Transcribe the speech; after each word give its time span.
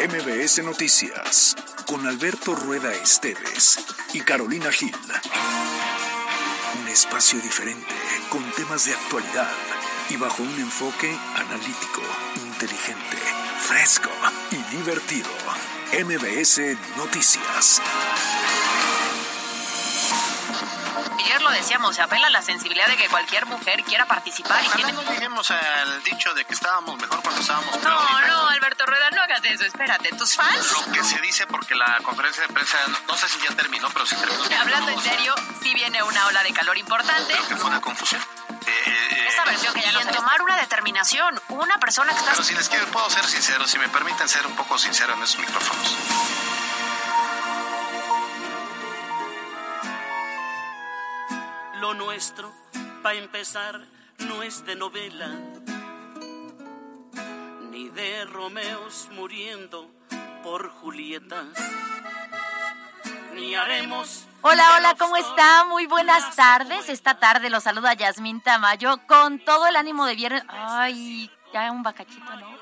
MBS 0.00 0.64
Noticias 0.64 1.54
con 1.86 2.06
Alberto 2.06 2.54
Rueda 2.54 2.90
Esteves 2.94 3.78
y 4.14 4.20
Carolina 4.20 4.72
Gil. 4.72 4.96
Un 6.80 6.88
espacio 6.88 7.38
diferente 7.40 7.94
con 8.30 8.42
temas 8.52 8.86
de 8.86 8.94
actualidad 8.94 9.50
y 10.08 10.16
bajo 10.16 10.42
un 10.42 10.58
enfoque 10.58 11.14
analítico, 11.36 12.00
inteligente, 12.46 13.18
fresco 13.58 14.08
y 14.50 14.74
divertido. 14.74 15.28
MBS 15.92 16.78
Noticias. 16.96 17.82
Decíamos, 21.50 21.96
se 21.96 22.02
apela 22.02 22.28
a 22.28 22.30
la 22.30 22.42
sensibilidad 22.42 22.86
de 22.88 22.96
que 22.96 23.08
cualquier 23.08 23.46
mujer 23.46 23.82
quiera 23.84 24.06
participar. 24.06 24.62
Y 24.64 24.66
Ojalá 24.68 24.92
no 24.92 25.02
lleguemos 25.02 25.50
al 25.50 26.02
dicho 26.02 26.32
de 26.34 26.44
que 26.44 26.54
estábamos 26.54 26.96
mejor 27.00 27.22
cuando 27.22 27.40
estábamos 27.40 27.76
peor. 27.78 27.92
No, 27.92 28.26
no, 28.26 28.48
Alberto 28.48 28.86
Rueda, 28.86 29.10
no 29.10 29.22
hagas 29.22 29.44
eso, 29.44 29.64
espérate. 29.64 30.10
¿Tus 30.16 30.34
fans? 30.34 30.72
Lo 30.72 30.92
que 30.92 31.04
se 31.04 31.20
dice 31.20 31.46
porque 31.46 31.74
la 31.74 31.98
conferencia 32.02 32.46
de 32.46 32.52
prensa, 32.52 32.78
no 33.06 33.16
sé 33.16 33.28
si 33.28 33.38
ya 33.40 33.54
terminó, 33.54 33.88
pero 33.90 34.06
sí 34.06 34.16
terminó. 34.16 34.42
Hablando 34.60 34.90
en 34.92 35.00
serio, 35.00 35.34
sí 35.62 35.74
viene 35.74 36.02
una 36.02 36.26
ola 36.26 36.42
de 36.42 36.52
calor 36.52 36.76
importante. 36.78 37.32
Creo 37.34 37.48
que 37.48 37.56
fue 37.56 37.70
una 37.70 37.80
confusión. 37.80 38.22
Eh, 38.66 39.26
Esa 39.28 39.44
versión 39.44 39.74
que 39.74 39.80
ya 39.82 39.92
no 39.92 40.00
en 40.00 40.08
tomar 40.10 40.40
una 40.42 40.56
determinación, 40.56 41.40
una 41.48 41.78
persona 41.78 42.12
que 42.12 42.18
está... 42.18 42.32
Pero 42.32 42.44
si 42.44 42.54
les 42.54 42.68
quiero, 42.68 42.86
puedo 42.88 43.08
ser 43.10 43.24
sincero, 43.24 43.66
si 43.66 43.78
me 43.78 43.88
permiten 43.88 44.28
ser 44.28 44.46
un 44.46 44.54
poco 44.54 44.78
sincero 44.78 45.14
en 45.14 45.22
esos 45.22 45.38
micrófonos. 45.38 45.96
Lo 51.90 51.94
nuestro, 51.94 52.52
para 53.02 53.16
empezar, 53.16 53.80
no 54.18 54.44
es 54.44 54.64
de 54.64 54.76
novela, 54.76 55.28
ni 57.70 57.88
de 57.88 58.24
Romeos 58.26 59.08
muriendo 59.10 59.90
por 60.44 60.70
Julietas, 60.70 61.48
ni 63.34 63.56
haremos... 63.56 64.24
Hola, 64.42 64.76
hola, 64.76 64.94
¿cómo 65.00 65.16
está? 65.16 65.64
Muy 65.64 65.86
buenas 65.86 66.36
tardes. 66.36 66.88
Esta 66.88 67.18
tarde 67.18 67.50
los 67.50 67.64
saluda 67.64 67.94
Yasmín 67.94 68.40
Tamayo 68.40 69.04
con 69.08 69.40
todo 69.40 69.66
el 69.66 69.74
ánimo 69.74 70.06
de 70.06 70.14
viernes. 70.14 70.44
Ay, 70.46 71.28
ya 71.52 71.72
un 71.72 71.82
bacachito, 71.82 72.36
¿no? 72.36 72.56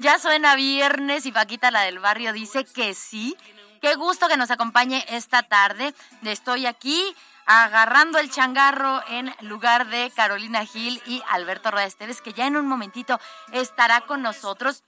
Ya 0.00 0.18
suena 0.18 0.56
viernes 0.56 1.24
y 1.26 1.30
Paquita, 1.30 1.70
la 1.70 1.82
del 1.82 2.00
barrio, 2.00 2.32
dice 2.32 2.64
que 2.64 2.94
sí. 2.94 3.36
Qué 3.80 3.94
gusto 3.94 4.26
que 4.26 4.36
nos 4.36 4.50
acompañe 4.50 5.04
esta 5.08 5.44
tarde. 5.44 5.94
Estoy 6.24 6.66
aquí 6.66 7.14
agarrando 7.46 8.18
el 8.18 8.30
changarro 8.30 9.02
en 9.08 9.34
lugar 9.40 9.88
de 9.88 10.12
Carolina 10.14 10.64
Gil 10.64 11.02
y 11.06 11.22
Alberto 11.30 11.70
Rueda 11.70 11.86
Esteves, 11.86 12.20
que 12.20 12.32
ya 12.32 12.46
en 12.46 12.56
un 12.56 12.66
momentito 12.66 13.20
estará 13.52 14.02
con 14.02 14.22
nosotros. 14.22 14.84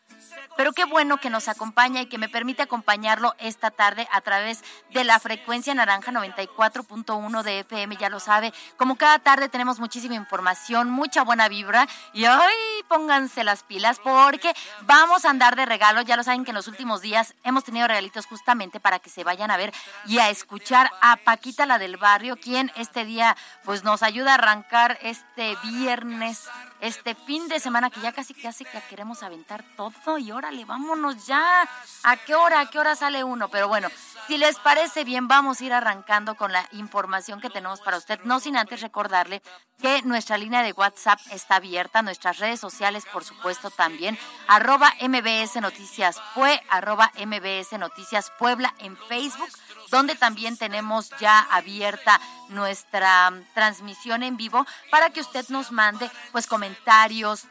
Pero 0.56 0.72
qué 0.72 0.84
bueno 0.84 1.18
que 1.18 1.30
nos 1.30 1.48
acompaña 1.48 2.02
y 2.02 2.06
que 2.06 2.18
me 2.18 2.28
permite 2.28 2.62
acompañarlo 2.62 3.34
esta 3.38 3.70
tarde 3.70 4.08
a 4.12 4.20
través 4.20 4.62
de 4.90 5.04
la 5.04 5.18
frecuencia 5.18 5.74
naranja 5.74 6.12
94.1 6.12 7.42
de 7.42 7.60
FM, 7.60 7.96
ya 7.96 8.08
lo 8.08 8.20
sabe. 8.20 8.52
Como 8.76 8.96
cada 8.96 9.18
tarde 9.18 9.48
tenemos 9.48 9.80
muchísima 9.80 10.14
información, 10.14 10.90
mucha 10.90 11.22
buena 11.22 11.48
vibra 11.48 11.88
y 12.12 12.26
hoy 12.26 12.52
pónganse 12.88 13.44
las 13.44 13.62
pilas 13.62 13.98
porque 13.98 14.54
vamos 14.82 15.24
a 15.24 15.30
andar 15.30 15.56
de 15.56 15.66
regalo. 15.66 16.02
Ya 16.02 16.16
lo 16.16 16.22
saben 16.22 16.44
que 16.44 16.50
en 16.50 16.56
los 16.56 16.68
últimos 16.68 17.00
días 17.00 17.34
hemos 17.42 17.64
tenido 17.64 17.88
regalitos 17.88 18.26
justamente 18.26 18.80
para 18.80 18.98
que 18.98 19.10
se 19.10 19.24
vayan 19.24 19.50
a 19.50 19.56
ver 19.56 19.72
y 20.06 20.18
a 20.18 20.30
escuchar 20.30 20.90
a 21.00 21.16
Paquita 21.16 21.66
la 21.66 21.78
del 21.78 21.96
barrio, 21.96 22.36
quien 22.36 22.70
este 22.76 23.04
día 23.04 23.36
pues 23.64 23.84
nos 23.84 24.02
ayuda 24.02 24.32
a 24.32 24.34
arrancar 24.34 24.98
este 25.02 25.56
viernes, 25.64 26.48
este 26.80 27.14
fin 27.14 27.48
de 27.48 27.60
semana 27.60 27.90
que 27.90 28.00
ya 28.00 28.12
casi 28.12 28.34
casi 28.34 28.64
que 28.64 28.80
queremos 28.88 29.22
aventar 29.22 29.64
todo 29.76 30.13
y 30.18 30.32
órale, 30.32 30.64
vámonos 30.64 31.26
ya. 31.26 31.68
¿A 32.02 32.16
qué 32.16 32.34
hora? 32.34 32.60
¿A 32.60 32.70
qué 32.70 32.78
hora 32.78 32.96
sale 32.96 33.24
uno? 33.24 33.48
Pero 33.48 33.68
bueno, 33.68 33.88
si 34.26 34.38
les 34.38 34.58
parece 34.58 35.04
bien, 35.04 35.28
vamos 35.28 35.60
a 35.60 35.64
ir 35.64 35.72
arrancando 35.72 36.34
con 36.34 36.52
la 36.52 36.66
información 36.72 37.40
que 37.40 37.50
tenemos 37.50 37.80
para 37.80 37.98
usted. 37.98 38.20
No 38.24 38.40
sin 38.40 38.56
antes 38.56 38.80
recordarle 38.80 39.42
que 39.80 40.02
nuestra 40.02 40.38
línea 40.38 40.62
de 40.62 40.72
WhatsApp 40.72 41.20
está 41.30 41.56
abierta, 41.56 42.02
nuestras 42.02 42.38
redes 42.38 42.60
sociales, 42.60 43.04
por 43.12 43.24
supuesto, 43.24 43.70
también. 43.70 44.18
Arroba 44.48 44.94
MBS 45.00 45.60
Noticias 45.60 46.20
Pue, 46.34 46.62
arroba 46.70 47.12
MBS 47.16 47.78
Noticias 47.78 48.32
Puebla 48.38 48.74
en 48.78 48.96
Facebook, 48.96 49.50
donde 49.90 50.14
también 50.14 50.56
tenemos 50.56 51.10
ya 51.20 51.40
abierta 51.50 52.20
nuestra 52.48 53.32
transmisión 53.54 54.22
en 54.22 54.36
vivo 54.36 54.66
para 54.90 55.10
que 55.10 55.20
usted 55.20 55.46
nos 55.48 55.70
mande 55.70 56.10
pues 56.32 56.46
comentarios, 56.46 57.46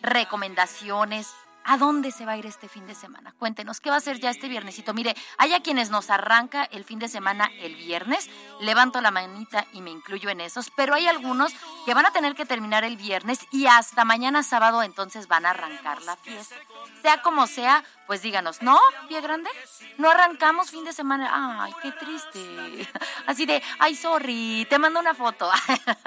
recomendaciones, 0.00 1.28
¿A 1.64 1.78
dónde 1.78 2.10
se 2.10 2.26
va 2.26 2.32
a 2.32 2.36
ir 2.36 2.46
este 2.46 2.68
fin 2.68 2.86
de 2.86 2.94
semana? 2.94 3.32
Cuéntenos, 3.38 3.80
¿qué 3.80 3.90
va 3.90 3.96
a 3.96 4.00
ser 4.00 4.18
ya 4.18 4.30
este 4.30 4.48
viernesito? 4.48 4.94
Mire, 4.94 5.14
hay 5.38 5.54
a 5.54 5.62
quienes 5.62 5.90
nos 5.90 6.10
arranca 6.10 6.64
el 6.64 6.84
fin 6.84 6.98
de 6.98 7.08
semana 7.08 7.50
el 7.60 7.76
viernes, 7.76 8.28
levanto 8.60 9.00
la 9.00 9.10
manita 9.10 9.66
y 9.72 9.80
me 9.80 9.90
incluyo 9.90 10.30
en 10.30 10.40
esos, 10.40 10.70
pero 10.76 10.94
hay 10.94 11.06
algunos 11.06 11.52
que 11.86 11.94
van 11.94 12.06
a 12.06 12.12
tener 12.12 12.34
que 12.34 12.46
terminar 12.46 12.84
el 12.84 12.96
viernes 12.96 13.40
y 13.52 13.66
hasta 13.66 14.04
mañana 14.04 14.42
sábado 14.42 14.82
entonces 14.82 15.28
van 15.28 15.46
a 15.46 15.50
arrancar 15.50 16.02
la 16.02 16.16
fiesta. 16.16 16.56
Sea 17.00 17.22
como 17.22 17.46
sea, 17.46 17.84
pues 18.06 18.22
díganos, 18.22 18.62
¿no, 18.62 18.78
pie 19.08 19.20
grande? 19.20 19.50
¿No 19.98 20.10
arrancamos 20.10 20.70
fin 20.70 20.84
de 20.84 20.92
semana? 20.92 21.62
Ay, 21.62 21.72
qué 21.82 21.92
triste. 21.92 22.88
Así 23.26 23.46
de, 23.46 23.62
ay, 23.78 23.96
sorry, 23.96 24.66
te 24.68 24.78
mando 24.78 25.00
una 25.00 25.14
foto. 25.14 25.50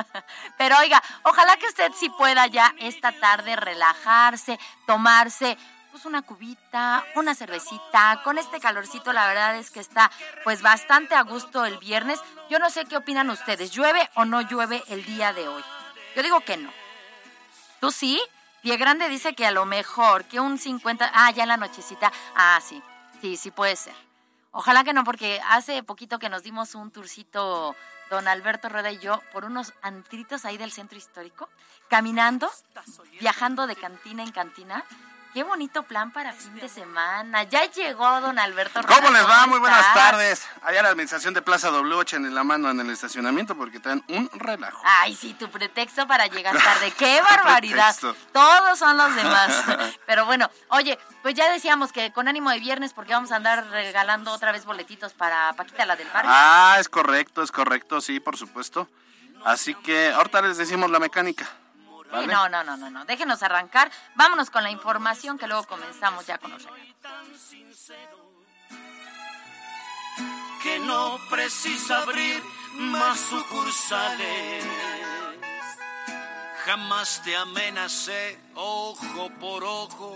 Pero 0.58 0.78
oiga, 0.80 1.02
ojalá 1.24 1.58
que 1.58 1.68
usted 1.68 1.92
sí 1.98 2.10
pueda 2.10 2.48
ya 2.48 2.74
esta 2.80 3.12
tarde 3.12 3.56
relajarse, 3.56 4.60
tomarse 4.86 5.45
pues 5.92 6.06
una 6.06 6.24
cubita, 6.24 7.06
una 7.16 7.36
cervecita, 7.36 8.22
con 8.24 8.38
este 8.38 8.60
calorcito 8.60 9.14
la 9.14 9.28
verdad 9.28 9.56
es 9.56 9.72
que 9.72 9.80
está 9.80 10.12
pues 10.44 10.62
bastante 10.62 11.16
a 11.16 11.22
gusto 11.22 11.64
el 11.64 11.78
viernes. 11.78 12.20
Yo 12.50 12.60
no 12.60 12.70
sé 12.70 12.84
qué 12.84 12.98
opinan 12.98 13.30
ustedes, 13.30 13.72
¿llueve 13.72 14.10
o 14.16 14.26
no 14.26 14.42
llueve 14.42 14.84
el 14.90 15.06
día 15.06 15.32
de 15.32 15.48
hoy? 15.48 15.64
Yo 16.16 16.24
digo 16.24 16.42
que 16.42 16.58
no. 16.58 16.70
¿Tú 17.80 17.92
sí? 17.92 18.22
Pie 18.62 18.78
Grande 18.78 19.08
dice 19.10 19.36
que 19.36 19.46
a 19.46 19.52
lo 19.52 19.66
mejor, 19.66 20.26
que 20.26 20.40
un 20.40 20.58
50, 20.58 21.12
ah, 21.14 21.32
ya 21.32 21.44
en 21.44 21.50
la 21.50 21.58
nochecita, 21.58 22.12
ah, 22.36 22.60
sí, 22.62 22.82
sí, 23.22 23.38
sí 23.38 23.52
puede 23.52 23.76
ser. 23.76 23.94
Ojalá 24.52 24.84
que 24.84 24.92
no, 24.92 25.04
porque 25.04 25.40
hace 25.50 25.84
poquito 25.84 26.18
que 26.18 26.30
nos 26.30 26.42
dimos 26.42 26.76
un 26.76 26.90
turcito, 26.90 27.76
don 28.10 28.28
Alberto 28.28 28.68
Rueda 28.70 28.92
y 28.92 29.00
yo, 29.00 29.22
por 29.32 29.46
unos 29.46 29.74
antritos 29.82 30.46
ahí 30.46 30.58
del 30.58 30.72
centro 30.72 30.98
histórico, 30.98 31.48
caminando, 31.90 32.52
viajando 33.20 33.68
de 33.68 33.76
cantina 33.76 34.24
en 34.24 34.32
cantina, 34.32 34.84
Qué 35.36 35.44
bonito 35.44 35.84
plan 35.84 36.12
para 36.12 36.32
fin 36.32 36.56
de 36.56 36.70
semana. 36.70 37.44
Ya 37.44 37.70
llegó 37.70 38.22
don 38.22 38.40
Alberto. 38.40 38.80
¿Cómo 38.88 39.10
les 39.10 39.28
va? 39.28 39.46
Muy 39.48 39.60
buenas 39.60 39.94
tardes. 39.94 40.48
Allá 40.62 40.82
la 40.82 40.88
administración 40.88 41.34
de 41.34 41.42
Plaza 41.42 41.72
W 41.72 42.06
en 42.14 42.34
la 42.34 42.46
mano 42.46 42.72
en 42.72 42.80
el 42.80 42.90
estacionamiento 42.90 43.54
porque 43.58 43.82
traen 43.82 44.02
un 44.08 44.30
relajo. 44.32 44.82
Ay, 44.86 45.14
sí, 45.14 45.34
tu 45.34 45.50
pretexto 45.50 46.08
para 46.08 46.28
llegar 46.28 46.58
tarde. 46.58 46.90
¡Qué 46.98 47.20
barbaridad! 47.22 47.94
Todos 48.32 48.80
son 48.80 48.96
los 48.96 49.14
demás. 49.14 49.62
Pero 50.08 50.26
bueno, 50.26 50.50
oye, 50.70 50.98
pues 51.22 51.36
ya 51.36 51.52
decíamos 51.52 51.92
que 51.92 52.14
con 52.14 52.30
ánimo 52.30 52.50
de 52.52 52.62
viernes 52.62 52.94
porque 52.94 53.12
vamos 53.12 53.34
a 53.34 53.36
andar 53.36 53.68
regalando 53.72 54.32
otra 54.32 54.54
vez 54.54 54.64
boletitos 54.64 55.12
para 55.12 55.52
Paquita 55.52 55.86
la 55.86 55.98
del 55.98 56.08
barrio. 56.12 56.32
Ah, 56.34 56.78
es 56.80 56.88
correcto, 56.88 57.44
es 57.44 57.52
correcto, 57.52 58.00
sí, 58.00 58.22
por 58.22 58.38
supuesto. 58.38 58.88
Así 59.44 59.76
que 59.76 60.14
ahorita 60.14 60.42
les 60.44 60.56
decimos 60.56 60.90
la 60.90 61.00
mecánica. 61.00 61.46
¿Vale? 62.16 62.34
No, 62.34 62.50
no, 62.50 62.64
no, 62.64 62.78
no, 62.78 62.90
no. 62.90 63.06
Déjenos 63.06 63.44
arrancar. 63.44 63.92
Vámonos 64.16 64.50
con 64.50 64.64
la 64.64 64.72
información 64.72 65.38
que 65.38 65.48
luego 65.48 65.66
comenzamos 65.66 66.26
ya 66.26 66.38
con 66.38 66.52
los 66.52 66.64
regalos. 66.64 66.86
Que 70.64 70.80
no 70.80 71.20
precisa 71.30 72.00
abrir 72.00 72.42
más 72.78 73.20
sucursales. 73.20 74.66
Jamás 76.66 77.22
te 77.24 77.36
amenacé 77.36 78.40
ojo 78.56 79.30
por 79.40 79.64
ojo. 79.64 80.16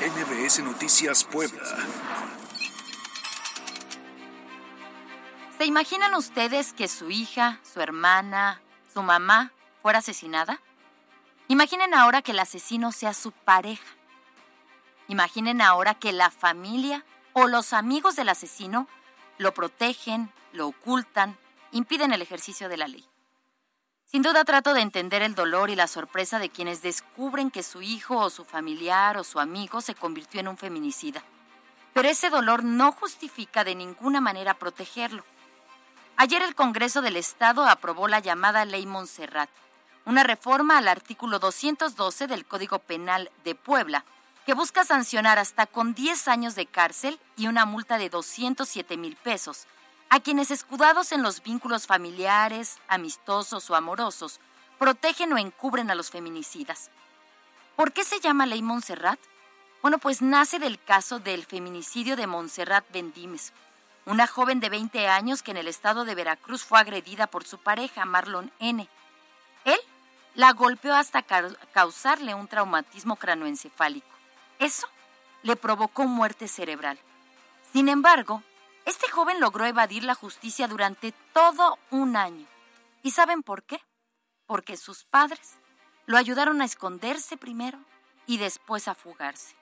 NBS 0.00 0.60
Noticias 0.64 1.24
Puebla. 1.24 1.62
¿Se 5.58 5.64
imaginan 5.64 6.14
ustedes 6.14 6.72
que 6.72 6.88
su 6.88 7.10
hija, 7.10 7.60
su 7.62 7.80
hermana, 7.80 8.60
su 8.92 9.02
mamá 9.02 9.52
fuera 9.82 9.98
asesinada? 9.98 10.60
Imaginen 11.50 11.94
ahora 11.94 12.20
que 12.20 12.32
el 12.32 12.38
asesino 12.40 12.92
sea 12.92 13.14
su 13.14 13.32
pareja. 13.32 13.86
Imaginen 15.08 15.62
ahora 15.62 15.94
que 15.94 16.12
la 16.12 16.30
familia 16.30 17.06
o 17.32 17.46
los 17.46 17.72
amigos 17.72 18.16
del 18.16 18.28
asesino 18.28 18.86
lo 19.38 19.54
protegen, 19.54 20.30
lo 20.52 20.68
ocultan, 20.68 21.38
impiden 21.72 22.12
el 22.12 22.20
ejercicio 22.20 22.68
de 22.68 22.76
la 22.76 22.86
ley. 22.86 23.08
Sin 24.04 24.20
duda 24.20 24.44
trato 24.44 24.74
de 24.74 24.82
entender 24.82 25.22
el 25.22 25.34
dolor 25.34 25.70
y 25.70 25.76
la 25.76 25.86
sorpresa 25.86 26.38
de 26.38 26.50
quienes 26.50 26.82
descubren 26.82 27.50
que 27.50 27.62
su 27.62 27.80
hijo 27.80 28.18
o 28.18 28.28
su 28.28 28.44
familiar 28.44 29.16
o 29.16 29.24
su 29.24 29.40
amigo 29.40 29.80
se 29.80 29.94
convirtió 29.94 30.40
en 30.40 30.48
un 30.48 30.58
feminicida. 30.58 31.22
Pero 31.94 32.08
ese 32.08 32.28
dolor 32.28 32.62
no 32.62 32.92
justifica 32.92 33.64
de 33.64 33.74
ninguna 33.74 34.20
manera 34.20 34.54
protegerlo. 34.54 35.24
Ayer 36.16 36.42
el 36.42 36.54
Congreso 36.54 37.00
del 37.00 37.16
Estado 37.16 37.64
aprobó 37.64 38.06
la 38.06 38.20
llamada 38.20 38.66
Ley 38.66 38.84
Montserrat, 38.84 39.50
una 40.08 40.22
reforma 40.22 40.78
al 40.78 40.88
artículo 40.88 41.38
212 41.38 42.28
del 42.28 42.46
Código 42.46 42.78
Penal 42.78 43.30
de 43.44 43.54
Puebla, 43.54 44.06
que 44.46 44.54
busca 44.54 44.82
sancionar 44.82 45.38
hasta 45.38 45.66
con 45.66 45.92
10 45.92 46.28
años 46.28 46.54
de 46.54 46.64
cárcel 46.64 47.20
y 47.36 47.46
una 47.46 47.66
multa 47.66 47.98
de 47.98 48.08
207 48.08 48.96
mil 48.96 49.16
pesos 49.16 49.66
a 50.08 50.20
quienes 50.20 50.50
escudados 50.50 51.12
en 51.12 51.22
los 51.22 51.42
vínculos 51.42 51.86
familiares, 51.86 52.78
amistosos 52.88 53.68
o 53.68 53.74
amorosos, 53.74 54.40
protegen 54.78 55.30
o 55.34 55.36
encubren 55.36 55.90
a 55.90 55.94
los 55.94 56.08
feminicidas. 56.08 56.88
¿Por 57.76 57.92
qué 57.92 58.02
se 58.02 58.18
llama 58.18 58.46
ley 58.46 58.62
Montserrat? 58.62 59.20
Bueno, 59.82 59.98
pues 59.98 60.22
nace 60.22 60.58
del 60.58 60.82
caso 60.82 61.18
del 61.18 61.44
feminicidio 61.44 62.16
de 62.16 62.26
Montserrat 62.26 62.90
Bendimes, 62.90 63.52
una 64.06 64.26
joven 64.26 64.58
de 64.60 64.70
20 64.70 65.06
años 65.06 65.42
que 65.42 65.50
en 65.50 65.58
el 65.58 65.68
estado 65.68 66.06
de 66.06 66.14
Veracruz 66.14 66.64
fue 66.64 66.78
agredida 66.78 67.26
por 67.26 67.44
su 67.44 67.58
pareja, 67.58 68.06
Marlon 68.06 68.50
N. 68.58 68.88
La 70.38 70.52
golpeó 70.52 70.94
hasta 70.94 71.24
causarle 71.72 72.32
un 72.32 72.46
traumatismo 72.46 73.16
cranoencefálico. 73.16 74.06
Eso 74.60 74.86
le 75.42 75.56
provocó 75.56 76.04
muerte 76.04 76.46
cerebral. 76.46 76.96
Sin 77.72 77.88
embargo, 77.88 78.44
este 78.84 79.10
joven 79.10 79.40
logró 79.40 79.66
evadir 79.66 80.04
la 80.04 80.14
justicia 80.14 80.68
durante 80.68 81.10
todo 81.32 81.76
un 81.90 82.14
año. 82.14 82.46
¿Y 83.02 83.10
saben 83.10 83.42
por 83.42 83.64
qué? 83.64 83.80
Porque 84.46 84.76
sus 84.76 85.02
padres 85.02 85.56
lo 86.06 86.16
ayudaron 86.16 86.62
a 86.62 86.66
esconderse 86.66 87.36
primero 87.36 87.80
y 88.24 88.36
después 88.36 88.86
a 88.86 88.94
fugarse. 88.94 89.56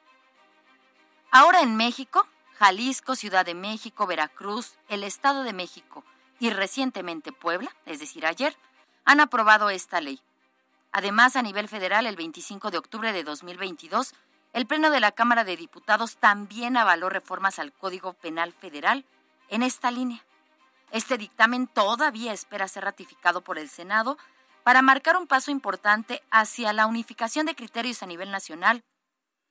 Ahora 1.30 1.62
en 1.62 1.74
México, 1.76 2.26
Jalisco, 2.58 3.16
Ciudad 3.16 3.46
de 3.46 3.54
México, 3.54 4.06
Veracruz, 4.06 4.74
el 4.88 5.04
Estado 5.04 5.42
de 5.42 5.54
México 5.54 6.04
y 6.38 6.50
recientemente 6.50 7.32
Puebla, 7.32 7.74
es 7.86 7.98
decir, 7.98 8.26
ayer, 8.26 8.54
han 9.06 9.20
aprobado 9.20 9.70
esta 9.70 10.02
ley. 10.02 10.20
Además, 10.96 11.36
a 11.36 11.42
nivel 11.42 11.68
federal, 11.68 12.06
el 12.06 12.16
25 12.16 12.70
de 12.70 12.78
octubre 12.78 13.12
de 13.12 13.22
2022, 13.22 14.14
el 14.54 14.66
Pleno 14.66 14.88
de 14.88 14.98
la 14.98 15.12
Cámara 15.12 15.44
de 15.44 15.54
Diputados 15.54 16.16
también 16.16 16.78
avaló 16.78 17.10
reformas 17.10 17.58
al 17.58 17.74
Código 17.74 18.14
Penal 18.14 18.54
Federal 18.54 19.04
en 19.50 19.62
esta 19.62 19.90
línea. 19.90 20.24
Este 20.92 21.18
dictamen 21.18 21.66
todavía 21.66 22.32
espera 22.32 22.66
ser 22.66 22.84
ratificado 22.84 23.42
por 23.42 23.58
el 23.58 23.68
Senado 23.68 24.16
para 24.62 24.80
marcar 24.80 25.18
un 25.18 25.26
paso 25.26 25.50
importante 25.50 26.22
hacia 26.30 26.72
la 26.72 26.86
unificación 26.86 27.44
de 27.44 27.54
criterios 27.54 28.02
a 28.02 28.06
nivel 28.06 28.30
nacional 28.30 28.82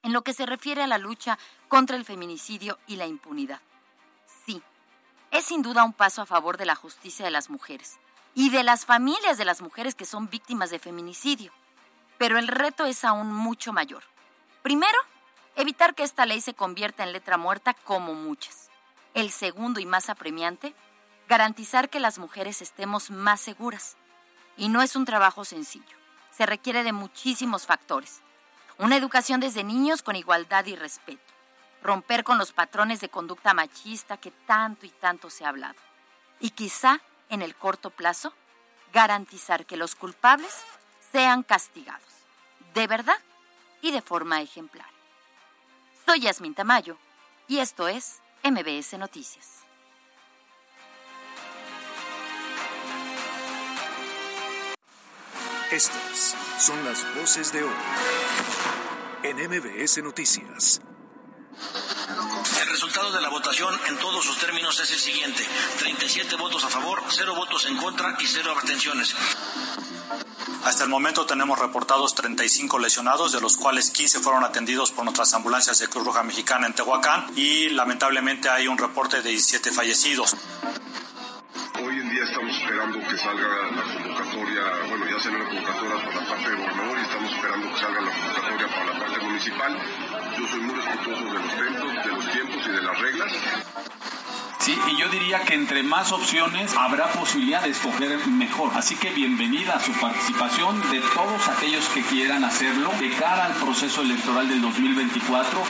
en 0.01 0.13
lo 0.13 0.23
que 0.23 0.33
se 0.33 0.47
refiere 0.47 0.81
a 0.81 0.87
la 0.87 0.97
lucha 0.97 1.37
contra 1.67 1.95
el 1.95 2.05
feminicidio 2.05 2.79
y 2.87 2.95
la 2.95 3.05
impunidad. 3.05 3.61
Sí, 4.47 4.63
es 5.29 5.45
sin 5.45 5.61
duda 5.61 5.83
un 5.83 5.93
paso 5.93 6.23
a 6.23 6.25
favor 6.25 6.57
de 6.57 6.65
la 6.65 6.73
justicia 6.73 7.23
de 7.23 7.29
las 7.29 7.51
mujeres 7.51 7.99
y 8.35 8.49
de 8.49 8.63
las 8.63 8.85
familias 8.85 9.37
de 9.37 9.45
las 9.45 9.61
mujeres 9.61 9.95
que 9.95 10.05
son 10.05 10.29
víctimas 10.29 10.69
de 10.69 10.77
feminicidio. 10.77 11.51
Pero 12.17 12.37
el 12.37 12.49
reto 12.49 12.85
es 12.85 13.03
aún 13.05 13.33
mucho 13.33 13.73
mayor. 13.73 14.03
Primero, 14.61 14.97
evitar 15.55 15.95
que 15.95 16.03
esta 16.03 16.25
ley 16.25 16.41
se 16.41 16.53
convierta 16.53 17.03
en 17.03 17.13
letra 17.13 17.37
muerta 17.37 17.73
como 17.73 18.13
muchas. 18.13 18.69
El 19.13 19.31
segundo 19.31 19.79
y 19.79 19.85
más 19.85 20.09
apremiante, 20.09 20.75
garantizar 21.29 21.89
que 21.89 22.01
las 22.01 22.19
mujeres 22.19 22.61
estemos 22.61 23.09
más 23.09 23.39
seguras. 23.39 23.95
Y 24.57 24.67
no 24.67 24.81
es 24.81 24.97
un 24.97 25.05
trabajo 25.05 25.45
sencillo. 25.45 25.97
Se 26.31 26.45
requiere 26.45 26.83
de 26.83 26.91
muchísimos 26.91 27.65
factores. 27.65 28.21
Una 28.77 28.97
educación 28.97 29.39
desde 29.39 29.63
niños 29.63 30.01
con 30.01 30.17
igualdad 30.17 30.65
y 30.65 30.75
respeto. 30.75 31.33
Romper 31.81 32.25
con 32.25 32.37
los 32.37 32.51
patrones 32.51 32.99
de 32.99 33.07
conducta 33.07 33.53
machista 33.53 34.17
que 34.17 34.31
tanto 34.31 34.85
y 34.85 34.89
tanto 34.89 35.29
se 35.29 35.45
ha 35.45 35.49
hablado. 35.49 35.79
Y 36.41 36.49
quizá, 36.49 36.99
en 37.29 37.41
el 37.41 37.55
corto 37.55 37.89
plazo, 37.89 38.33
garantizar 38.93 39.65
que 39.65 39.77
los 39.77 39.95
culpables 39.95 40.53
sean 41.11 41.43
castigados. 41.43 42.01
De 42.73 42.87
verdad 42.87 43.17
y 43.81 43.91
de 43.91 44.01
forma 44.01 44.41
ejemplar. 44.41 44.89
Soy 46.05 46.21
Yasmin 46.21 46.53
Tamayo 46.53 46.97
y 47.47 47.59
esto 47.59 47.87
es 47.87 48.21
MBS 48.43 48.97
Noticias. 48.97 49.65
Estas 55.71 56.35
son 56.59 56.85
las 56.85 57.03
voces 57.15 57.51
de 57.51 57.63
hoy 57.63 57.73
en 59.23 59.37
MBS 59.49 60.03
Noticias. 60.03 60.79
El 62.65 62.71
resultado 62.71 63.11
de 63.11 63.21
la 63.21 63.29
votación 63.29 63.79
en 63.87 63.97
todos 63.99 64.25
sus 64.25 64.39
términos 64.39 64.79
es 64.79 64.89
el 64.89 64.97
siguiente. 64.97 65.45
37 65.77 66.35
votos 66.35 66.63
a 66.63 66.67
favor, 66.67 67.03
0 67.07 67.35
votos 67.35 67.67
en 67.67 67.77
contra 67.77 68.17
y 68.19 68.25
0 68.25 68.51
abstenciones. 68.51 69.15
Hasta 70.63 70.83
el 70.83 70.89
momento 70.89 71.27
tenemos 71.27 71.59
reportados 71.59 72.15
35 72.15 72.79
lesionados, 72.79 73.31
de 73.33 73.39
los 73.39 73.55
cuales 73.55 73.91
15 73.91 74.19
fueron 74.19 74.43
atendidos 74.43 74.91
por 74.91 75.03
nuestras 75.05 75.31
ambulancias 75.35 75.77
de 75.77 75.87
Cruz 75.87 76.05
Roja 76.05 76.23
Mexicana 76.23 76.65
en 76.65 76.73
Tehuacán 76.73 77.27
y 77.35 77.69
lamentablemente 77.69 78.49
hay 78.49 78.67
un 78.67 78.79
reporte 78.79 79.21
de 79.21 79.29
17 79.29 79.71
fallecidos. 79.71 80.35
Hoy 81.85 81.99
en 81.99 82.09
día 82.09 82.23
estamos 82.23 82.49
esperando 82.57 82.97
que 82.97 83.15
salga 83.15 83.47
la 83.47 83.83
convocatoria, 83.93 84.61
bueno, 84.89 85.05
ya 85.05 85.19
salió 85.19 85.37
la 85.37 85.45
convocatoria 85.45 86.03
por 86.03 86.15
la 86.15 86.27
parte 86.27 86.49
de 86.49 86.55
gobernador 86.55 86.97
y 86.97 87.01
estamos 87.01 87.31
esperando 87.31 87.69
que 87.71 87.79
salga 87.79 88.01
la 88.01 88.11
convocatoria 88.11 88.67
para 88.67 88.85
la 88.85 88.99
parte 88.99 89.19
municipal. 89.19 89.77
Yo 90.35 90.47
soy 90.47 90.59
muy 90.61 90.73
respetuoso 90.73 91.23
de 91.25 91.33
los 91.33 91.55
tiempos, 91.55 92.05
de 92.05 92.11
los 92.11 92.31
tiempos 92.31 92.65
y 92.65 92.69
de 92.71 92.81
las 92.81 92.99
reglas. 92.99 93.31
Sí, 94.61 94.79
y 94.87 94.97
yo 94.99 95.09
diría 95.09 95.41
que 95.41 95.53
entre 95.53 95.83
más 95.83 96.11
opciones 96.11 96.75
habrá 96.75 97.05
posibilidad 97.11 97.61
de 97.61 97.69
escoger 97.69 98.17
mejor. 98.29 98.71
Así 98.73 98.95
que 98.95 99.11
bienvenida 99.11 99.75
a 99.75 99.79
su 99.79 99.91
participación 99.91 100.81
de 100.89 101.01
todos 101.13 101.47
aquellos 101.49 101.87
que 101.89 102.01
quieran 102.01 102.43
hacerlo 102.45 102.91
de 102.99 103.11
cara 103.11 103.45
al 103.45 103.53
proceso 103.53 104.01
electoral 104.01 104.49
del 104.49 104.59
2024. 104.63 105.61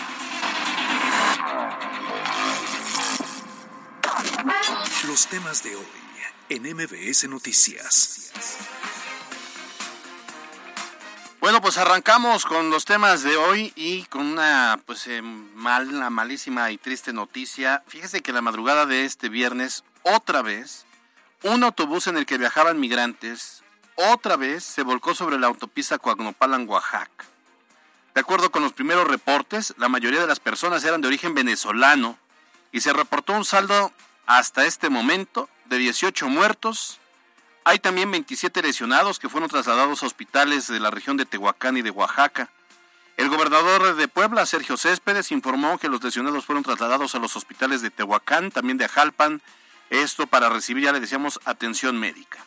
Temas 5.29 5.63
de 5.63 5.75
hoy 5.75 5.85
en 6.49 6.75
MBS 6.75 7.27
Noticias. 7.27 8.31
Bueno, 11.39 11.61
pues 11.61 11.77
arrancamos 11.77 12.45
con 12.45 12.69
los 12.69 12.85
temas 12.85 13.23
de 13.23 13.35
hoy 13.35 13.73
y 13.75 14.03
con 14.05 14.25
una 14.27 14.79
pues 14.85 15.07
eh, 15.07 15.21
mala, 15.23 16.11
malísima 16.11 16.69
y 16.71 16.77
triste 16.77 17.11
noticia. 17.11 17.83
Fíjese 17.87 18.21
que 18.21 18.33
la 18.33 18.41
madrugada 18.41 18.85
de 18.85 19.05
este 19.05 19.29
viernes, 19.29 19.83
otra 20.03 20.43
vez, 20.43 20.85
un 21.43 21.63
autobús 21.63 22.05
en 22.07 22.17
el 22.17 22.25
que 22.25 22.37
viajaban 22.37 22.79
migrantes, 22.79 23.63
otra 23.95 24.35
vez 24.35 24.63
se 24.63 24.83
volcó 24.83 25.15
sobre 25.15 25.39
la 25.39 25.47
autopista 25.47 25.97
Coagnopalan, 25.97 26.69
Oaxaca. 26.69 27.25
De 28.13 28.21
acuerdo 28.21 28.51
con 28.51 28.61
los 28.61 28.73
primeros 28.73 29.07
reportes, 29.07 29.73
la 29.77 29.89
mayoría 29.89 30.21
de 30.21 30.27
las 30.27 30.39
personas 30.39 30.83
eran 30.83 31.01
de 31.01 31.07
origen 31.07 31.33
venezolano 31.33 32.17
y 32.71 32.81
se 32.81 32.93
reportó 32.93 33.33
un 33.33 33.45
saldo 33.45 33.91
hasta 34.25 34.65
este 34.65 34.89
momento 34.89 35.49
de 35.65 35.77
18 35.77 36.27
muertos 36.27 36.99
hay 37.63 37.79
también 37.79 38.11
27 38.11 38.61
lesionados 38.61 39.17
que 39.17 39.29
fueron 39.29 39.49
trasladados 39.49 40.03
a 40.03 40.05
hospitales 40.05 40.67
de 40.67 40.79
la 40.79 40.91
región 40.91 41.17
de 41.17 41.25
Tehuacán 41.25 41.77
y 41.77 41.81
de 41.81 41.89
Oaxaca. 41.89 42.49
El 43.17 43.29
gobernador 43.29 43.95
de 43.95 44.07
Puebla, 44.07 44.45
Sergio 44.45 44.77
Céspedes, 44.77 45.31
informó 45.31 45.79
que 45.79 45.87
los 45.87 46.03
lesionados 46.03 46.45
fueron 46.45 46.63
trasladados 46.63 47.15
a 47.15 47.19
los 47.19 47.35
hospitales 47.35 47.81
de 47.81 47.89
Tehuacán, 47.89 48.51
también 48.51 48.77
de 48.77 48.85
Ajalpan, 48.85 49.41
esto 49.89 50.27
para 50.27 50.49
recibir, 50.49 50.83
ya 50.83 50.91
le 50.91 50.99
decíamos, 50.99 51.39
atención 51.45 51.99
médica. 51.99 52.45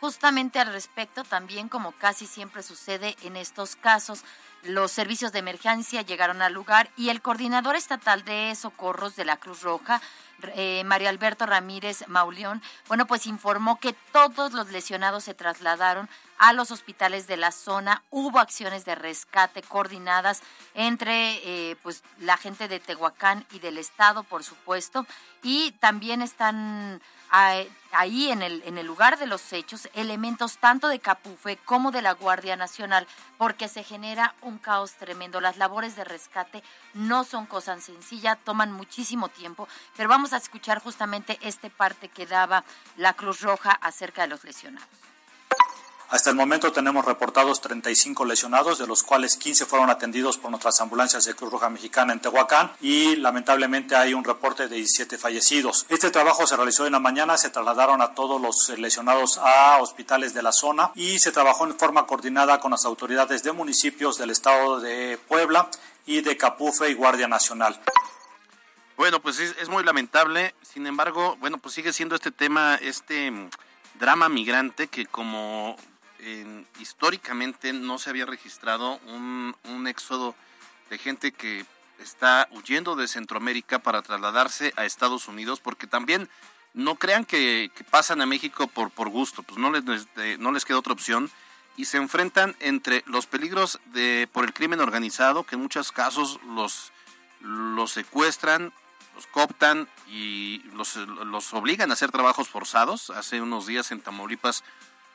Justamente 0.00 0.58
al 0.58 0.72
respecto, 0.72 1.24
también 1.24 1.68
como 1.68 1.92
casi 1.92 2.26
siempre 2.26 2.62
sucede 2.62 3.16
en 3.22 3.36
estos 3.36 3.76
casos, 3.76 4.24
los 4.62 4.90
servicios 4.90 5.32
de 5.32 5.40
emergencia 5.40 6.02
llegaron 6.02 6.42
al 6.42 6.52
lugar 6.52 6.90
y 6.96 7.10
el 7.10 7.20
coordinador 7.20 7.76
estatal 7.76 8.24
de 8.24 8.54
socorros 8.54 9.14
de 9.14 9.24
la 9.24 9.36
Cruz 9.36 9.62
Roja, 9.62 10.00
eh, 10.54 10.82
Mario 10.84 11.08
Alberto 11.08 11.46
Ramírez 11.46 12.06
Mauleón, 12.08 12.62
bueno, 12.86 13.06
pues 13.06 13.26
informó 13.26 13.78
que 13.80 13.94
todos 14.12 14.52
los 14.52 14.70
lesionados 14.70 15.24
se 15.24 15.34
trasladaron 15.34 16.08
a 16.38 16.52
los 16.52 16.70
hospitales 16.70 17.26
de 17.26 17.36
la 17.36 17.50
zona. 17.50 18.02
Hubo 18.10 18.38
acciones 18.38 18.84
de 18.84 18.94
rescate 18.94 19.62
coordinadas 19.62 20.42
entre 20.74 21.40
eh, 21.44 21.76
pues 21.82 22.02
la 22.20 22.36
gente 22.36 22.68
de 22.68 22.80
Tehuacán 22.80 23.44
y 23.52 23.58
del 23.58 23.78
estado, 23.78 24.22
por 24.22 24.44
supuesto, 24.44 25.06
y 25.42 25.72
también 25.72 26.22
están 26.22 27.00
ahí 27.30 28.30
en 28.30 28.42
el, 28.42 28.62
en 28.64 28.78
el 28.78 28.86
lugar 28.86 29.18
de 29.18 29.26
los 29.26 29.52
hechos 29.52 29.88
elementos 29.94 30.58
tanto 30.58 30.88
de 30.88 30.98
Capufe 30.98 31.56
como 31.64 31.90
de 31.90 32.02
la 32.02 32.12
Guardia 32.12 32.56
Nacional, 32.56 33.06
porque 33.36 33.68
se 33.68 33.84
genera 33.84 34.34
un 34.42 34.58
caos 34.58 34.92
tremendo. 34.94 35.40
Las 35.40 35.56
labores 35.56 35.96
de 35.96 36.04
rescate 36.04 36.62
no 36.94 37.24
son 37.24 37.46
cosa 37.46 37.78
sencilla, 37.80 38.36
toman 38.36 38.72
muchísimo 38.72 39.28
tiempo, 39.28 39.68
pero 39.96 40.08
vamos 40.08 40.32
a 40.32 40.38
escuchar 40.38 40.80
justamente 40.80 41.38
este 41.42 41.70
parte 41.70 42.08
que 42.08 42.26
daba 42.26 42.64
la 42.96 43.14
Cruz 43.14 43.40
Roja 43.40 43.72
acerca 43.72 44.22
de 44.22 44.28
los 44.28 44.44
lesionados. 44.44 44.88
Hasta 46.10 46.30
el 46.30 46.36
momento 46.36 46.72
tenemos 46.72 47.04
reportados 47.04 47.60
35 47.60 48.24
lesionados, 48.24 48.78
de 48.78 48.86
los 48.86 49.02
cuales 49.02 49.36
15 49.36 49.66
fueron 49.66 49.90
atendidos 49.90 50.38
por 50.38 50.50
nuestras 50.50 50.80
ambulancias 50.80 51.26
de 51.26 51.34
Cruz 51.34 51.52
Roja 51.52 51.68
Mexicana 51.68 52.14
en 52.14 52.20
Tehuacán 52.20 52.72
y 52.80 53.16
lamentablemente 53.16 53.94
hay 53.94 54.14
un 54.14 54.24
reporte 54.24 54.68
de 54.68 54.76
17 54.76 55.18
fallecidos. 55.18 55.84
Este 55.90 56.10
trabajo 56.10 56.46
se 56.46 56.56
realizó 56.56 56.86
en 56.86 56.92
la 56.92 56.98
mañana, 56.98 57.36
se 57.36 57.50
trasladaron 57.50 58.00
a 58.00 58.14
todos 58.14 58.40
los 58.40 58.70
lesionados 58.78 59.36
a 59.36 59.76
hospitales 59.82 60.32
de 60.32 60.42
la 60.42 60.52
zona 60.52 60.92
y 60.94 61.18
se 61.18 61.30
trabajó 61.30 61.66
en 61.66 61.78
forma 61.78 62.06
coordinada 62.06 62.58
con 62.58 62.70
las 62.70 62.86
autoridades 62.86 63.42
de 63.42 63.52
municipios 63.52 64.16
del 64.16 64.30
estado 64.30 64.80
de 64.80 65.18
Puebla 65.28 65.68
y 66.06 66.22
de 66.22 66.38
Capufe 66.38 66.88
y 66.88 66.94
Guardia 66.94 67.28
Nacional. 67.28 67.78
Bueno, 68.96 69.20
pues 69.20 69.38
es, 69.38 69.68
muy 69.68 69.84
lamentable. 69.84 70.54
Sin 70.62 70.86
embargo, 70.86 71.36
bueno, 71.38 71.58
pues 71.58 71.74
sigue 71.74 71.92
siendo 71.92 72.14
este 72.14 72.30
tema, 72.30 72.76
este 72.76 73.30
mm, 73.30 73.50
drama 74.00 74.30
migrante 74.30 74.88
que 74.88 75.04
como 75.04 75.76
eh, 76.20 76.64
históricamente 76.80 77.72
no 77.72 77.98
se 77.98 78.10
había 78.10 78.26
registrado 78.26 78.98
un, 79.06 79.54
éxodo 79.86 80.34
de 80.90 80.98
gente 80.98 81.32
que 81.32 81.64
está 81.98 82.48
huyendo 82.50 82.96
de 82.96 83.08
Centroamérica 83.08 83.78
para 83.78 84.02
trasladarse 84.02 84.72
a 84.76 84.84
Estados 84.84 85.28
Unidos, 85.28 85.60
porque 85.60 85.86
también 85.86 86.28
no 86.74 86.96
crean 86.96 87.24
que, 87.24 87.70
que 87.74 87.84
pasan 87.84 88.20
a 88.20 88.26
México 88.26 88.66
por, 88.66 88.90
por 88.90 89.08
gusto, 89.08 89.42
pues 89.42 89.58
no 89.58 89.70
les, 89.70 90.06
no 90.38 90.52
les 90.52 90.64
queda 90.64 90.78
otra 90.78 90.92
opción 90.92 91.30
y 91.76 91.84
se 91.84 91.96
enfrentan 91.96 92.56
entre 92.58 93.04
los 93.06 93.26
peligros 93.26 93.80
de 93.86 94.28
por 94.32 94.44
el 94.44 94.52
crimen 94.52 94.80
organizado, 94.80 95.44
que 95.44 95.54
en 95.54 95.62
muchos 95.62 95.92
casos 95.92 96.40
los, 96.44 96.92
los 97.40 97.92
secuestran, 97.92 98.72
los 99.14 99.26
cooptan 99.28 99.88
y 100.08 100.58
los, 100.74 100.96
los 100.96 101.54
obligan 101.54 101.90
a 101.90 101.94
hacer 101.94 102.10
trabajos 102.10 102.48
forzados. 102.48 103.10
Hace 103.10 103.40
unos 103.40 103.66
días 103.66 103.92
en 103.92 104.00
Tamaulipas 104.00 104.64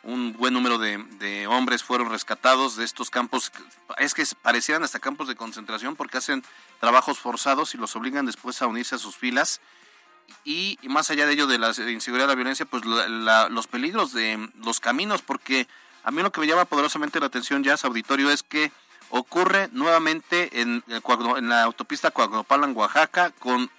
un 0.03 0.33
buen 0.33 0.53
número 0.53 0.77
de, 0.77 0.97
de, 1.19 1.47
hombres 1.47 1.83
fueron 1.83 2.09
rescatados 2.09 2.75
de 2.75 2.83
estos 2.83 3.09
campos, 3.09 3.51
es 3.97 4.13
que 4.13 4.23
parecían 4.41 4.83
hasta 4.83 4.99
campos 4.99 5.27
de 5.27 5.35
concentración 5.35 5.95
porque 5.95 6.17
hacen 6.17 6.43
trabajos 6.79 7.19
forzados 7.19 7.73
y 7.73 7.77
los 7.77 7.95
obligan 7.95 8.25
después 8.25 8.61
a 8.61 8.67
unirse 8.67 8.95
a 8.95 8.99
sus 8.99 9.15
filas. 9.15 9.61
Y, 10.45 10.77
y 10.81 10.89
más 10.89 11.09
allá 11.09 11.25
de 11.25 11.33
ello, 11.33 11.47
de 11.47 11.57
la 11.57 11.73
inseguridad, 11.89 12.27
la 12.27 12.35
violencia, 12.35 12.65
pues 12.65 12.85
la, 12.85 13.07
la, 13.07 13.49
los 13.49 13.67
peligros 13.67 14.13
de 14.13 14.49
los 14.63 14.79
caminos, 14.79 15.21
porque 15.21 15.67
a 16.03 16.11
mí 16.11 16.21
lo 16.21 16.31
que 16.31 16.41
me 16.41 16.47
llama 16.47 16.65
poderosamente 16.65 17.19
la 17.19 17.27
atención 17.27 17.63
ya, 17.63 17.75
auditorio, 17.81 18.29
es 18.29 18.43
que 18.43 18.71
ocurre 19.09 19.69
nuevamente 19.71 20.61
en, 20.61 20.83
en 20.87 21.49
la 21.49 21.63
autopista 21.63 22.11
Coagopalan, 22.11 22.75
Oaxaca, 22.75 23.31
con 23.31 23.69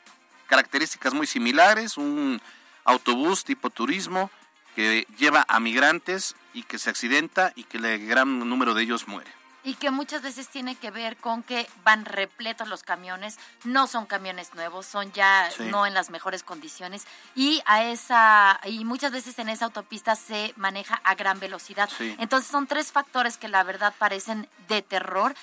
características 0.47 1.13
muy 1.13 1.27
similares, 1.27 1.97
un 1.97 2.41
autobús 2.85 3.45
tipo 3.45 3.69
turismo, 3.71 4.31
que 4.75 5.07
lleva 5.19 5.45
a 5.49 5.61
migrantes 5.61 6.35
y 6.53 6.63
que 6.63 6.79
se 6.79 6.91
accidenta 6.91 7.53
y 7.55 7.65
que 7.65 7.79
el 7.79 8.07
gran 8.07 8.49
número 8.49 8.75
de 8.75 8.83
ellos 8.83 9.09
muere. 9.09 9.31
Y 9.67 9.75
que 9.77 9.91
muchas 9.91 10.21
veces 10.21 10.49
tiene 10.49 10.77
que 10.77 10.91
ver 10.91 11.17
con 11.17 11.43
que 11.43 11.67
van 11.85 12.05
repletos 12.05 12.69
los 12.69 12.83
camiones, 12.83 13.39
no 13.65 13.87
son 13.87 14.05
camiones 14.05 14.53
nuevos, 14.55 14.85
son 14.85 15.11
ya 15.13 15.51
sí. 15.51 15.65
no 15.71 15.87
en 15.87 15.95
las 15.95 16.11
mejores 16.11 16.43
condiciones 16.43 17.07
y 17.35 17.63
a 17.65 17.83
esa 17.85 18.61
y 18.65 18.85
muchas 18.85 19.11
veces 19.11 19.39
en 19.39 19.49
esa 19.49 19.65
autopista 19.65 20.17
se 20.17 20.53
maneja 20.57 21.01
a 21.03 21.15
gran 21.15 21.41
velocidad. 21.41 21.89
Sí. 21.97 22.15
Entonces 22.19 22.51
son 22.51 22.67
tres 22.67 22.93
factores 22.93 23.39
que 23.39 23.49
la 23.49 23.63
verdad 23.63 23.95
parecen 23.99 24.49
de 24.69 24.83
terror. 24.83 25.35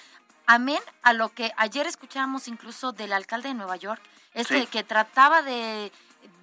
Amén 0.45 0.79
a 1.01 1.13
lo 1.13 1.29
que 1.29 1.51
ayer 1.57 1.87
escuchábamos 1.87 2.47
incluso 2.47 2.91
del 2.91 3.13
alcalde 3.13 3.49
de 3.49 3.55
Nueva 3.55 3.77
York, 3.77 4.01
este 4.35 4.61
sí. 4.61 4.67
que 4.67 4.83
trataba 4.83 5.41
de 5.41 5.91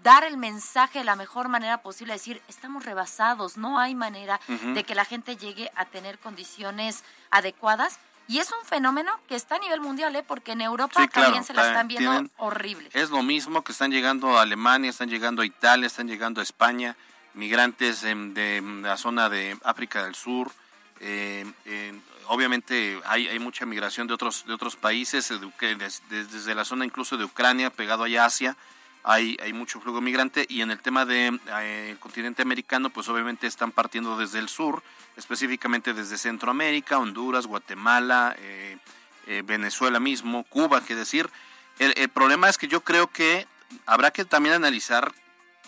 dar 0.02 0.24
el 0.24 0.36
mensaje 0.36 1.00
de 1.00 1.04
la 1.04 1.16
mejor 1.16 1.48
manera 1.48 1.82
posible, 1.82 2.14
decir, 2.14 2.40
estamos 2.48 2.84
rebasados, 2.84 3.56
no 3.56 3.78
hay 3.78 3.94
manera 3.94 4.40
uh 4.48 4.52
-huh. 4.52 4.72
de 4.74 4.84
que 4.84 4.94
la 4.94 5.04
gente 5.04 5.36
llegue 5.36 5.70
a 5.74 5.84
tener 5.84 6.18
condiciones 6.18 7.04
adecuadas. 7.30 7.98
Y 8.26 8.40
es 8.40 8.52
un 8.52 8.66
fenómeno 8.66 9.10
que 9.26 9.34
está 9.34 9.56
a 9.56 9.58
nivel 9.58 9.80
mundial, 9.80 10.14
¿eh? 10.14 10.22
porque 10.22 10.52
en 10.52 10.60
Europa 10.60 11.00
sí, 11.00 11.08
también 11.08 11.44
claro, 11.44 11.46
se 11.46 11.54
la 11.54 11.68
están 11.68 11.88
viendo 11.88 12.10
tienen, 12.10 12.30
horrible. 12.36 12.90
Es 12.92 13.08
lo 13.08 13.22
mismo 13.22 13.64
que 13.64 13.72
están 13.72 13.90
llegando 13.90 14.38
a 14.38 14.42
Alemania, 14.42 14.90
están 14.90 15.08
llegando 15.08 15.40
a 15.40 15.46
Italia, 15.46 15.86
están 15.86 16.08
llegando 16.08 16.40
a 16.40 16.44
España, 16.44 16.94
migrantes 17.32 18.02
de, 18.02 18.14
de 18.14 18.60
la 18.82 18.98
zona 18.98 19.30
de 19.30 19.56
África 19.64 20.04
del 20.04 20.14
Sur. 20.14 20.52
Eh, 21.00 21.50
eh, 21.64 21.98
obviamente 22.26 23.00
hay, 23.06 23.28
hay, 23.28 23.38
mucha 23.38 23.64
migración 23.64 24.06
de 24.06 24.12
otros, 24.12 24.44
de 24.46 24.52
otros 24.52 24.76
países, 24.76 25.32
desde, 25.78 26.24
desde 26.24 26.54
la 26.54 26.66
zona 26.66 26.84
incluso 26.84 27.16
de 27.16 27.24
Ucrania, 27.24 27.70
pegado 27.70 28.04
allá 28.04 28.24
a 28.24 28.26
Asia 28.26 28.56
hay, 29.04 29.36
hay 29.42 29.52
mucho 29.52 29.80
flujo 29.80 30.00
migrante 30.00 30.46
y 30.48 30.60
en 30.60 30.70
el 30.70 30.80
tema 30.80 31.04
del 31.04 31.38
de, 31.38 31.52
eh, 31.60 31.96
continente 31.98 32.42
americano, 32.42 32.90
pues 32.90 33.08
obviamente 33.08 33.46
están 33.46 33.72
partiendo 33.72 34.18
desde 34.18 34.38
el 34.38 34.48
sur, 34.48 34.82
específicamente 35.16 35.94
desde 35.94 36.18
Centroamérica, 36.18 36.98
Honduras, 36.98 37.46
Guatemala, 37.46 38.34
eh, 38.38 38.78
eh, 39.26 39.42
Venezuela 39.44 40.00
mismo, 40.00 40.44
Cuba, 40.44 40.84
que 40.84 40.94
decir. 40.94 41.30
El, 41.78 41.94
el, 41.96 42.08
problema 42.08 42.48
es 42.48 42.58
que 42.58 42.68
yo 42.68 42.82
creo 42.82 43.06
que 43.08 43.46
habrá 43.86 44.10
que 44.10 44.24
también 44.24 44.54
analizar, 44.54 45.12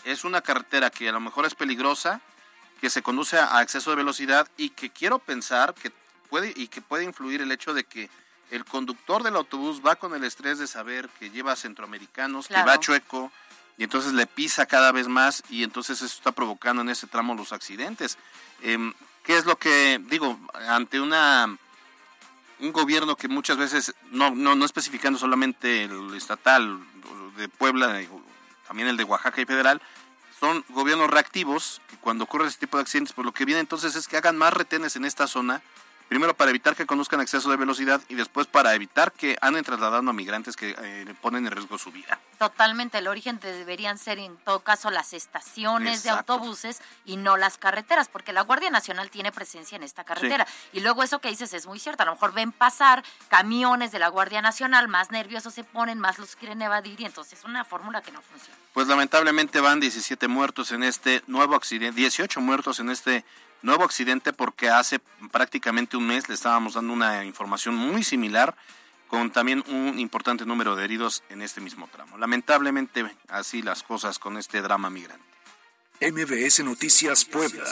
es 0.05 0.25
una 0.25 0.41
carretera 0.41 0.91
que 0.91 1.09
a 1.09 1.13
lo 1.13 1.21
mejor 1.21 1.47
es 1.47 1.55
peligrosa, 1.55 2.21
que 2.81 2.91
se 2.91 3.03
conduce 3.03 3.39
a 3.39 3.63
exceso 3.63 3.91
de 3.91 3.97
velocidad 3.97 4.49
y 4.57 4.71
que 4.71 4.91
quiero 4.91 5.19
pensar 5.19 5.75
que 5.75 5.93
puede 6.31 6.53
y 6.57 6.69
que 6.69 6.81
puede 6.81 7.05
influir 7.05 7.43
el 7.43 7.53
hecho 7.53 7.75
de 7.75 7.85
que 7.85 8.09
el 8.51 8.65
conductor 8.65 9.23
del 9.23 9.37
autobús 9.37 9.81
va 9.85 9.97
con 9.97 10.15
el 10.15 10.25
estrés 10.25 10.59
de 10.59 10.67
saber 10.67 11.09
que 11.19 11.31
lleva 11.31 11.57
centroamericanos, 11.57 12.49
claro. 12.49 12.65
que 12.65 12.71
va 12.71 12.81
chueco, 12.81 13.33
y 13.81 13.85
entonces 13.85 14.13
le 14.13 14.27
pisa 14.27 14.67
cada 14.67 14.93
vez 14.93 15.09
más 15.09 15.43
y 15.49 15.63
entonces 15.63 16.03
eso 16.03 16.15
está 16.15 16.33
provocando 16.33 16.83
en 16.83 16.91
ese 16.91 17.07
tramo 17.07 17.35
los 17.35 17.53
accidentes. 17.53 18.19
Eh, 18.63 18.93
¿Qué 19.25 19.39
es 19.39 19.47
lo 19.47 19.57
que 19.57 19.99
digo 20.11 20.39
ante 20.69 21.01
una 21.01 21.57
un 22.59 22.73
gobierno 22.73 23.17
que 23.17 23.29
muchas 23.29 23.57
veces 23.57 23.95
no 24.11 24.33
no 24.33 24.55
no 24.55 24.65
especificando 24.67 25.19
solamente 25.19 25.85
el 25.85 26.15
estatal 26.15 26.79
de 27.39 27.49
Puebla, 27.49 27.99
también 28.67 28.89
el 28.89 28.99
de 28.99 29.05
Oaxaca 29.05 29.41
y 29.41 29.47
federal, 29.47 29.81
son 30.39 30.63
gobiernos 30.69 31.09
reactivos 31.09 31.81
que 31.89 31.97
cuando 31.97 32.25
ocurre 32.25 32.49
ese 32.49 32.59
tipo 32.59 32.77
de 32.77 32.83
accidentes, 32.83 33.15
pues 33.15 33.25
lo 33.25 33.33
que 33.33 33.47
viene 33.47 33.61
entonces 33.61 33.97
es 33.97 34.09
que 34.09 34.19
hagan 34.19 34.37
más 34.37 34.53
retenes 34.53 34.97
en 34.97 35.07
esta 35.07 35.27
zona 35.27 35.63
primero 36.11 36.35
para 36.35 36.51
evitar 36.51 36.75
que 36.75 36.87
conozcan 36.87 37.21
exceso 37.21 37.49
de 37.53 37.57
velocidad 37.57 38.01
y 38.09 38.17
después 38.17 38.49
para 38.49 38.75
evitar 38.75 39.13
que 39.13 39.39
anden 39.41 39.63
trasladando 39.63 40.11
a 40.11 40.13
migrantes 40.13 40.57
que 40.57 40.75
eh, 40.77 41.15
ponen 41.23 41.47
en 41.47 41.53
riesgo 41.53 41.79
su 41.79 41.93
vida. 41.93 42.19
Totalmente, 42.37 42.99
el 42.99 43.07
origen 43.07 43.39
deberían 43.39 43.97
ser 43.97 44.19
en 44.19 44.37
todo 44.39 44.59
caso 44.59 44.91
las 44.91 45.13
estaciones 45.13 46.01
Exacto. 46.01 46.33
de 46.33 46.39
autobuses 46.39 46.83
y 47.05 47.17
no 47.17 47.37
las 47.37 47.59
carreteras, 47.59 48.09
porque 48.09 48.33
la 48.33 48.41
Guardia 48.41 48.71
Nacional 48.71 49.09
tiene 49.09 49.31
presencia 49.31 49.77
en 49.77 49.85
esta 49.85 50.03
carretera. 50.03 50.47
Sí. 50.47 50.79
Y 50.79 50.81
luego 50.81 51.05
eso 51.05 51.21
que 51.21 51.29
dices 51.29 51.55
es 51.55 51.69
muy 51.69 51.79
cierto, 51.79 52.03
a 52.03 52.07
lo 52.07 52.13
mejor 52.15 52.33
ven 52.33 52.51
pasar 52.51 53.05
camiones 53.29 53.93
de 53.93 54.01
la 54.01 54.09
Guardia 54.09 54.43
Nacional, 54.43 54.89
más 54.89 55.13
nerviosos 55.13 55.55
se 55.55 55.63
ponen, 55.63 56.01
más 56.01 56.19
los 56.19 56.35
quieren 56.35 56.61
evadir 56.61 57.01
y 57.01 57.05
entonces 57.05 57.39
es 57.39 57.45
una 57.45 57.65
fórmula 57.65 58.03
que 58.03 58.11
no 58.11 58.21
funciona. 58.21 58.59
Pues 58.73 58.89
lamentablemente 58.89 59.61
van 59.61 59.79
17 59.79 60.27
muertos 60.27 60.73
en 60.73 60.83
este 60.83 61.23
nuevo 61.29 61.55
accidente, 61.55 62.01
18 62.01 62.41
muertos 62.41 62.81
en 62.81 62.91
este 62.91 63.25
nuevo 63.63 63.85
accidente 63.85 64.33
porque 64.33 64.71
hace 64.71 65.01
prácticamente 65.31 65.97
un 65.97 66.07
mes 66.07 66.29
le 66.29 66.35
estábamos 66.35 66.75
dando 66.75 66.93
una 66.93 67.25
información 67.25 67.75
muy 67.75 68.03
similar 68.03 68.57
con 69.09 69.31
también 69.31 69.65
un 69.67 69.99
importante 69.99 70.47
número 70.47 70.77
de 70.77 70.85
heridos 70.85 71.25
en 71.31 71.43
este 71.43 71.61
mismo 71.61 71.89
tramo. 71.89 72.17
Lamentablemente 72.17 73.05
así 73.29 73.61
las 73.61 73.83
cosas 73.83 74.19
con 74.19 74.39
este 74.39 74.63
drama 74.63 74.89
migrante. 74.89 75.25
MBS 76.01 76.65
Noticias 76.65 77.25
Puebla. 77.25 77.65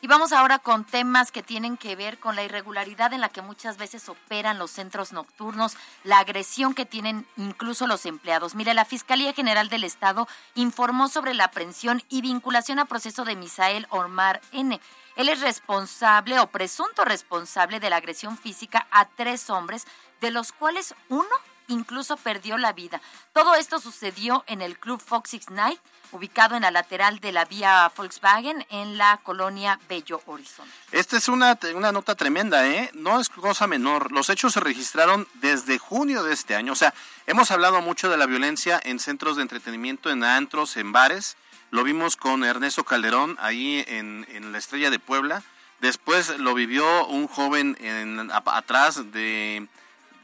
Y 0.00 0.06
vamos 0.06 0.32
ahora 0.32 0.60
con 0.60 0.84
temas 0.84 1.32
que 1.32 1.42
tienen 1.42 1.76
que 1.76 1.96
ver 1.96 2.18
con 2.18 2.36
la 2.36 2.44
irregularidad 2.44 3.12
en 3.12 3.20
la 3.20 3.30
que 3.30 3.42
muchas 3.42 3.78
veces 3.78 4.08
operan 4.08 4.58
los 4.58 4.70
centros 4.70 5.12
nocturnos, 5.12 5.76
la 6.04 6.20
agresión 6.20 6.72
que 6.72 6.86
tienen 6.86 7.26
incluso 7.36 7.88
los 7.88 8.06
empleados. 8.06 8.54
Mire, 8.54 8.74
la 8.74 8.84
Fiscalía 8.84 9.32
General 9.32 9.68
del 9.68 9.82
Estado 9.82 10.28
informó 10.54 11.08
sobre 11.08 11.34
la 11.34 11.44
aprehensión 11.44 12.02
y 12.08 12.20
vinculación 12.20 12.78
a 12.78 12.84
proceso 12.84 13.24
de 13.24 13.34
Misael 13.34 13.88
Omar 13.90 14.40
N. 14.52 14.80
Él 15.16 15.28
es 15.28 15.40
responsable 15.40 16.38
o 16.38 16.46
presunto 16.46 17.04
responsable 17.04 17.80
de 17.80 17.90
la 17.90 17.96
agresión 17.96 18.38
física 18.38 18.86
a 18.92 19.06
tres 19.08 19.50
hombres, 19.50 19.84
de 20.20 20.30
los 20.30 20.52
cuales 20.52 20.94
uno 21.08 21.26
incluso 21.68 22.16
perdió 22.16 22.58
la 22.58 22.72
vida. 22.72 23.00
Todo 23.32 23.54
esto 23.54 23.78
sucedió 23.78 24.44
en 24.46 24.60
el 24.60 24.78
Club 24.78 25.00
Fox 25.00 25.30
Six 25.30 25.50
Night, 25.50 25.78
ubicado 26.10 26.56
en 26.56 26.62
la 26.62 26.70
lateral 26.70 27.20
de 27.20 27.32
la 27.32 27.44
vía 27.44 27.90
Volkswagen 27.96 28.66
en 28.70 28.96
la 28.98 29.18
colonia 29.22 29.78
Bello 29.88 30.22
Horizonte. 30.26 30.72
Esta 30.90 31.16
es 31.16 31.28
una, 31.28 31.58
una 31.74 31.92
nota 31.92 32.14
tremenda, 32.14 32.66
¿eh? 32.66 32.90
No 32.94 33.20
es 33.20 33.28
cosa 33.28 33.66
menor. 33.66 34.10
Los 34.10 34.30
hechos 34.30 34.54
se 34.54 34.60
registraron 34.60 35.28
desde 35.34 35.78
junio 35.78 36.22
de 36.22 36.32
este 36.32 36.56
año. 36.56 36.72
O 36.72 36.76
sea, 36.76 36.94
hemos 37.26 37.50
hablado 37.50 37.82
mucho 37.82 38.08
de 38.08 38.16
la 38.16 38.26
violencia 38.26 38.80
en 38.82 38.98
centros 38.98 39.36
de 39.36 39.42
entretenimiento, 39.42 40.10
en 40.10 40.24
antros, 40.24 40.76
en 40.78 40.92
bares. 40.92 41.36
Lo 41.70 41.84
vimos 41.84 42.16
con 42.16 42.44
Ernesto 42.44 42.84
Calderón 42.84 43.36
ahí 43.40 43.84
en, 43.86 44.26
en 44.30 44.52
la 44.52 44.58
Estrella 44.58 44.88
de 44.88 44.98
Puebla. 44.98 45.42
Después 45.80 46.38
lo 46.38 46.54
vivió 46.54 47.06
un 47.06 47.28
joven 47.28 47.76
en, 47.80 48.30
atrás 48.32 49.12
de, 49.12 49.68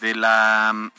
de 0.01 0.15
la 0.15 0.91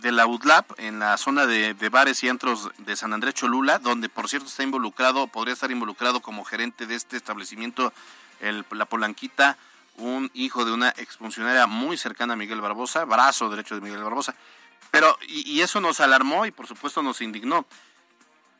de 0.00 0.12
la 0.12 0.26
UDLAP 0.26 0.78
en 0.78 0.98
la 0.98 1.16
zona 1.16 1.46
de, 1.46 1.74
de, 1.74 1.88
bares 1.88 2.22
y 2.22 2.28
antros 2.28 2.70
de 2.78 2.96
San 2.96 3.12
Andrés 3.12 3.34
Cholula, 3.34 3.78
donde 3.78 4.08
por 4.08 4.28
cierto 4.28 4.48
está 4.48 4.62
involucrado, 4.62 5.26
podría 5.26 5.54
estar 5.54 5.70
involucrado 5.70 6.20
como 6.20 6.44
gerente 6.44 6.86
de 6.86 6.94
este 6.94 7.16
establecimiento, 7.16 7.92
el, 8.40 8.64
la 8.70 8.86
Polanquita, 8.86 9.56
un 9.96 10.30
hijo 10.34 10.64
de 10.64 10.72
una 10.72 10.90
exfuncionaria 10.90 11.66
muy 11.66 11.96
cercana 11.96 12.34
a 12.34 12.36
Miguel 12.36 12.60
Barbosa, 12.60 13.04
brazo 13.04 13.48
derecho 13.48 13.74
de 13.74 13.80
Miguel 13.80 14.02
Barbosa. 14.02 14.34
Pero, 14.90 15.18
y, 15.26 15.50
y 15.50 15.60
eso 15.62 15.80
nos 15.80 16.00
alarmó 16.00 16.46
y 16.46 16.50
por 16.50 16.66
supuesto 16.66 17.02
nos 17.02 17.20
indignó. 17.20 17.66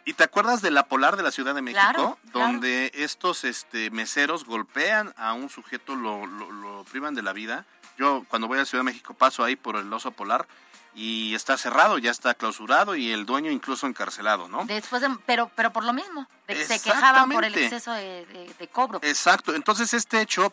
¿Y 0.06 0.12
te 0.14 0.24
acuerdas 0.24 0.60
de 0.60 0.70
la 0.70 0.86
Polar 0.86 1.16
de 1.16 1.22
la 1.22 1.30
Ciudad 1.30 1.54
de 1.54 1.62
México? 1.62 1.80
Claro, 1.80 2.18
donde 2.24 2.90
claro. 2.92 3.04
estos 3.04 3.44
este, 3.44 3.90
meseros 3.90 4.44
golpean 4.44 5.14
a 5.16 5.32
un 5.32 5.48
sujeto, 5.48 5.96
lo, 5.96 6.26
lo, 6.26 6.50
lo 6.50 6.84
privan 6.84 7.14
de 7.14 7.22
la 7.22 7.32
vida 7.32 7.64
Yo 7.96 8.24
cuando 8.28 8.46
voy 8.46 8.58
a 8.58 8.66
Ciudad 8.66 8.80
de 8.84 8.90
México 8.90 9.14
paso 9.14 9.42
ahí 9.42 9.56
por 9.56 9.76
el 9.76 9.90
oso 9.92 10.10
polar 10.10 10.46
y 10.94 11.34
está 11.34 11.58
cerrado, 11.58 11.98
ya 11.98 12.10
está 12.10 12.34
clausurado 12.34 12.94
y 12.94 13.10
el 13.10 13.26
dueño 13.26 13.50
incluso 13.50 13.86
encarcelado, 13.86 14.48
¿no? 14.48 14.64
Después 14.64 15.02
de, 15.02 15.08
pero, 15.26 15.50
pero 15.56 15.72
por 15.72 15.84
lo 15.84 15.92
mismo, 15.92 16.26
de 16.46 16.54
que 16.54 16.64
se 16.64 16.80
quejaban 16.80 17.28
por 17.30 17.44
el 17.44 17.54
exceso 17.54 17.92
de, 17.92 18.24
de, 18.58 18.68
cobro. 18.68 19.00
Exacto, 19.02 19.54
entonces 19.54 19.92
este 19.92 20.20
hecho 20.20 20.52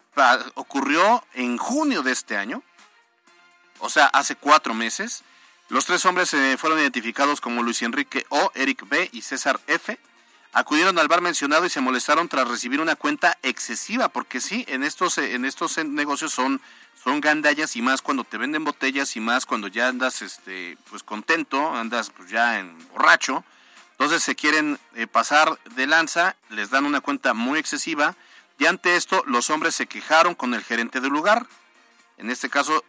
ocurrió 0.55 1.23
en 1.33 1.57
junio 1.57 2.01
de 2.01 2.11
este 2.11 2.37
año, 2.37 2.63
o 3.79 3.89
sea, 3.89 4.07
hace 4.07 4.35
cuatro 4.35 4.73
meses. 4.73 5.23
Los 5.69 5.85
tres 5.85 6.05
hombres 6.05 6.33
eh, 6.33 6.57
fueron 6.57 6.79
identificados 6.79 7.39
como 7.39 7.63
Luis 7.63 7.81
Enrique 7.81 8.25
O, 8.29 8.51
Eric 8.55 8.87
B 8.87 9.09
y 9.13 9.21
César 9.21 9.59
F. 9.67 9.97
Acudieron 10.53 10.99
al 10.99 11.07
bar 11.07 11.21
mencionado 11.21 11.65
y 11.65 11.69
se 11.69 11.79
molestaron 11.79 12.27
tras 12.27 12.47
recibir 12.47 12.81
una 12.81 12.95
cuenta 12.95 13.37
excesiva, 13.41 14.09
porque 14.09 14.41
sí, 14.41 14.65
en 14.67 14.83
estos, 14.83 15.17
eh, 15.17 15.33
en 15.33 15.45
estos 15.45 15.77
eh, 15.77 15.83
negocios 15.85 16.33
son 16.33 16.61
son 17.03 17.19
gandallas 17.19 17.75
y 17.75 17.81
más 17.81 18.01
cuando 18.01 18.23
te 18.23 18.37
venden 18.37 18.63
botellas 18.63 19.15
y 19.15 19.19
más 19.19 19.45
cuando 19.45 19.67
ya 19.67 19.87
andas 19.87 20.21
este 20.21 20.77
pues 20.89 21.01
contento, 21.01 21.73
andas 21.73 22.11
pues 22.11 22.29
ya 22.29 22.59
en 22.59 22.77
borracho. 22.89 23.43
Entonces 23.91 24.23
se 24.23 24.35
quieren 24.35 24.79
eh, 24.95 25.07
pasar 25.07 25.59
de 25.75 25.87
lanza, 25.87 26.35
les 26.49 26.69
dan 26.69 26.85
una 26.85 27.01
cuenta 27.01 27.33
muy 27.33 27.59
excesiva 27.59 28.15
y 28.59 28.65
ante 28.65 28.95
esto 28.95 29.23
los 29.25 29.49
hombres 29.49 29.75
se 29.75 29.87
quejaron 29.87 30.35
con 30.35 30.53
el 30.53 30.63
gerente 30.63 31.01
del 31.01 31.11
lugar. 31.11 31.47
En 32.17 32.29
este 32.29 32.49
caso 32.49 32.83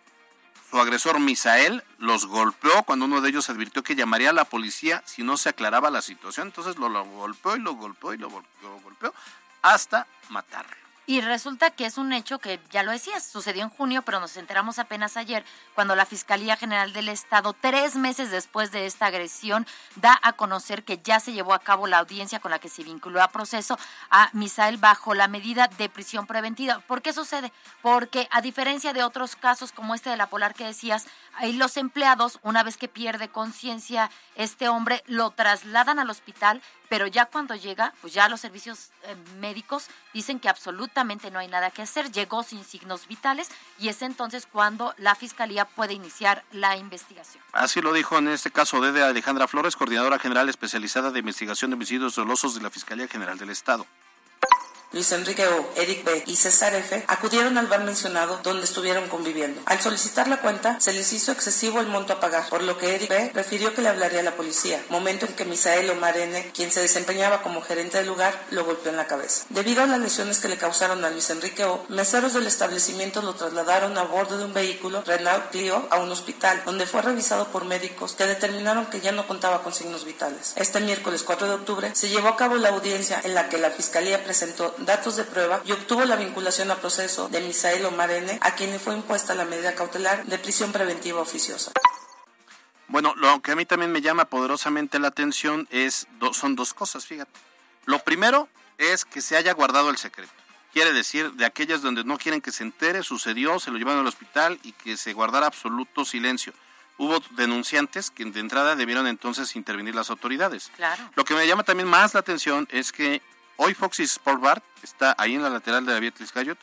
su 0.73 0.81
agresor 0.81 1.21
Misael 1.21 1.85
los 1.99 2.25
golpeó 2.25 2.83
cuando 2.85 3.05
uno 3.05 3.21
de 3.21 3.29
ellos 3.29 3.50
advirtió 3.50 3.83
que 3.83 3.95
llamaría 3.95 4.31
a 4.31 4.33
la 4.33 4.47
policía 4.47 5.02
si 5.05 5.23
no 5.23 5.37
se 5.37 5.50
aclaraba 5.50 5.91
la 5.91 6.00
situación. 6.00 6.49
Entonces 6.49 6.79
lo, 6.79 6.88
golpeó 7.05 7.57
y 7.57 7.61
lo 7.61 7.75
golpeó 7.75 8.14
y 8.14 8.17
lo 8.17 8.31
golpeó 8.31 9.12
hasta 9.61 10.07
matarlo. 10.31 10.82
Y 11.04 11.21
resulta 11.21 11.71
que 11.71 11.85
es 11.85 11.99
un 11.99 12.12
hecho 12.12 12.38
que, 12.38 12.61
ya 12.71 12.85
lo 12.85 12.92
decías, 12.92 13.25
sucedió 13.26 13.64
en 13.64 13.71
junio, 13.71 14.02
pero 14.02 14.21
nos 14.21 14.37
enteramos 14.37 14.78
apenas 14.78 15.16
ayer, 15.16 15.44
cuando 15.75 15.97
la 15.97 16.06
Fiscalía 16.06 16.56
General 16.56 16.92
del 16.92 17.09
Estado, 17.09 17.54
tres 17.61 17.97
meses 17.97 18.30
después 18.30 18.71
de 18.71 18.87
esta 18.87 19.06
agresión, 19.06 19.66
da 19.97 20.16
a 20.23 20.35
conocer 20.35 20.85
que 20.85 21.00
ya 21.02 21.18
se 21.18 21.32
llevó 21.32 21.54
a 21.54 21.59
cabo 21.59 21.88
la 21.88 21.99
audiencia 21.99 22.38
con 22.38 22.52
la 22.52 22.61
que 22.61 22.68
se 22.68 22.85
vinculó 22.85 23.21
a 23.21 23.32
proceso 23.32 23.76
a 24.11 24.30
Misael 24.32 24.76
bajo 24.76 25.14
la 25.14 25.26
medida 25.26 25.66
de 25.66 25.88
prisión 25.88 26.28
preventiva. 26.28 26.78
¿Por 26.87 27.02
qué 27.02 27.12
sucede? 27.12 27.52
Porque 27.82 28.28
a 28.30 28.40
diferencia 28.40 28.92
de 28.92 29.02
otros 29.02 29.35
casos 29.35 29.73
como 29.73 29.97
este 29.97 30.11
de 30.11 30.16
la 30.16 30.28
Polar 30.28 30.54
que 30.54 30.66
decías, 30.66 31.06
ahí 31.35 31.53
los 31.53 31.77
empleados, 31.77 32.39
una 32.43 32.62
vez 32.62 32.77
que 32.77 32.89
pierde 32.89 33.29
conciencia 33.29 34.11
este 34.35 34.69
hombre, 34.69 35.03
lo 35.07 35.31
trasladan 35.31 35.99
al 35.99 36.11
hospital 36.11 36.61
pero 36.93 37.07
ya 37.07 37.25
cuando 37.25 37.55
llega, 37.55 37.95
pues 38.03 38.12
ya 38.12 38.29
los 38.29 38.39
servicios 38.39 38.91
eh, 39.05 39.17
médicos 39.41 39.87
dicen 40.12 40.39
que 40.39 40.51
absolutamente 40.51 41.31
no 41.31 41.39
hay 41.39 41.49
nada 41.49 41.71
que 41.71 41.81
hacer, 41.81 42.12
llegó 42.12 42.43
sin 42.43 42.62
signos 42.65 43.09
vitales 43.09 43.49
y 43.79 43.89
es 43.89 44.03
entonces 44.03 44.45
cuando 44.45 44.95
la 44.99 45.15
fiscalía 45.15 45.65
puede 45.65 45.95
iniciar 45.95 46.45
la 46.53 46.77
investigación. 46.77 47.43
Así 47.53 47.81
lo 47.81 47.95
dijo 47.95 48.19
en 48.19 48.29
este 48.29 48.51
caso 48.51 48.79
de 48.83 49.03
Alejandra 49.03 49.49
Flores, 49.49 49.75
coordinadora 49.75 50.19
general 50.19 50.51
especializada 50.51 51.11
de 51.11 51.21
investigación 51.21 51.71
de 51.71 51.77
homicidios 51.77 52.15
dolosos 52.15 52.55
de 52.57 52.61
la 52.61 52.69
Fiscalía 52.69 53.09
General 53.09 53.39
del 53.39 53.49
Estado. 53.49 53.87
Luis 54.93 55.11
Enrique 55.13 55.47
O, 55.47 55.71
Eric 55.77 56.05
B 56.05 56.25
y 56.27 56.37
César 56.37 56.75
F 56.75 57.03
acudieron 57.07 57.57
al 57.57 57.67
bar 57.67 57.83
mencionado 57.83 58.41
donde 58.43 58.65
estuvieron 58.65 59.09
conviviendo. 59.09 59.63
Al 59.65 59.81
solicitar 59.81 60.29
la 60.29 60.43
cuenta, 60.43 60.79
se 60.81 60.93
les 60.93 61.15
hizo 61.15 61.33
excesivo 61.33 61.81
el 61.81 61.87
monto 61.87 62.13
a 62.13 62.21
pagar, 62.21 62.47
por 62.51 62.63
lo 62.63 62.77
que 62.77 62.95
Eric 62.95 63.09
B 63.09 63.31
refirió 63.33 63.73
que 63.73 63.81
le 63.81 63.89
hablaría 63.89 64.21
a 64.21 64.25
la 64.25 64.37
policía, 64.37 64.85
momento 64.91 65.25
en 65.25 65.33
que 65.33 65.47
Misael 65.47 65.89
Omar 65.89 66.19
N., 66.19 66.51
quien 66.55 66.71
se 66.71 66.83
desempeñaba 66.83 67.41
como 67.41 67.63
gerente 67.63 67.97
del 67.97 68.07
lugar, 68.07 68.39
lo 68.51 68.67
golpeó 68.67 68.91
en 68.91 68.99
la 68.99 69.07
cabeza. 69.07 69.47
Debido 69.49 69.83
a 69.83 69.87
las 69.87 69.99
lesiones 69.99 70.41
que 70.41 70.49
le 70.49 70.59
causaron 70.59 71.03
a 71.05 71.11
Luis 71.11 71.31
Enrique 71.31 71.65
O, 71.65 71.87
meseros 71.89 72.35
del 72.35 72.47
establecimiento 72.47 73.23
lo 73.23 73.35
trasladaron 73.35 73.97
a 73.97 74.03
bordo 74.03 74.37
de 74.37 74.45
un 74.45 74.53
vehículo 74.53 75.03
Renault 75.07 75.51
Clio 75.51 75.87
a 75.91 75.97
un 76.01 76.13
hospital, 76.13 76.63
donde 76.67 76.87
fue 76.87 77.01
revisado 77.01 77.49
por 77.49 77.65
médicos 77.65 78.13
que 78.13 78.27
determinaron 78.27 78.87
que 78.87 79.01
ya 79.01 79.13
no 79.13 79.27
contaba 79.27 79.63
con 79.63 79.73
signos 79.73 80.05
vitales. 80.05 80.53
Este 80.57 80.81
miércoles 80.81 81.23
4 81.23 81.49
de 81.49 81.55
octubre 81.55 81.91
se 81.95 82.11
llevó 82.11 82.28
a 82.28 82.37
cabo 82.37 82.57
la 82.57 82.69
audiencia 82.69 83.21
en 83.25 83.35
la 83.35 83.49
que 83.49 83.57
la 83.57 83.71
Fiscalía 83.71 84.23
presentó 84.23 84.75
datos 84.84 85.16
de 85.16 85.25
prueba 85.25 85.62
y 85.64 85.73
obtuvo 85.73 86.04
la 86.04 86.16
vinculación 86.16 86.71
a 86.71 86.76
proceso 86.76 87.28
de 87.28 87.40
Misael 87.40 87.84
Omar 87.84 88.10
N., 88.10 88.38
a 88.40 88.54
quien 88.54 88.71
le 88.71 88.78
fue 88.78 88.95
impuesta 88.95 89.34
la 89.34 89.45
medida 89.45 89.75
cautelar 89.75 90.25
de 90.26 90.38
prisión 90.38 90.73
preventiva 90.73 91.21
oficiosa. 91.21 91.73
Bueno, 92.88 93.14
lo 93.16 93.40
que 93.40 93.52
a 93.52 93.56
mí 93.56 93.64
también 93.64 93.90
me 93.90 94.02
llama 94.02 94.26
poderosamente 94.26 94.99
la 94.99 95.08
atención 95.08 95.66
es 95.71 96.06
son 96.32 96.56
dos 96.56 96.75
cosas, 96.75 97.06
fíjate. 97.06 97.32
Lo 97.86 98.00
primero 98.00 98.49
es 98.76 99.04
que 99.04 99.21
se 99.21 99.36
haya 99.36 99.54
guardado 99.54 99.90
el 99.90 99.97
secreto. 99.97 100.32
Quiere 100.73 100.92
decir, 100.92 101.32
de 101.32 101.45
aquellas 101.45 101.82
donde 101.82 102.04
no 102.04 102.18
quieren 102.18 102.40
que 102.40 102.52
se 102.52 102.62
entere, 102.62 103.02
sucedió, 103.02 103.60
se 103.60 103.71
lo 103.71 103.78
llevaron 103.78 104.00
al 104.00 104.06
hospital 104.06 104.58
y 104.62 104.73
que 104.73 104.97
se 104.97 105.12
guardara 105.12 105.47
absoluto 105.47 106.04
silencio. 106.04 106.52
Hubo 106.99 107.23
denunciantes 107.30 108.10
que 108.10 108.25
de 108.25 108.40
entrada 108.40 108.76
debieron 108.76 109.06
entonces 109.06 109.56
intervenir 109.56 109.95
las 109.95 110.10
autoridades. 110.10 110.71
Claro. 110.76 111.10
Lo 111.14 111.25
que 111.25 111.34
me 111.34 111.47
llama 111.47 111.62
también 111.62 111.88
más 111.88 112.14
la 112.14 112.21
atención 112.21 112.68
es 112.71 112.92
que 112.92 113.23
Hoy 113.56 113.75
Foxy 113.75 114.04
Sport 114.04 114.41
Bar 114.41 114.62
está 114.82 115.15
ahí 115.19 115.34
en 115.34 115.43
la 115.43 115.50
lateral 115.50 115.86
de 115.86 115.93
la 115.93 116.00
vía 116.00 116.10
Tliscayot, 116.10 116.58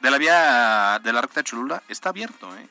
de 0.00 0.10
la 0.10 0.18
vía 0.18 1.00
de 1.02 1.12
la 1.12 1.20
recta 1.20 1.42
Cholula, 1.42 1.82
está 1.88 2.10
abierto, 2.10 2.54
¿eh? 2.56 2.68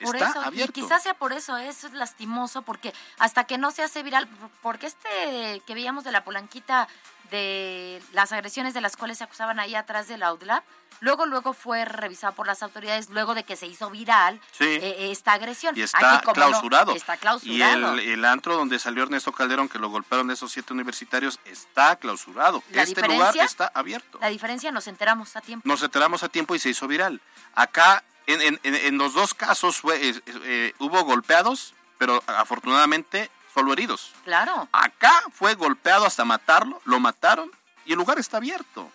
Está 0.00 0.32
abierto. 0.44 0.80
Y 0.80 0.82
quizás 0.82 1.02
sea 1.02 1.14
por 1.14 1.32
eso, 1.32 1.56
eso 1.56 1.86
es 1.86 1.92
lastimoso, 1.92 2.62
porque 2.62 2.92
hasta 3.18 3.44
que 3.44 3.56
no 3.56 3.70
se 3.70 3.82
hace 3.82 4.02
viral, 4.02 4.28
porque 4.60 4.86
este 4.86 5.62
que 5.64 5.74
veíamos 5.74 6.02
de 6.02 6.10
la 6.10 6.24
polanquita 6.24 6.88
de 7.32 8.00
las 8.12 8.30
agresiones 8.30 8.74
de 8.74 8.80
las 8.80 8.96
cuales 8.96 9.18
se 9.18 9.24
acusaban 9.24 9.58
ahí 9.58 9.74
atrás 9.74 10.06
del 10.06 10.22
Outlap, 10.22 10.62
Luego, 11.02 11.26
luego 11.26 11.52
fue 11.52 11.84
revisado 11.84 12.32
por 12.32 12.46
las 12.46 12.62
autoridades 12.62 13.10
luego 13.10 13.34
de 13.34 13.42
que 13.42 13.56
se 13.56 13.66
hizo 13.66 13.90
viral 13.90 14.40
eh, 14.60 15.08
esta 15.10 15.32
agresión. 15.32 15.76
Y 15.76 15.82
está 15.82 16.20
clausurado. 16.20 16.94
está 16.94 17.16
clausurado. 17.16 18.00
Y 18.00 18.08
el, 18.08 18.24
antro 18.24 18.54
donde 18.54 18.78
salió 18.78 19.02
Ernesto 19.02 19.32
Calderón, 19.32 19.68
que 19.68 19.80
lo 19.80 19.90
golpearon 19.90 20.30
esos 20.30 20.52
siete 20.52 20.72
universitarios, 20.72 21.40
está 21.44 21.96
clausurado. 21.96 22.62
este 22.70 23.02
lugar 23.08 23.36
está 23.36 23.72
abierto. 23.74 24.18
La 24.20 24.28
diferencia 24.28 24.70
nos 24.70 24.86
enteramos 24.86 25.34
a 25.34 25.40
tiempo. 25.40 25.68
Nos 25.68 25.82
enteramos 25.82 26.22
a 26.22 26.28
tiempo 26.28 26.54
y 26.54 26.60
se 26.60 26.68
hizo 26.68 26.86
viral. 26.86 27.20
Acá, 27.56 28.04
en, 28.28 28.60
en, 28.62 28.96
los 28.96 29.12
dos 29.12 29.34
casos, 29.34 29.80
fue, 29.80 29.98
eh, 30.24 30.72
hubo 30.78 31.02
golpeados, 31.02 31.74
pero 31.98 32.22
afortunadamente 32.28 33.28
solo 33.52 33.72
heridos. 33.72 34.12
Claro. 34.24 34.68
Acá 34.72 35.22
fue 35.32 35.54
golpeado 35.54 36.06
hasta 36.06 36.24
matarlo, 36.24 36.80
lo 36.84 37.00
mataron 37.00 37.50
y 37.84 37.92
el 37.92 37.98
lugar 37.98 38.18
está 38.18 38.38
abierto. 38.38 38.90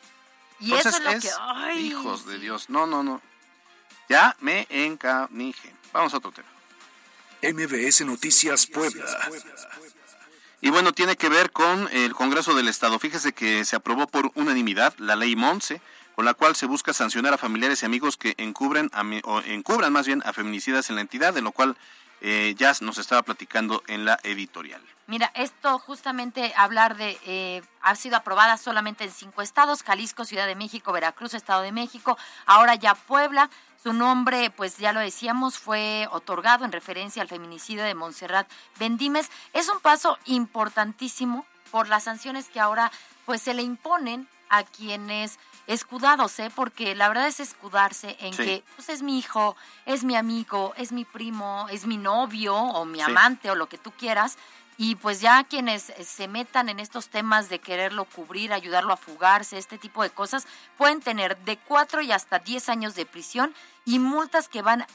Y 0.60 0.74
eso 0.74 0.90
es 0.90 1.00
lo 1.00 1.20
que. 1.20 1.30
Ay, 1.40 1.88
hijos 1.88 2.26
de 2.26 2.40
Dios. 2.40 2.70
No, 2.70 2.88
no, 2.88 3.04
no. 3.04 3.22
Ya 4.10 4.36
me 4.40 4.66
encanije. 4.70 5.74
Vamos 5.94 6.14
a 6.14 6.18
otro 6.18 6.32
tema. 6.32 6.48
MBS 7.42 8.02
Noticias 8.02 8.66
Puebla. 8.66 9.06
Y 10.60 10.70
bueno, 10.70 10.92
tiene 10.92 11.16
que 11.16 11.30
ver 11.30 11.52
con 11.52 11.88
el 11.92 12.16
Congreso 12.16 12.56
del 12.56 12.68
Estado. 12.68 12.98
Fíjese 12.98 13.34
que 13.34 13.64
se 13.64 13.76
aprobó 13.76 14.08
por 14.08 14.32
unanimidad 14.34 14.96
la 14.98 15.16
ley 15.16 15.36
Monse, 15.36 15.82
con 16.16 16.26
la 16.26 16.34
cual 16.34 16.56
se 16.56 16.66
busca 16.66 16.94
sancionar 16.94 17.34
a 17.34 17.38
familiares 17.38 17.84
y 17.84 17.86
amigos 17.86 18.18
que 18.18 18.34
encubren, 18.38 18.90
o 19.24 19.42
encubran 19.42 19.94
más 19.94 20.08
bien 20.08 20.24
a 20.26 20.34
feminicidas 20.34 20.90
en 20.90 20.96
la 20.96 21.02
entidad, 21.02 21.34
de 21.34 21.42
lo 21.42 21.52
cual 21.52 21.78
eh, 22.22 22.56
ya 22.58 22.74
nos 22.82 22.98
estaba 22.98 23.24
platicando 23.24 23.84
en 23.88 24.06
la 24.06 24.20
editorial. 24.24 24.82
Mira, 25.08 25.32
esto 25.36 25.80
justamente 25.80 26.54
hablar 26.58 26.98
de, 26.98 27.18
eh, 27.26 27.62
ha 27.82 27.96
sido 27.96 28.18
aprobada 28.18 28.58
solamente 28.58 29.06
en 29.06 29.12
cinco 29.12 29.42
estados, 29.42 29.84
Jalisco, 29.84 30.26
Ciudad 30.26 30.48
de 30.48 30.56
México, 30.56 30.92
Veracruz, 30.92 31.34
Estado 31.34 31.62
de 31.62 31.72
México, 31.72 32.18
ahora 32.46 32.76
ya 32.76 32.94
Puebla. 32.94 33.50
Su 33.82 33.94
nombre, 33.94 34.50
pues 34.50 34.78
ya 34.78 34.92
lo 34.92 35.00
decíamos, 35.00 35.60
fue 35.60 36.10
otorgado 36.12 36.66
en 36.66 36.74
referencia 36.74 37.22
al 37.22 37.30
feminicidio 37.30 37.84
de 37.84 37.96
Montserrat 37.96 38.52
Bendimes. 38.80 39.30
Es 39.54 39.70
un 39.70 39.80
paso 39.80 40.18
importantísimo 40.26 41.46
por 41.72 41.88
las 41.88 42.04
sanciones 42.04 42.50
que 42.50 42.60
ahora 42.60 42.92
pues 43.26 43.42
se 43.42 43.54
le 43.54 43.62
imponen 43.62 44.28
a 44.50 44.64
quienes 44.64 45.40
escudados, 45.68 46.40
¿eh? 46.40 46.52
porque 46.54 46.96
la 46.96 47.10
verdad 47.10 47.28
es 47.28 47.40
escudarse 47.40 48.16
en 48.20 48.36
que 48.36 48.64
pues 48.76 48.90
es 48.90 49.02
mi 49.02 49.20
hijo, 49.20 49.56
es 49.86 50.04
mi 50.04 50.16
amigo, 50.16 50.74
es 50.78 50.92
mi 50.92 51.06
primo, 51.06 51.68
es 51.70 51.86
mi 51.86 51.98
novio 51.98 52.56
o 52.56 52.86
mi 52.86 53.02
amante 53.02 53.52
o 53.52 53.56
lo 53.56 53.68
que 53.68 53.78
tú 53.78 53.92
quieras, 53.92 54.38
y 54.78 54.96
pues 54.96 55.22
ya 55.22 55.44
quienes 55.44 55.92
se 56.06 56.28
metan 56.28 56.70
en 56.70 56.80
estos 56.80 57.10
temas 57.10 57.50
de 57.50 57.60
quererlo 57.60 58.06
cubrir, 58.06 58.54
ayudarlo 58.54 58.94
a 58.94 58.98
fugarse, 58.98 59.58
este 59.58 59.78
tipo 59.78 60.04
de 60.04 60.12
cosas, 60.12 60.46
pueden 60.78 61.02
tener 61.02 61.36
de 61.40 61.58
cuatro 61.58 62.02
y 62.02 62.12
hasta 62.12 62.40
diez 62.40 62.70
años 62.70 62.94
de 62.96 63.06
prisión 63.06 63.54
y 63.86 64.00
multas 64.00 64.48
que 64.48 64.62
van 64.62 64.86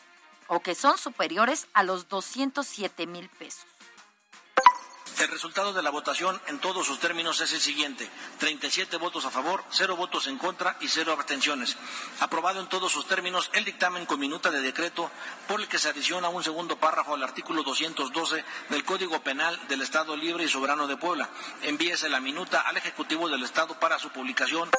o 0.47 0.61
que 0.61 0.75
son 0.75 0.99
superiores 0.99 1.67
a 1.75 1.83
los 1.83 2.09
207 2.09 3.07
mil 3.07 3.29
pesos. 3.29 3.67
El 5.23 5.29
resultado 5.29 5.73
de 5.73 5.83
la 5.83 5.91
votación 5.91 6.43
en 6.49 6.59
todos 6.59 6.85
sus 6.85 6.99
términos 6.99 7.41
es 7.41 7.53
el 7.53 7.61
siguiente. 7.61 8.11
37 8.39 8.97
votos 8.97 9.25
a 9.25 9.31
favor, 9.31 9.63
0 9.71 9.95
votos 9.95 10.27
en 10.27 10.37
contra 10.37 10.77
y 10.81 10.89
0 10.89 11.13
abstenciones. 11.13 11.77
Aprobado 12.19 12.61
en 12.61 12.69
todos 12.69 12.91
sus 12.91 13.07
términos 13.07 13.49
el 13.53 13.65
dictamen 13.65 14.05
con 14.05 14.19
minuta 14.19 14.51
de 14.51 14.61
decreto 14.61 15.13
por 15.47 15.61
el 15.61 15.69
que 15.69 15.79
se 15.79 15.91
adiciona 15.91 16.29
un 16.29 16.43
segundo 16.43 16.77
párrafo 16.77 17.15
al 17.15 17.23
artículo 17.23 17.63
212 17.63 18.45
del 18.71 18.85
Código 18.85 19.23
Penal 19.23 19.61
del 19.69 19.83
Estado 19.83 20.17
Libre 20.17 20.43
y 20.43 20.49
Soberano 20.49 20.89
de 20.89 20.97
Puebla. 20.97 21.31
Envíese 21.63 22.09
la 22.09 22.19
minuta 22.19 22.63
al 22.63 22.77
Ejecutivo 22.79 23.29
del 23.29 23.45
Estado 23.45 23.79
para 23.79 24.01
su 24.01 24.09
publicación. 24.09 24.71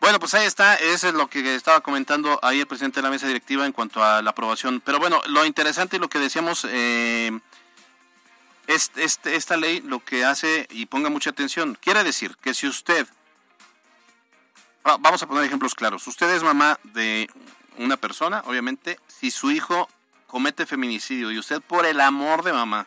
Bueno, 0.00 0.18
pues 0.18 0.34
ahí 0.34 0.46
está, 0.46 0.74
eso 0.74 1.08
es 1.08 1.14
lo 1.14 1.28
que 1.28 1.54
estaba 1.54 1.80
comentando 1.80 2.38
ahí 2.42 2.60
el 2.60 2.66
presidente 2.66 3.00
de 3.00 3.04
la 3.04 3.10
mesa 3.10 3.26
directiva 3.26 3.64
en 3.64 3.72
cuanto 3.72 4.04
a 4.04 4.22
la 4.22 4.30
aprobación. 4.30 4.80
Pero 4.84 4.98
bueno, 4.98 5.22
lo 5.26 5.44
interesante 5.44 5.96
y 5.96 5.98
lo 6.00 6.08
que 6.08 6.18
decíamos, 6.18 6.66
eh, 6.68 7.30
este, 8.66 9.34
esta 9.36 9.56
ley 9.56 9.80
lo 9.80 10.04
que 10.04 10.24
hace, 10.24 10.66
y 10.70 10.86
ponga 10.86 11.10
mucha 11.10 11.30
atención, 11.30 11.78
quiere 11.80 12.04
decir 12.04 12.36
que 12.42 12.54
si 12.54 12.66
usted, 12.66 13.06
vamos 14.82 15.22
a 15.22 15.26
poner 15.26 15.44
ejemplos 15.44 15.74
claros, 15.74 16.06
usted 16.06 16.28
es 16.34 16.42
mamá 16.42 16.78
de 16.82 17.28
una 17.78 17.96
persona, 17.96 18.42
obviamente, 18.46 18.98
si 19.06 19.30
su 19.30 19.50
hijo 19.50 19.88
comete 20.26 20.66
feminicidio 20.66 21.30
y 21.30 21.38
usted 21.38 21.60
por 21.62 21.86
el 21.86 22.00
amor 22.00 22.42
de 22.42 22.52
mamá 22.52 22.86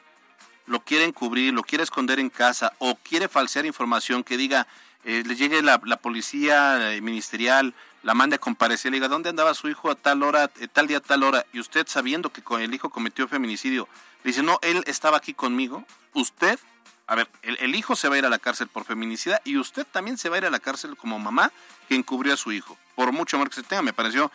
lo 0.66 0.82
quiere 0.82 1.06
encubrir, 1.06 1.54
lo 1.54 1.64
quiere 1.64 1.84
esconder 1.84 2.20
en 2.20 2.30
casa 2.30 2.74
o 2.78 2.96
quiere 2.96 3.28
falsear 3.28 3.66
información 3.66 4.24
que 4.24 4.38
diga, 4.38 4.68
eh, 5.04 5.24
le 5.26 5.36
llegue 5.36 5.64
la, 5.64 5.80
policía 5.80 6.94
eh, 6.94 7.02
ministerial, 7.02 7.74
la 8.04 8.14
mande 8.14 8.36
a 8.36 8.40
comparecer, 8.40 8.92
le 8.92 8.98
diga, 8.98 9.08
¿dónde 9.08 9.30
andaba 9.30 9.54
su 9.54 9.70
hijo 9.70 9.92
a 9.92 9.96
tal 9.96 10.24
hora, 10.24 10.50
eh, 10.60 10.68
tal 10.68 10.88
día, 10.88 11.00
tal 11.00 11.24
hora? 11.24 11.46
Y 11.54 11.60
usted 11.60 11.88
sabiendo 11.88 12.32
que 12.32 12.42
el 12.64 12.74
hijo 12.74 12.90
cometió 12.90 13.28
feminicidio, 13.28 13.88
dice, 14.24 14.44
no, 14.44 14.60
él 14.62 14.84
estaba 14.88 15.18
aquí 15.18 15.34
conmigo, 15.34 15.86
usted, 16.14 16.60
a 17.08 17.16
ver, 17.16 17.28
el, 17.42 17.76
hijo 17.76 17.96
se 17.96 18.08
va 18.08 18.16
a 18.16 18.18
ir 18.20 18.26
a 18.26 18.30
la 18.30 18.40
cárcel 18.40 18.68
por 18.68 18.86
feminicidio 18.86 19.40
y 19.44 19.58
usted 19.58 19.86
también 19.92 20.18
se 20.18 20.30
va 20.30 20.36
a 20.36 20.40
ir 20.40 20.46
a 20.46 20.50
la 20.50 20.60
cárcel 20.60 20.96
como 20.96 21.20
mamá 21.20 21.52
que 21.88 21.96
encubrió 21.96 22.34
a 22.34 22.38
su 22.38 22.52
hijo, 22.52 22.78
por 22.96 23.12
mucho 23.12 23.38
amor 23.38 23.50
que 23.50 23.56
se 23.56 23.64
tenga, 23.64 23.82
me 23.82 23.94
pareció, 23.94 24.32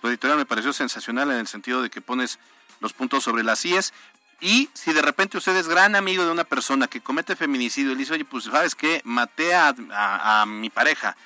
tu 0.00 0.08
editorial 0.08 0.38
me 0.38 0.46
pareció 0.46 0.72
sensacional 0.72 1.30
en 1.30 1.38
el 1.38 1.48
sentido 1.48 1.82
de 1.82 1.90
que 1.90 2.00
pones 2.00 2.38
los 2.80 2.92
puntos 2.92 3.24
sobre 3.24 3.42
las 3.42 3.64
IES, 3.64 3.92
y 4.40 4.70
si 4.72 4.92
de 4.92 5.02
repente 5.02 5.36
usted 5.36 5.56
es 5.56 5.66
gran 5.66 5.96
amigo 5.96 6.24
de 6.24 6.30
una 6.30 6.44
persona 6.44 6.86
que 6.86 7.00
comete 7.00 7.34
feminicidio 7.34 7.90
y 7.90 7.94
le 7.94 8.00
dice, 8.00 8.14
oye, 8.14 8.24
pues 8.24 8.44
sabes 8.44 8.74
que 8.74 9.00
maté 9.04 9.52
a, 9.54 10.44
mi 10.46 10.70
pareja, 10.70 11.16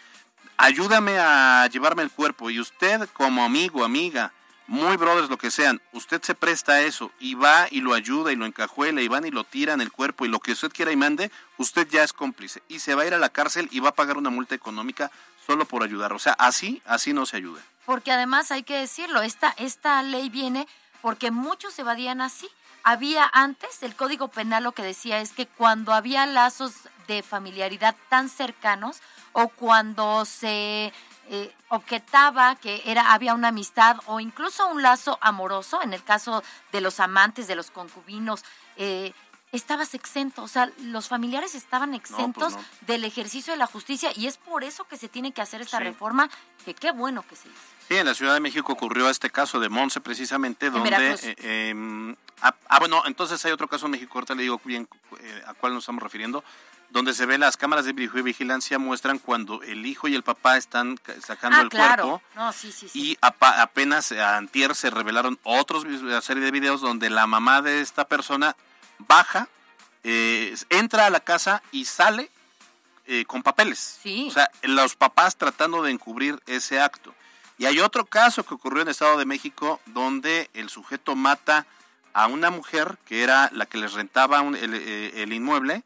ayúdame 0.57 1.19
a 1.19 1.67
llevarme 1.67 2.03
el 2.03 2.11
cuerpo. 2.11 2.51
Y 2.51 2.61
usted 2.61 3.09
como 3.12 3.45
amigo, 3.45 3.85
amiga, 3.85 4.33
muy 4.67 4.97
brothers, 4.97 5.29
lo 5.29 5.38
que 5.38 5.51
sean, 5.51 5.81
usted 5.93 6.23
se 6.23 6.35
presta 6.35 6.73
a 6.73 6.81
eso 6.83 7.11
y 7.19 7.35
va 7.35 7.67
y 7.71 7.81
lo 7.81 7.95
ayuda 7.95 8.33
y 8.33 8.37
lo 8.37 8.47
encajuela 8.47 9.03
y 9.03 9.09
van 9.09 9.27
y 9.27 9.31
lo 9.31 9.45
tiran 9.45 9.81
el 9.81 9.93
cuerpo 9.93 10.25
y 10.25 10.29
lo 10.29 10.41
que 10.41 10.53
usted 10.53 10.73
quiera 10.73 10.93
y 10.93 10.97
mande, 10.97 11.31
usted 11.59 11.88
ya 11.88 12.03
es 12.03 12.12
cómplice 12.12 12.62
y 12.69 12.79
se 12.79 12.95
va 12.95 13.03
a 13.03 13.07
ir 13.07 13.15
a 13.15 13.19
la 13.19 13.29
cárcel 13.29 13.69
y 13.71 13.81
va 13.81 13.91
a 13.91 13.95
pagar 13.95 14.17
una 14.17 14.31
multa 14.31 14.55
económica 14.55 15.11
solo 15.47 15.65
por 15.65 15.83
ayudar. 15.83 16.12
O 16.12 16.19
sea, 16.19 16.33
así, 16.35 16.81
así 16.87 17.12
no 17.12 17.27
se 17.27 17.37
ayuda. 17.37 17.61
Porque 17.85 18.12
además 18.12 18.51
hay 18.51 18.62
que 18.62 18.79
decirlo, 18.79 19.23
esta, 19.23 19.55
esta 19.59 20.03
ley 20.03 20.31
viene 20.31 20.69
porque 21.03 21.31
muchos 21.33 21.79
evadían 21.79 22.21
así 22.21 22.49
había 22.85 23.31
antes, 23.33 23.83
el 23.83 23.95
Código 23.95 24.29
Penal 24.29 24.65
lo 24.65 24.73
que 24.73 24.83
decía 24.83 25.21
es 25.21 25.33
que 25.33 25.47
cuando 25.47 25.93
había 25.93 26.27
lazos 26.27 26.73
de 27.07 27.23
familiaridad 27.23 27.97
tan 28.09 28.29
cercanos 28.29 29.01
o 29.33 29.49
cuando 29.49 30.25
se 30.25 30.93
eh, 31.29 31.55
objetaba 31.69 32.57
que 32.57 32.83
era 32.85 33.12
había 33.12 33.35
una 33.35 33.49
amistad 33.49 33.97
o 34.07 34.21
incluso 34.21 34.67
un 34.69 34.83
lazo 34.83 35.19
amoroso, 35.21 35.81
en 35.83 35.93
el 35.93 36.03
caso 36.03 36.43
de 36.73 36.81
los 36.81 37.01
amantes, 37.01 37.47
de 37.47 37.55
los 37.55 37.71
concubinos, 37.71 38.45
eh, 38.77 39.12
estabas 39.53 39.95
exento, 39.95 40.43
o 40.43 40.49
sea, 40.49 40.71
los 40.81 41.09
familiares 41.09 41.55
estaban 41.55 41.91
pues 41.91 42.03
exentos 42.03 42.55
del 42.87 43.05
ejercicio 43.05 43.53
de 43.53 43.59
la 43.59 43.67
justicia 43.67 44.11
y 44.17 44.27
es 44.27 44.38
por 44.38 44.65
eso 44.65 44.85
que 44.85 44.97
se 44.97 45.09
tiene 45.09 45.33
que 45.33 45.43
hacer 45.43 45.61
esta 45.61 45.79
reforma, 45.79 46.31
que 46.65 46.75
qué 46.75 46.91
bueno 46.91 47.23
que 47.23 47.37
se 47.37 47.49
hizo. 47.49 47.59
Sí, 47.87 47.97
en 47.97 48.07
la 48.07 48.15
Ciudad 48.15 48.33
de 48.33 48.41
México 48.41 48.73
ocurrió 48.73 49.11
este 49.11 49.29
caso 49.29 49.61
de 49.61 49.69
Monse 49.69 50.01
precisamente, 50.01 50.71
donde... 50.71 51.19
Eh, 51.23 51.69
em, 51.69 52.17
ah, 52.41 52.55
ah, 52.69 52.79
bueno, 52.79 53.03
entonces 53.05 53.45
hay 53.45 53.53
otro 53.53 53.69
caso 53.69 53.87
en 53.87 53.93
México, 53.93 54.12
ahorita 54.15 54.35
le 54.35 54.43
digo 54.43 54.61
bien 54.65 54.88
eh, 55.21 55.43
a 55.47 55.53
cuál 55.53 55.75
nos 55.75 55.83
estamos 55.83 56.03
refiriendo, 56.03 56.43
donde 56.93 57.15
se 57.15 57.27
ve 57.27 57.39
las 57.39 57.57
cámaras 57.57 57.85
de 57.85 57.93
vigilancia 57.93 58.79
muestran 58.79 59.19
cuando 59.19 59.63
el 59.63 59.87
hijo 59.87 60.09
y 60.09 60.15
el 60.15 60.23
papá 60.23 60.57
están 60.57 60.99
sacando 61.25 61.59
ah, 61.59 61.63
el 61.63 61.71
cuerpo. 61.71 62.23
No, 62.37 62.53
sí, 62.53 62.71
sí, 62.71 62.89
sí. 62.89 63.01
Y 63.01 63.19
apenas 63.21 64.13
antier 64.13 64.75
se 64.75 64.91
revelaron 64.91 65.39
otros 65.43 65.85
serie 66.23 66.45
de 66.45 66.51
videos 66.51 66.81
donde 66.81 67.11
la 67.11 67.27
mamá 67.27 67.63
de 67.63 67.81
esta 67.81 68.07
persona 68.07 68.55
baja, 68.99 69.49
eh, 70.05 70.55
entra 70.71 71.07
a 71.07 71.11
la 71.11 71.21
casa 71.21 71.63
y 71.73 71.85
sale 71.85 72.31
eh, 73.07 73.25
con 73.25 73.43
papeles. 73.43 73.99
Sí. 74.03 74.27
O 74.29 74.33
sea, 74.33 74.51
los 74.63 74.95
papás 74.97 75.37
tratando 75.37 75.83
de 75.83 75.91
encubrir 75.91 76.41
ese 76.47 76.81
acto. 76.81 77.15
Y 77.59 77.67
hay 77.67 77.81
otro 77.81 78.05
caso 78.05 78.45
que 78.45 78.55
ocurrió 78.55 78.83
en 78.83 78.89
el 78.89 78.93
Estado 78.93 79.19
de 79.19 79.25
México 79.25 79.81
donde 79.87 80.51
el 80.55 80.69
sujeto 80.69 81.15
mata 81.15 81.67
a 82.13 82.27
una 82.27 82.51
mujer 82.51 82.99
que 83.07 83.23
era 83.23 83.51
la 83.53 83.67
que 83.67 83.79
les 83.79 83.93
rentaba 83.93 84.41
el, 84.41 84.75
eh, 84.75 85.23
el, 85.23 85.33
inmueble. 85.33 85.83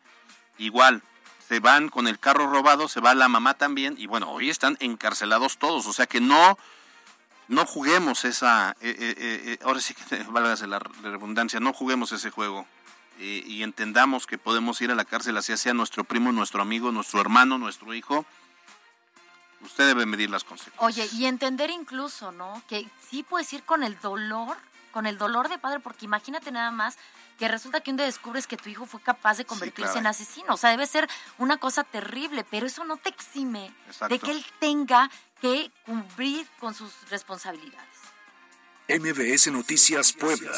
Igual, 0.59 1.03
se 1.49 1.61
van 1.61 1.88
con 1.88 2.09
el 2.09 2.19
carro 2.19 2.47
robado, 2.49 2.88
se 2.88 3.01
va 3.01 3.14
la 3.14 3.29
mamá 3.29 3.55
también. 3.55 3.95
Y 3.99 4.07
bueno, 4.07 4.31
hoy 4.31 4.51
están 4.51 4.77
encarcelados 4.81 5.59
todos. 5.59 5.87
O 5.87 5.92
sea 5.92 6.07
que 6.07 6.21
no, 6.21 6.59
no 7.49 7.66
juguemos 7.66 8.25
esa. 8.25 8.77
ahora 9.62 9.81
sí 9.81 9.95
que 9.95 10.23
valga 10.31 10.66
la 10.66 10.79
redundancia, 10.79 11.61
no 11.61 11.73
juguemos 11.73 12.12
ese 12.12 12.31
juego 12.31 12.66
y 13.19 13.62
entendamos 13.62 14.27
que 14.27 14.38
podemos 14.38 14.81
ir 14.81 14.90
a 14.90 14.95
la 14.95 15.05
cárcel, 15.05 15.37
así 15.37 15.57
sea 15.57 15.75
nuestro 15.75 16.05
primo, 16.05 16.33
nuestro 16.33 16.61
amigo, 16.61 16.92
nuestro 16.92 17.21
hermano, 17.21 17.57
nuestro 17.59 17.95
hijo, 17.95 18.27
usted 19.62 19.87
debe 19.87 20.07
medir 20.07 20.31
las 20.31 20.45
consecuencias. 20.45 21.09
Oye, 21.09 21.09
y 21.16 21.27
entender 21.27 21.71
incluso, 21.71 22.33
¿no? 22.33 22.62
Que 22.69 22.87
sí 23.09 23.23
puedes 23.23 23.53
ir 23.53 23.62
con 23.62 23.83
el 23.83 23.99
dolor, 24.01 24.57
con 24.96 25.04
el 25.04 25.18
dolor 25.18 25.50
de 25.50 25.59
padre, 25.59 25.78
porque 25.78 26.06
imagínate 26.06 26.50
nada 26.50 26.70
más 26.70 26.96
que 27.38 27.48
resulta 27.48 27.82
que 27.82 27.90
un 27.90 27.98
día 27.98 28.06
descubres 28.06 28.46
que 28.46 28.56
tu 28.56 28.70
hijo 28.70 28.87
fue 28.87 28.98
capaz 29.02 29.37
de 29.37 29.44
convertirse 29.44 29.98
en 29.98 30.06
asesino. 30.06 30.54
O 30.54 30.56
sea, 30.56 30.70
debe 30.70 30.87
ser 30.87 31.06
una 31.37 31.59
cosa 31.59 31.85
terrible, 31.85 32.46
pero 32.50 32.64
eso 32.64 32.82
no 32.82 32.96
te 32.96 33.11
exime 33.11 33.74
de 34.09 34.18
que 34.18 34.30
él 34.30 34.42
tenga 34.59 35.11
que 35.42 35.70
cumplir 35.85 36.46
con 36.59 36.72
sus 36.72 36.94
responsabilidades. 37.11 37.87
MBS 38.88 39.48
Noticias 39.52 40.14
Puebla. 40.14 40.50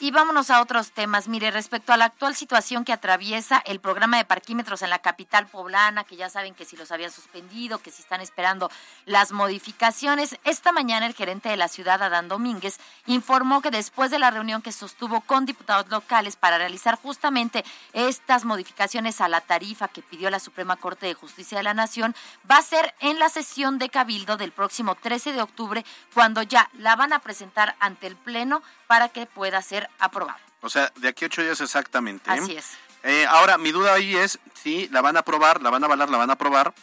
Y 0.00 0.12
vámonos 0.12 0.50
a 0.50 0.60
otros 0.62 0.92
temas. 0.92 1.26
Mire, 1.26 1.50
respecto 1.50 1.92
a 1.92 1.96
la 1.96 2.04
actual 2.04 2.36
situación 2.36 2.84
que 2.84 2.92
atraviesa 2.92 3.58
el 3.66 3.80
programa 3.80 4.16
de 4.16 4.24
parquímetros 4.24 4.82
en 4.82 4.90
la 4.90 5.00
capital 5.00 5.48
poblana, 5.48 6.04
que 6.04 6.14
ya 6.14 6.30
saben 6.30 6.54
que 6.54 6.64
si 6.64 6.76
los 6.76 6.92
habían 6.92 7.10
suspendido, 7.10 7.78
que 7.78 7.90
si 7.90 8.02
están 8.02 8.20
esperando 8.20 8.70
las 9.06 9.32
modificaciones, 9.32 10.38
esta 10.44 10.70
mañana 10.70 11.06
el 11.06 11.14
gerente 11.14 11.48
de 11.48 11.56
la 11.56 11.66
ciudad, 11.66 12.00
Adán 12.00 12.28
Domínguez, 12.28 12.78
informó 13.06 13.60
que 13.60 13.72
después 13.72 14.12
de 14.12 14.20
la 14.20 14.30
reunión 14.30 14.62
que 14.62 14.70
sostuvo 14.70 15.20
con 15.22 15.46
diputados 15.46 15.88
locales 15.88 16.36
para 16.36 16.58
realizar 16.58 16.96
justamente 16.96 17.64
estas 17.92 18.44
modificaciones 18.44 19.20
a 19.20 19.26
la 19.26 19.40
tarifa 19.40 19.88
que 19.88 20.02
pidió 20.02 20.30
la 20.30 20.38
Suprema 20.38 20.76
Corte 20.76 21.06
de 21.06 21.14
Justicia 21.14 21.58
de 21.58 21.64
la 21.64 21.74
Nación, 21.74 22.14
va 22.48 22.58
a 22.58 22.62
ser 22.62 22.94
en 23.00 23.18
la 23.18 23.30
sesión 23.30 23.78
de 23.78 23.88
Cabildo 23.88 24.36
del 24.36 24.52
próximo 24.52 24.94
13 24.94 25.32
de 25.32 25.42
octubre, 25.42 25.84
cuando 26.14 26.42
ya 26.42 26.70
la 26.74 26.94
van 26.94 27.12
a 27.12 27.18
presentar 27.18 27.74
ante 27.80 28.06
el 28.06 28.14
Pleno 28.14 28.62
para 28.88 29.08
que 29.08 29.26
pueda 29.26 29.62
ser 29.62 29.88
aprobado. 30.00 30.40
O 30.60 30.68
sea, 30.68 30.92
de 30.96 31.06
aquí 31.06 31.24
a 31.24 31.28
ocho 31.28 31.42
días 31.42 31.60
exactamente. 31.60 32.28
¿eh? 32.28 32.34
Así 32.34 32.56
es. 32.56 32.76
Eh, 33.04 33.26
ahora, 33.26 33.58
mi 33.58 33.70
duda 33.70 33.94
ahí 33.94 34.16
es 34.16 34.40
si 34.60 34.88
la 34.88 35.00
van 35.00 35.16
a 35.16 35.20
aprobar, 35.20 35.62
la 35.62 35.70
van 35.70 35.84
a 35.84 35.86
avalar, 35.86 36.10
la 36.10 36.18
van 36.18 36.30
a 36.30 36.32
aprobar, 36.32 36.74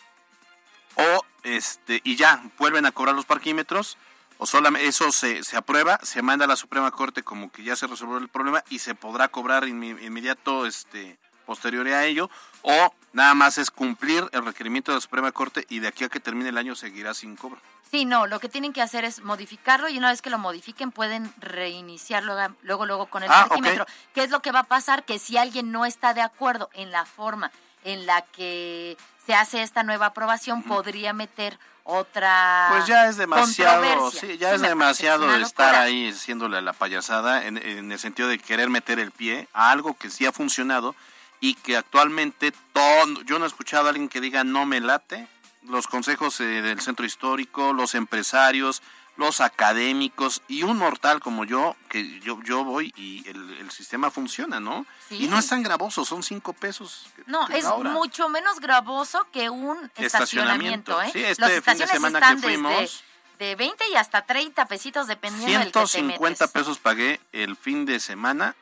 o 0.95 1.25
este, 1.43 1.99
y 2.05 2.15
ya, 2.15 2.41
vuelven 2.57 2.85
a 2.85 2.93
cobrar 2.93 3.15
los 3.15 3.25
parquímetros, 3.25 3.97
o 4.37 4.45
solamente 4.45 4.87
eso 4.87 5.11
se, 5.11 5.43
se 5.43 5.57
aprueba, 5.57 5.99
se 6.03 6.21
manda 6.21 6.45
a 6.45 6.47
la 6.47 6.55
Suprema 6.55 6.89
Corte 6.91 7.23
como 7.23 7.51
que 7.51 7.63
ya 7.63 7.75
se 7.75 7.87
resolvió 7.87 8.17
el 8.17 8.29
problema 8.29 8.63
y 8.69 8.79
se 8.79 8.95
podrá 8.95 9.27
cobrar 9.27 9.67
inmediato 9.67 10.65
este 10.65 11.17
posterior 11.45 11.85
a 11.87 12.05
ello, 12.05 12.29
o 12.61 12.93
nada 13.13 13.33
más 13.33 13.57
es 13.57 13.71
cumplir 13.71 14.27
el 14.31 14.45
requerimiento 14.45 14.91
de 14.91 14.97
la 14.97 15.01
Suprema 15.01 15.31
Corte 15.31 15.65
y 15.69 15.79
de 15.79 15.89
aquí 15.89 16.05
a 16.05 16.09
que 16.09 16.19
termine 16.19 16.49
el 16.49 16.57
año 16.57 16.75
seguirá 16.75 17.13
sin 17.13 17.35
cobro. 17.35 17.59
Sí, 17.95 18.03
no, 18.03 18.27
lo 18.27 18.41
que 18.41 18.49
tienen 18.49 18.73
que 18.73 18.81
hacer 18.81 19.05
es 19.05 19.23
modificarlo 19.23 19.87
y 19.87 19.97
una 19.97 20.09
vez 20.09 20.21
que 20.21 20.29
lo 20.29 20.37
modifiquen 20.37 20.91
pueden 20.91 21.33
reiniciarlo 21.37 22.35
luego, 22.61 22.85
luego 22.85 23.05
con 23.05 23.23
el 23.23 23.31
ah, 23.31 23.45
parquímetro. 23.47 23.85
¿Qué 24.13 24.21
es 24.21 24.31
lo 24.31 24.41
que 24.41 24.51
va 24.51 24.59
a 24.59 24.63
pasar? 24.63 25.05
Que 25.05 25.17
si 25.17 25.37
alguien 25.37 25.71
no 25.71 25.85
está 25.85 26.13
de 26.13 26.19
acuerdo 26.19 26.69
en 26.73 26.91
la 26.91 27.05
forma 27.05 27.53
en 27.85 28.05
la 28.05 28.21
que 28.21 28.97
se 29.25 29.33
hace 29.33 29.61
esta 29.61 29.83
nueva 29.83 30.07
aprobación, 30.07 30.61
podría 30.63 31.13
meter 31.13 31.57
otra 31.85 32.67
pues 32.71 32.85
ya 32.85 33.07
es 33.07 33.15
demasiado 33.15 34.11
sí 34.11 34.37
ya 34.39 34.55
es 34.55 34.61
demasiado 34.61 35.33
estar 35.35 35.75
ahí 35.75 36.09
haciéndole 36.09 36.61
la 36.63 36.73
payasada 36.73 37.45
en, 37.45 37.57
el 37.59 37.99
sentido 37.99 38.27
de 38.27 38.39
querer 38.39 38.71
meter 38.71 38.99
el 38.99 39.11
pie 39.11 39.47
a 39.53 39.69
algo 39.69 39.95
que 39.95 40.09
sí 40.09 40.25
ha 40.25 40.31
funcionado 40.31 40.95
y 41.39 41.53
que 41.53 41.77
actualmente 41.77 42.51
todo 42.73 43.21
yo 43.21 43.37
no 43.37 43.45
he 43.45 43.47
escuchado 43.47 43.85
a 43.85 43.89
alguien 43.89 44.09
que 44.09 44.19
diga 44.19 44.43
no 44.43 44.65
me 44.65 44.81
late 44.81 45.27
los 45.67 45.87
consejos 45.87 46.39
eh, 46.39 46.61
del 46.61 46.81
centro 46.81 47.05
histórico, 47.05 47.73
los 47.73 47.95
empresarios, 47.95 48.81
los 49.17 49.39
académicos 49.41 50.41
y 50.47 50.63
un 50.63 50.77
mortal 50.77 51.19
como 51.19 51.45
yo, 51.45 51.75
que 51.89 52.19
yo, 52.19 52.41
yo 52.43 52.63
voy 52.63 52.93
y 52.97 53.27
el, 53.27 53.71
sistema 53.71 54.11
funciona, 54.11 54.59
¿no? 54.59 54.85
Y 55.09 55.27
no 55.27 55.37
es 55.37 55.47
tan 55.47 55.63
gravoso, 55.63 56.05
son 56.05 56.23
cinco 56.23 56.53
pesos. 56.53 57.07
No, 57.25 57.47
es 57.49 57.65
mucho 57.83 58.29
menos 58.29 58.59
gravoso 58.59 59.27
que 59.31 59.49
un 59.49 59.91
estacionamiento, 59.95 61.01
¿eh? 61.01 61.09
Sí, 61.11 61.23
este 61.23 61.61
fin 61.61 61.77
de 61.77 61.87
semana 61.87 62.35
que 62.35 62.41
fuimos... 62.41 63.03
De 63.39 63.53
20 63.55 63.89
y 63.89 63.95
hasta 63.97 64.21
30 64.21 64.65
pesitos 64.65 65.07
dependiendo 65.07 65.59
del 65.59 65.67
que 65.67 65.79
te 65.79 65.87
150 65.87 66.47
pesos 66.47 66.79
pagué 66.79 67.19
el 67.33 67.57
fin 67.57 67.85
de 67.85 67.99
semana 67.99 68.55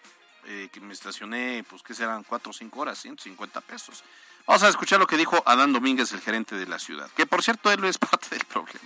eh, 0.45 0.69
que 0.73 0.79
me 0.79 0.93
estacioné, 0.93 1.63
pues 1.69 1.83
que 1.83 1.93
serán 1.93 2.23
4 2.23 2.49
o 2.49 2.53
5 2.53 2.79
horas, 2.79 2.97
150 2.97 3.61
pesos. 3.61 4.03
Vamos 4.45 4.63
a 4.63 4.67
escuchar 4.69 4.99
lo 4.99 5.07
que 5.07 5.15
dijo 5.15 5.41
Adán 5.45 5.71
Domínguez, 5.71 6.11
el 6.11 6.19
gerente 6.19 6.55
de 6.55 6.65
la 6.65 6.77
ciudad, 6.77 7.09
que 7.15 7.25
por 7.25 7.41
cierto 7.41 7.71
él 7.71 7.83
es 7.85 7.97
parte 8.09 8.27
del 8.31 8.45
problema. 8.45 8.79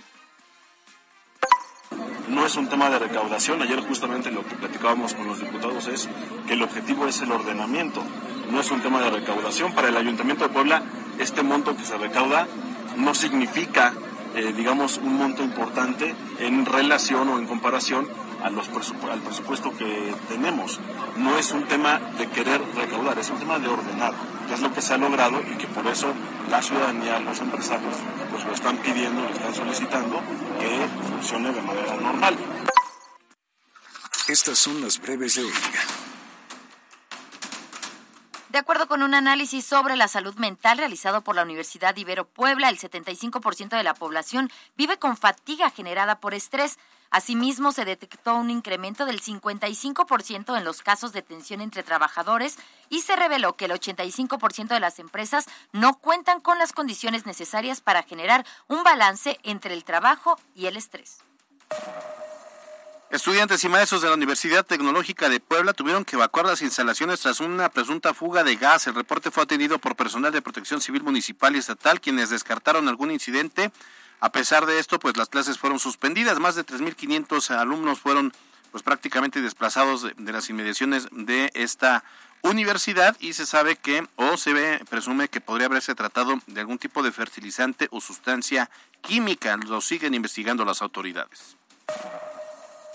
No 2.28 2.46
es 2.46 2.54
un 2.56 2.68
tema 2.68 2.90
de 2.90 2.98
recaudación, 2.98 3.60
ayer 3.62 3.80
justamente 3.80 4.30
lo 4.30 4.46
que 4.46 4.54
platicábamos 4.54 5.14
con 5.14 5.26
los 5.26 5.40
diputados 5.40 5.88
es 5.88 6.08
que 6.46 6.52
el 6.52 6.62
objetivo 6.62 7.08
es 7.08 7.20
el 7.22 7.32
ordenamiento, 7.32 8.04
no 8.50 8.60
es 8.60 8.70
un 8.70 8.82
tema 8.82 9.00
de 9.00 9.10
recaudación. 9.10 9.74
Para 9.74 9.88
el 9.88 9.96
Ayuntamiento 9.96 10.46
de 10.46 10.54
Puebla, 10.54 10.82
este 11.18 11.42
monto 11.42 11.76
que 11.76 11.84
se 11.84 11.96
recauda 11.96 12.46
no 12.96 13.14
significa, 13.14 13.94
eh, 14.34 14.52
digamos, 14.54 14.98
un 14.98 15.16
monto 15.16 15.42
importante 15.42 16.14
en 16.38 16.66
relación 16.66 17.28
o 17.30 17.38
en 17.38 17.46
comparación 17.46 18.06
a 18.42 18.50
los 18.50 18.68
al 18.68 19.20
presupuesto 19.20 19.76
que 19.76 20.14
tenemos. 20.28 20.78
No 21.16 21.36
es 21.38 21.52
un 21.52 21.64
tema 21.64 21.98
de 22.18 22.28
querer 22.28 22.60
recaudar, 22.74 23.18
es 23.18 23.30
un 23.30 23.38
tema 23.38 23.58
de 23.58 23.68
ordenar, 23.68 24.14
que 24.46 24.54
es 24.54 24.60
lo 24.60 24.72
que 24.72 24.82
se 24.82 24.94
ha 24.94 24.98
logrado 24.98 25.40
y 25.42 25.56
que 25.56 25.66
por 25.68 25.86
eso 25.86 26.12
la 26.50 26.62
ciudadanía, 26.62 27.18
los 27.20 27.38
empresarios, 27.40 27.96
pues 28.30 28.44
lo 28.44 28.52
están 28.52 28.76
pidiendo, 28.78 29.22
lo 29.22 29.28
están 29.28 29.54
solicitando 29.54 30.20
que 30.58 30.88
funcione 31.08 31.52
de 31.52 31.62
manera 31.62 31.96
normal. 31.96 32.36
Estas 34.28 34.58
son 34.58 34.80
las 34.82 35.00
breves 35.00 35.36
de 35.36 35.44
hoy. 35.44 35.52
De 38.50 38.58
acuerdo 38.58 38.88
con 38.88 39.02
un 39.02 39.14
análisis 39.14 39.64
sobre 39.64 39.94
la 39.96 40.08
salud 40.08 40.34
mental 40.36 40.78
realizado 40.78 41.20
por 41.22 41.34
la 41.36 41.42
Universidad 41.42 41.96
Ibero 41.96 42.26
Puebla, 42.26 42.70
el 42.70 42.78
75% 42.78 43.76
de 43.76 43.82
la 43.82 43.94
población 43.94 44.50
vive 44.76 44.98
con 44.98 45.16
fatiga 45.16 45.70
generada 45.70 46.18
por 46.18 46.34
estrés. 46.34 46.78
Asimismo, 47.10 47.72
se 47.72 47.84
detectó 47.84 48.34
un 48.36 48.50
incremento 48.50 49.06
del 49.06 49.22
55% 49.22 50.56
en 50.56 50.64
los 50.64 50.82
casos 50.82 51.12
de 51.12 51.22
tensión 51.22 51.60
entre 51.60 51.82
trabajadores 51.82 52.56
y 52.90 53.00
se 53.00 53.16
reveló 53.16 53.56
que 53.56 53.64
el 53.64 53.72
85% 53.72 54.68
de 54.68 54.80
las 54.80 54.98
empresas 54.98 55.46
no 55.72 55.98
cuentan 55.98 56.40
con 56.40 56.58
las 56.58 56.72
condiciones 56.72 57.24
necesarias 57.24 57.80
para 57.80 58.02
generar 58.02 58.44
un 58.66 58.82
balance 58.82 59.38
entre 59.42 59.74
el 59.74 59.84
trabajo 59.84 60.38
y 60.54 60.66
el 60.66 60.76
estrés. 60.76 61.18
Estudiantes 63.10 63.64
y 63.64 63.70
maestros 63.70 64.02
de 64.02 64.08
la 64.08 64.14
Universidad 64.14 64.66
Tecnológica 64.66 65.30
de 65.30 65.40
Puebla 65.40 65.72
tuvieron 65.72 66.04
que 66.04 66.16
evacuar 66.16 66.44
las 66.44 66.60
instalaciones 66.60 67.20
tras 67.20 67.40
una 67.40 67.70
presunta 67.70 68.12
fuga 68.12 68.44
de 68.44 68.56
gas. 68.56 68.86
El 68.86 68.94
reporte 68.94 69.30
fue 69.30 69.44
atendido 69.44 69.78
por 69.78 69.96
personal 69.96 70.30
de 70.30 70.42
protección 70.42 70.82
civil 70.82 71.02
municipal 71.02 71.56
y 71.56 71.58
estatal, 71.58 72.02
quienes 72.02 72.28
descartaron 72.28 72.86
algún 72.86 73.10
incidente. 73.10 73.72
A 74.20 74.32
pesar 74.32 74.66
de 74.66 74.78
esto, 74.78 74.98
pues 74.98 75.16
las 75.16 75.28
clases 75.28 75.58
fueron 75.58 75.78
suspendidas. 75.78 76.40
Más 76.40 76.54
de 76.54 76.66
3.500 76.66 77.50
alumnos 77.50 78.00
fueron 78.00 78.32
pues 78.70 78.82
prácticamente 78.82 79.40
desplazados 79.40 80.02
de, 80.02 80.14
de, 80.16 80.32
las 80.32 80.50
inmediaciones 80.50 81.08
de 81.10 81.50
esta 81.54 82.04
universidad 82.42 83.16
y 83.20 83.32
se 83.32 83.46
sabe 83.46 83.76
que 83.76 84.06
o 84.16 84.36
se 84.36 84.52
ve, 84.52 84.84
presume 84.90 85.28
que 85.28 85.40
podría 85.40 85.66
haberse 85.66 85.94
tratado 85.94 86.38
de 86.46 86.60
algún 86.60 86.78
tipo 86.78 87.02
de 87.02 87.12
fertilizante 87.12 87.88
o 87.90 88.00
sustancia 88.00 88.70
química. 89.00 89.56
Lo 89.56 89.80
siguen 89.80 90.14
investigando 90.14 90.64
las 90.64 90.82
autoridades. 90.82 91.56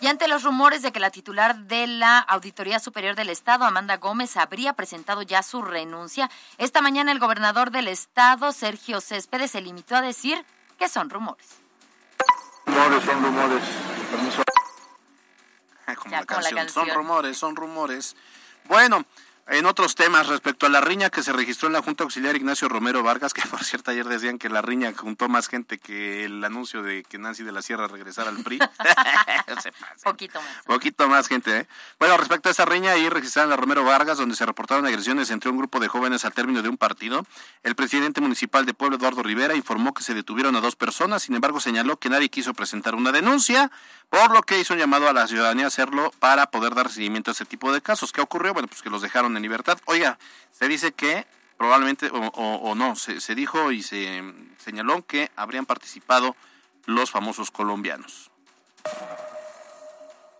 Y 0.04 0.08
ante 0.08 0.28
los 0.28 0.44
rumores 0.44 0.82
de 0.82 0.92
que 0.92 1.00
la 1.00 1.12
titular 1.12 1.58
de 1.58 1.88
la 1.88 2.20
Auditoría 2.20 2.80
Superior 2.80 3.16
del 3.16 3.30
Estado, 3.30 3.64
Amanda 3.64 3.98
Gómez, 3.98 4.36
habría 4.36 4.74
presentado 4.74 5.22
ya 5.22 5.42
su 5.44 5.62
renuncia, 5.62 6.30
esta 6.58 6.82
mañana 6.82 7.14
el 7.14 7.20
gobernador 7.20 7.72
del 7.72 7.88
Estado, 7.88 8.52
Sergio 8.52 9.00
Céspedes, 9.00 9.52
se 9.52 9.62
limitó 9.62 9.96
a 9.96 10.02
decir 10.02 10.44
que 10.84 10.90
son 10.90 11.10
rumores. 11.10 11.48
Rumores, 12.66 13.04
son 13.06 13.24
rumores. 13.24 13.64
Permiso. 14.12 14.44
Como, 15.96 16.12
la 16.12 16.26
canción. 16.26 16.56
la 16.56 16.62
canción. 16.62 16.88
Son 16.88 16.96
rumores, 16.96 17.38
son 17.38 17.56
rumores. 17.56 18.16
Bueno, 18.66 19.06
en 19.48 19.66
otros 19.66 19.96
temas, 19.96 20.28
respecto 20.28 20.66
a 20.66 20.70
la 20.70 20.80
riña 20.80 21.10
que 21.10 21.22
se 21.22 21.34
registró 21.34 21.68
en 21.68 21.74
la 21.74 21.82
Junta 21.82 22.04
Auxiliar 22.04 22.36
Ignacio 22.36 22.70
Romero 22.70 23.04
Vargas, 23.04 23.34
que 23.34 23.42
por 23.42 23.64
cierto 23.64 23.92
ayer 23.92 24.08
decían 24.08 24.38
que 24.38 24.48
la 24.48 24.62
riña 24.62 24.94
juntó 24.96 25.28
más 25.28 25.48
gente 25.48 25.80
que 25.80 26.24
el 26.24 26.44
anuncio 26.44 26.82
de 26.82 27.04
que 27.04 27.18
Nancy 27.18 27.44
de 27.44 27.52
la 27.52 27.62
Sierra 27.62 27.88
regresara 27.88 28.30
al 28.30 28.38
PRI. 28.38 28.60
Poquito 30.04 30.42
más. 30.42 30.64
Poquito 30.66 31.08
más 31.10 31.28
gente, 31.28 31.58
¿eh? 31.58 31.68
Bueno, 32.00 32.16
respecto 32.18 32.50
a 32.50 32.52
esa 32.54 32.66
riña, 32.66 32.92
ahí 32.92 33.10
registraron 33.10 33.50
la 33.50 33.58
Romero 33.58 33.84
Vargas, 33.84 34.18
donde 34.18 34.36
se 34.36 34.46
reportaron 34.46 34.86
agresiones 34.86 35.30
entre 35.30 35.50
un 35.50 35.58
grupo 35.58 35.80
de 35.80 35.90
jóvenes 35.90 36.24
al 36.24 36.34
término 36.34 36.62
de 36.62 36.70
un 36.70 36.78
partido. 36.78 37.26
El 37.64 37.76
presidente 37.76 38.22
municipal 38.22 38.66
de 38.66 38.74
Pueblo, 38.74 38.96
Eduardo 38.96 39.24
Rivera, 39.24 39.56
informó 39.56 39.94
que 39.94 40.04
se 40.04 40.14
detuvieron 40.14 40.56
a 40.56 40.62
dos 40.62 40.76
personas, 40.78 41.24
sin 41.24 41.36
embargo 41.36 41.60
señaló 41.60 41.98
que 41.98 42.10
nadie 42.10 42.30
quiso 42.30 42.54
presentar 42.54 42.96
una 42.96 43.12
denuncia, 43.12 43.72
por 44.10 44.32
lo 44.32 44.44
que 44.44 44.60
hizo 44.60 44.74
un 44.74 44.80
llamado 44.80 45.10
a 45.10 45.14
la 45.14 45.28
ciudadanía 45.28 45.66
a 45.66 45.68
hacerlo 45.68 46.14
para 46.20 46.48
poder 46.48 46.76
dar 46.76 46.90
seguimiento 46.90 47.32
a 47.32 47.34
ese 47.34 47.46
tipo 47.46 47.74
de 47.74 47.82
casos. 47.82 48.12
¿Qué 48.12 48.22
ocurrió? 48.22 48.54
Bueno, 48.54 48.68
pues 48.68 48.82
que 48.82 48.90
los 48.90 49.02
dejaron 49.02 49.33
en 49.38 49.44
libertad. 49.44 49.80
Oiga, 49.86 50.18
se 50.52 50.68
dice 50.68 50.92
que 50.94 51.26
probablemente, 51.58 52.10
o, 52.12 52.76
no, 52.76 52.96
se, 52.96 53.36
dijo 53.36 53.72
y 53.72 53.84
se 53.84 54.22
señaló 54.58 55.06
que 55.06 55.32
habrían 55.36 55.66
participado 55.66 56.36
los 56.86 57.12
famosos 57.12 57.52
colombianos. 57.52 58.32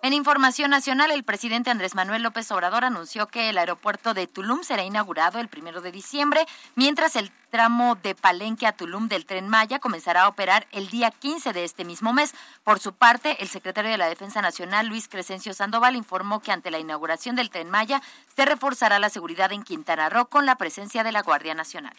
En 0.04 0.12
información 0.12 0.70
nacional, 0.70 1.12
el 1.12 1.24
presidente 1.24 1.70
Andrés 1.70 1.96
Manuel 1.96 2.24
López 2.24 2.52
Obrador 2.52 2.84
anunció 2.84 3.28
que 3.28 3.48
el 3.48 3.58
aeropuerto 3.58 4.14
de 4.14 4.28
Tulum 4.28 4.62
será 4.62 4.84
inaugurado 4.84 5.40
el 5.40 5.48
primero 5.48 5.80
de 5.80 5.94
diciembre, 5.94 6.46
mientras 6.76 7.16
el 7.16 7.32
tramo 7.50 7.96
de 7.96 8.14
Palenque 8.14 8.68
a 8.68 8.74
Tulum 8.74 9.08
del 9.08 9.26
tren 9.26 9.48
Maya 9.48 9.80
comenzará 9.80 10.24
a 10.24 10.28
operar 10.28 10.68
el 10.74 10.90
día 10.90 11.10
15 11.10 11.54
de 11.54 11.64
este 11.64 11.86
mismo 11.86 12.12
mes. 12.12 12.36
Por 12.66 12.82
su 12.82 12.92
parte, 12.92 13.42
el 13.42 13.48
secretario 13.48 13.92
de 13.92 13.98
la 13.98 14.10
Defensa 14.10 14.42
Nacional, 14.42 14.88
Luis 14.88 15.08
Crescencio 15.08 15.54
Sandoval, 15.54 15.96
informó 15.96 16.42
que 16.42 16.52
ante 16.52 16.70
la 16.70 16.80
inauguración 16.80 17.38
del 17.38 17.50
tren 17.50 17.70
Maya 17.70 18.02
se 18.36 18.44
reforzará 18.44 19.00
la 19.00 19.10
seguridad 19.10 19.54
en 19.54 19.64
Quintana 19.64 20.10
Roo 20.10 20.26
con 20.26 20.46
la 20.46 20.58
presencia 20.58 21.06
de 21.06 21.14
la 21.14 21.22
Guardia 21.22 21.54
Nacional. 21.54 21.96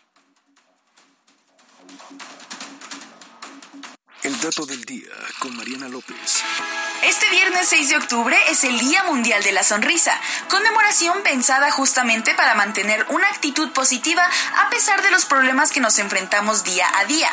El 4.25 4.41
dato 4.41 4.65
del 4.65 4.83
día 4.87 5.13
con 5.39 5.55
Mariana 5.55 5.87
López. 5.87 6.43
Este 7.03 7.29
viernes 7.29 7.69
6 7.69 7.91
de 7.91 7.97
octubre 7.99 8.35
es 8.49 8.65
el 8.65 8.79
Día 8.79 9.05
Mundial 9.05 9.43
de 9.43 9.53
la 9.53 9.63
Sonrisa, 9.63 10.19
conmemoración 10.49 11.23
pensada 11.23 11.71
justamente 11.71 12.35
para 12.35 12.55
mantener 12.55 13.05
una 13.11 13.29
actitud 13.29 13.71
positiva 13.73 14.27
a 14.57 14.71
pesar 14.71 15.03
de 15.03 15.11
los 15.11 15.27
problemas 15.27 15.73
que 15.73 15.81
nos 15.81 15.99
enfrentamos 15.99 16.65
día 16.65 16.91
a 16.97 17.05
día. 17.05 17.29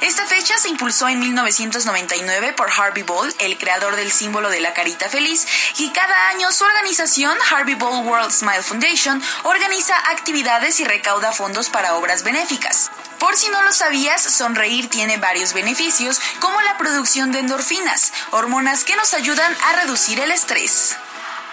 Esta 0.00 0.24
fecha 0.24 0.56
se 0.56 0.70
impulsó 0.70 1.10
en 1.10 1.20
1999 1.20 2.54
por 2.54 2.70
Harvey 2.70 3.02
Ball, 3.02 3.34
el 3.40 3.58
creador 3.58 3.96
del 3.96 4.10
símbolo 4.10 4.48
de 4.48 4.60
la 4.60 4.72
carita 4.72 5.10
feliz, 5.10 5.46
y 5.76 5.90
cada 5.90 6.28
año 6.28 6.50
su 6.52 6.64
organización, 6.64 7.36
Harvey 7.50 7.74
Ball 7.74 8.06
World 8.06 8.32
Smile 8.32 8.62
Foundation, 8.62 9.22
organiza 9.42 9.94
actividades 10.10 10.80
y 10.80 10.84
recauda 10.84 11.32
fondos 11.32 11.68
para 11.68 11.96
obras 11.96 12.22
benéficas. 12.22 12.90
Por 13.20 13.36
si 13.36 13.48
no 13.50 13.62
lo 13.62 13.72
sabías, 13.72 14.22
sonreír 14.22 14.88
tiene 14.88 15.18
varios 15.18 15.52
beneficios, 15.52 16.18
como 16.40 16.60
la 16.62 16.78
producción 16.78 17.30
de 17.30 17.40
endorfinas, 17.40 18.12
hormonas 18.30 18.82
que 18.82 18.96
nos 18.96 19.12
ayudan 19.14 19.54
a 19.66 19.84
reducir 19.84 20.18
el 20.18 20.32
estrés. 20.32 20.96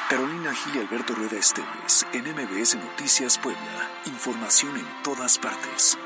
Carolina 0.09 0.55
Gil 0.55 0.77
y 0.77 0.79
Alberto 0.79 1.13
Rueda 1.13 1.37
Esteves, 1.37 2.05
en 2.13 2.23
MBS 2.31 2.75
Noticias 2.75 3.37
Puebla. 3.37 3.91
Información 4.05 4.77
en 4.77 5.03
todas 5.03 5.37
partes. 5.37 5.97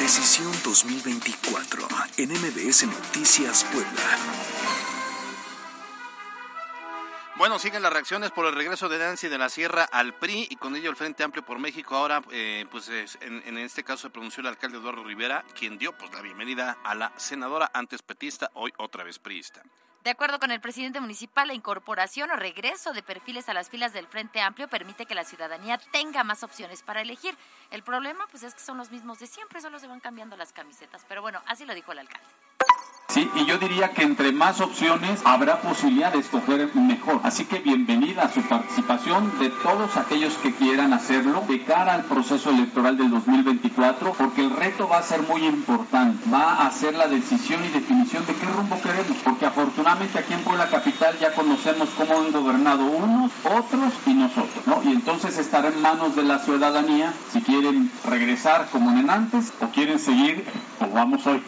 Decisión 0.00 0.50
2024 0.64 1.86
en 2.16 2.32
MBS 2.32 2.86
Noticias 2.86 3.64
Puebla. 3.72 4.59
Bueno, 7.40 7.58
siguen 7.58 7.82
las 7.82 7.90
reacciones 7.90 8.32
por 8.32 8.44
el 8.44 8.54
regreso 8.54 8.90
de 8.90 8.98
Nancy 8.98 9.28
de 9.28 9.38
la 9.38 9.48
Sierra 9.48 9.88
al 9.90 10.12
PRI 10.12 10.48
y 10.50 10.56
con 10.56 10.76
ello 10.76 10.90
el 10.90 10.96
Frente 10.96 11.24
Amplio 11.24 11.42
por 11.42 11.58
México. 11.58 11.96
Ahora, 11.96 12.22
eh, 12.30 12.66
pues 12.70 12.90
en, 12.90 13.56
este 13.56 13.82
caso 13.82 14.02
se 14.02 14.10
pronunció 14.10 14.42
el 14.42 14.48
alcalde 14.48 14.76
Eduardo 14.76 15.02
Rivera, 15.02 15.42
quien 15.58 15.78
dio 15.78 15.96
pues 15.96 16.12
la 16.12 16.20
bienvenida 16.20 16.76
a 16.84 16.94
la 16.94 17.14
senadora 17.16 17.70
antes 17.72 18.02
petista, 18.02 18.50
hoy 18.52 18.74
otra 18.76 19.04
vez 19.04 19.18
priista. 19.18 19.62
De 20.04 20.10
acuerdo 20.10 20.38
con 20.38 20.50
el 20.50 20.60
presidente 20.60 21.00
municipal, 21.00 21.48
la 21.48 21.54
incorporación 21.54 22.30
o 22.30 22.36
regreso 22.36 22.92
de 22.92 23.02
perfiles 23.02 23.48
a 23.48 23.54
las 23.54 23.70
filas 23.70 23.94
del 23.94 24.06
Frente 24.06 24.42
Amplio 24.42 24.68
permite 24.68 25.06
que 25.06 25.14
la 25.14 25.24
ciudadanía 25.24 25.78
tenga 25.92 26.22
más 26.24 26.42
opciones 26.42 26.82
para 26.82 27.00
elegir. 27.00 27.34
El 27.70 27.82
problema, 27.82 28.26
pues, 28.30 28.42
es 28.42 28.52
que 28.52 28.60
son 28.60 28.76
los 28.76 28.90
mismos 28.90 29.18
de 29.18 29.26
siempre, 29.26 29.62
solo 29.62 29.78
se 29.78 29.86
van 29.86 30.00
cambiando 30.00 30.36
las 30.36 30.52
camisetas. 30.52 31.06
Pero 31.08 31.22
bueno, 31.22 31.40
así 31.46 31.64
lo 31.64 31.74
dijo 31.74 31.92
el 31.92 32.00
alcalde. 32.00 32.28
Sí, 33.12 33.28
y 33.34 33.44
yo 33.44 33.58
diría 33.58 33.90
que 33.90 34.04
entre 34.04 34.30
más 34.30 34.60
opciones 34.60 35.20
habrá 35.24 35.60
posibilidad 35.60 36.12
de 36.12 36.20
escoger 36.20 36.72
mejor. 36.76 37.18
Así 37.24 37.44
que 37.44 37.58
bienvenida 37.58 38.22
a 38.22 38.32
su 38.32 38.40
participación 38.42 39.36
de 39.40 39.50
todos 39.50 39.96
aquellos 39.96 40.34
que 40.34 40.54
quieran 40.54 40.92
hacerlo 40.92 41.42
de 41.48 41.64
cara 41.64 41.94
al 41.94 42.04
proceso 42.04 42.50
electoral 42.50 42.96
del 42.96 43.10
2024, 43.10 44.12
porque 44.12 44.42
el 44.42 44.50
reto 44.50 44.86
va 44.86 44.98
a 44.98 45.02
ser 45.02 45.22
muy 45.22 45.44
importante. 45.44 46.30
Va 46.32 46.64
a 46.64 46.70
ser 46.70 46.94
la 46.94 47.08
decisión 47.08 47.64
y 47.64 47.68
definición 47.70 48.24
de 48.26 48.34
qué 48.34 48.46
rumbo 48.46 48.80
queremos, 48.80 49.16
porque 49.24 49.46
afortunadamente 49.46 50.20
aquí 50.20 50.32
en 50.32 50.44
Puebla 50.44 50.68
Capital 50.68 51.18
ya 51.20 51.34
conocemos 51.34 51.88
cómo 51.96 52.16
han 52.16 52.30
gobernado 52.30 52.84
unos, 52.84 53.32
otros 53.42 53.92
y 54.06 54.14
nosotros, 54.14 54.66
¿no? 54.66 54.84
Y 54.84 54.92
entonces 54.92 55.36
estará 55.36 55.70
en 55.70 55.82
manos 55.82 56.14
de 56.14 56.22
la 56.22 56.38
ciudadanía 56.38 57.12
si 57.32 57.40
quieren 57.40 57.90
regresar 58.08 58.68
como 58.70 58.92
en 58.92 59.10
antes 59.10 59.52
o 59.60 59.66
quieren 59.70 59.98
seguir 59.98 60.44
como 60.78 60.92
vamos 60.92 61.26
hoy. 61.26 61.42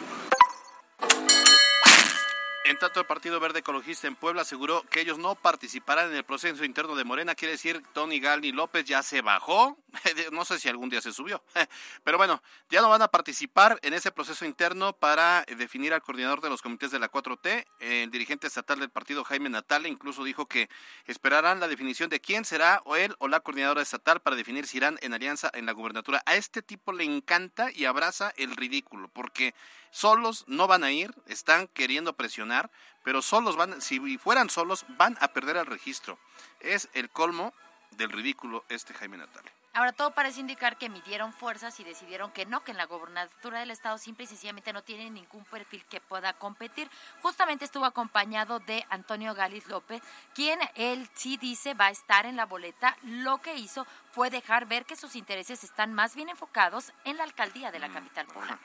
En 2.73 2.79
tanto, 2.79 3.01
el 3.01 3.07
Partido 3.07 3.39
Verde 3.39 3.59
Ecologista 3.59 4.07
en 4.07 4.17
Puebla 4.17 4.41
aseguró 4.41 4.81
que 4.89 5.03
ellos 5.03 5.19
no 5.19 5.35
participarán 5.35 6.09
en 6.09 6.17
el 6.17 6.25
proceso 6.25 6.65
interno 6.65 6.97
de 6.97 7.05
Morena. 7.05 7.35
Quiere 7.35 7.53
decir, 7.53 7.83
Tony 7.93 8.19
Galni 8.19 8.51
López 8.51 8.87
ya 8.87 9.03
se 9.03 9.21
bajó. 9.21 9.77
No 10.33 10.47
sé 10.47 10.59
si 10.59 10.71
algún 10.71 10.89
día 10.89 11.03
se 11.03 11.13
subió. 11.13 11.43
Pero 12.05 12.17
bueno, 12.17 12.43
ya 12.71 12.81
no 12.81 12.89
van 12.89 13.03
a 13.03 13.09
participar 13.09 13.79
en 13.83 13.93
ese 13.93 14.11
proceso 14.11 14.47
interno 14.47 14.95
para 14.95 15.45
definir 15.59 15.93
al 15.93 16.01
coordinador 16.01 16.41
de 16.41 16.49
los 16.49 16.63
comités 16.63 16.91
de 16.91 16.99
la 16.99 17.11
4T. 17.11 17.67
El 17.81 18.11
dirigente 18.11 18.47
estatal 18.47 18.81
del 18.81 18.89
partido, 18.89 19.23
Jaime 19.23 19.51
Natale, 19.51 19.91
incluso 19.91 20.25
dijo 20.25 20.47
que 20.47 20.71
esperarán 21.07 21.61
la 21.61 21.69
definición 21.69 22.09
de 22.09 22.21
quién 22.21 22.47
será 22.47 22.81
o 22.87 22.97
él 22.97 23.15
o 23.19 23.29
la 23.29 23.41
coordinadora 23.41 23.83
estatal 23.83 24.21
para 24.21 24.35
definir 24.35 24.67
si 24.67 24.79
irán 24.79 24.99
en 25.03 25.13
alianza 25.13 25.51
en 25.53 25.67
la 25.67 25.73
gubernatura. 25.73 26.23
A 26.25 26.37
este 26.37 26.63
tipo 26.63 26.93
le 26.93 27.05
encanta 27.05 27.71
y 27.71 27.85
abraza 27.85 28.33
el 28.37 28.57
ridículo, 28.57 29.09
porque 29.13 29.55
solos 29.93 30.45
no 30.49 30.67
van 30.67 30.83
a 30.83 30.91
ir, 30.91 31.15
están 31.27 31.69
queriendo 31.69 32.15
presionar, 32.15 32.71
pero 33.05 33.23
solos 33.23 33.55
van, 33.57 33.81
si 33.81 34.19
fueran 34.19 34.51
solos, 34.51 34.85
van 34.89 35.17
a 35.21 35.29
perder 35.29 35.57
el 35.57 35.67
registro. 35.67 36.19
Es 36.59 36.89
el 36.95 37.11
colmo 37.11 37.53
del 37.93 38.11
ridículo 38.11 38.65
este 38.69 38.95
Jaime 38.95 39.19
Natale. 39.19 39.53
Ahora 39.75 39.93
todo 39.93 40.11
parece 40.11 40.41
indicar 40.41 40.77
que 40.77 40.91
midieron 40.91 41.33
fuerzas 41.33 41.81
y 41.81 41.85
decidieron 41.85 42.31
que 42.31 42.45
no, 42.45 42.63
que 42.63 42.73
en 42.73 42.77
la 42.77 42.85
gobernatura 42.85 43.61
del 43.61 43.71
estado 43.71 43.97
simple 43.97 44.25
y 44.25 44.27
sencillamente 44.27 44.75
no 44.75 44.83
tiene 44.83 45.09
ningún 45.09 45.45
perfil 45.47 45.83
que 45.87 45.99
pueda 45.99 46.35
competir. 46.35 46.91
Justamente 47.23 47.65
estuvo 47.65 47.87
acompañado 47.87 48.61
de 48.61 48.85
Antonio 48.91 49.35
Galiz 49.35 49.67
López, 49.69 50.03
quien 50.35 50.59
él 50.75 51.09
sí 51.15 51.39
dice 51.39 51.73
va 51.73 51.87
a 51.87 51.91
estar 51.91 52.27
en 52.27 52.37
la 52.37 52.45
boleta. 52.45 52.99
Lo 53.03 53.39
que 53.39 53.55
hizo 53.55 53.87
fue 54.13 54.29
dejar 54.29 54.67
ver 54.67 54.85
que 54.85 54.97
sus 54.97 55.17
intereses 55.17 55.65
están 55.65 55.95
más 55.95 56.17
bien 56.17 56.29
enfocados 56.29 56.93
en 57.05 57.17
la 57.17 57.25
alcaldía 57.25 57.71
de 57.71 57.79
la 57.79 57.89
mm, 57.89 57.95
capital 57.95 58.27
poblana. 58.27 58.61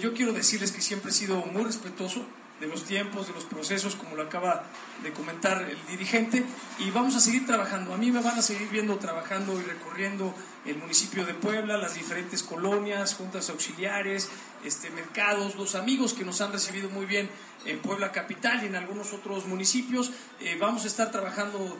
Yo 0.00 0.14
quiero 0.14 0.32
decirles 0.32 0.72
que 0.72 0.80
siempre 0.80 1.10
he 1.10 1.14
sido 1.14 1.36
muy 1.36 1.64
respetuoso 1.64 2.24
de 2.60 2.66
los 2.66 2.84
tiempos, 2.84 3.26
de 3.26 3.34
los 3.34 3.44
procesos, 3.44 3.94
como 3.94 4.16
lo 4.16 4.22
acaba 4.22 4.64
de 5.02 5.12
comentar 5.12 5.60
el 5.62 5.76
dirigente, 5.86 6.44
y 6.78 6.90
vamos 6.90 7.14
a 7.14 7.20
seguir 7.20 7.44
trabajando. 7.44 7.92
A 7.92 7.98
mí 7.98 8.10
me 8.10 8.22
van 8.22 8.38
a 8.38 8.42
seguir 8.42 8.68
viendo 8.70 8.96
trabajando 8.96 9.60
y 9.60 9.64
recorriendo 9.64 10.34
el 10.64 10.78
municipio 10.78 11.26
de 11.26 11.34
Puebla, 11.34 11.76
las 11.76 11.94
diferentes 11.94 12.42
colonias, 12.42 13.14
juntas 13.14 13.50
auxiliares, 13.50 14.30
este, 14.64 14.90
mercados, 14.90 15.56
los 15.56 15.74
amigos 15.74 16.14
que 16.14 16.24
nos 16.24 16.40
han 16.40 16.52
recibido 16.52 16.88
muy 16.88 17.04
bien 17.04 17.28
en 17.66 17.80
Puebla 17.80 18.12
Capital 18.12 18.62
y 18.62 18.66
en 18.68 18.76
algunos 18.76 19.12
otros 19.12 19.46
municipios. 19.46 20.12
Eh, 20.40 20.56
vamos 20.58 20.84
a 20.84 20.86
estar 20.86 21.10
trabajando 21.10 21.76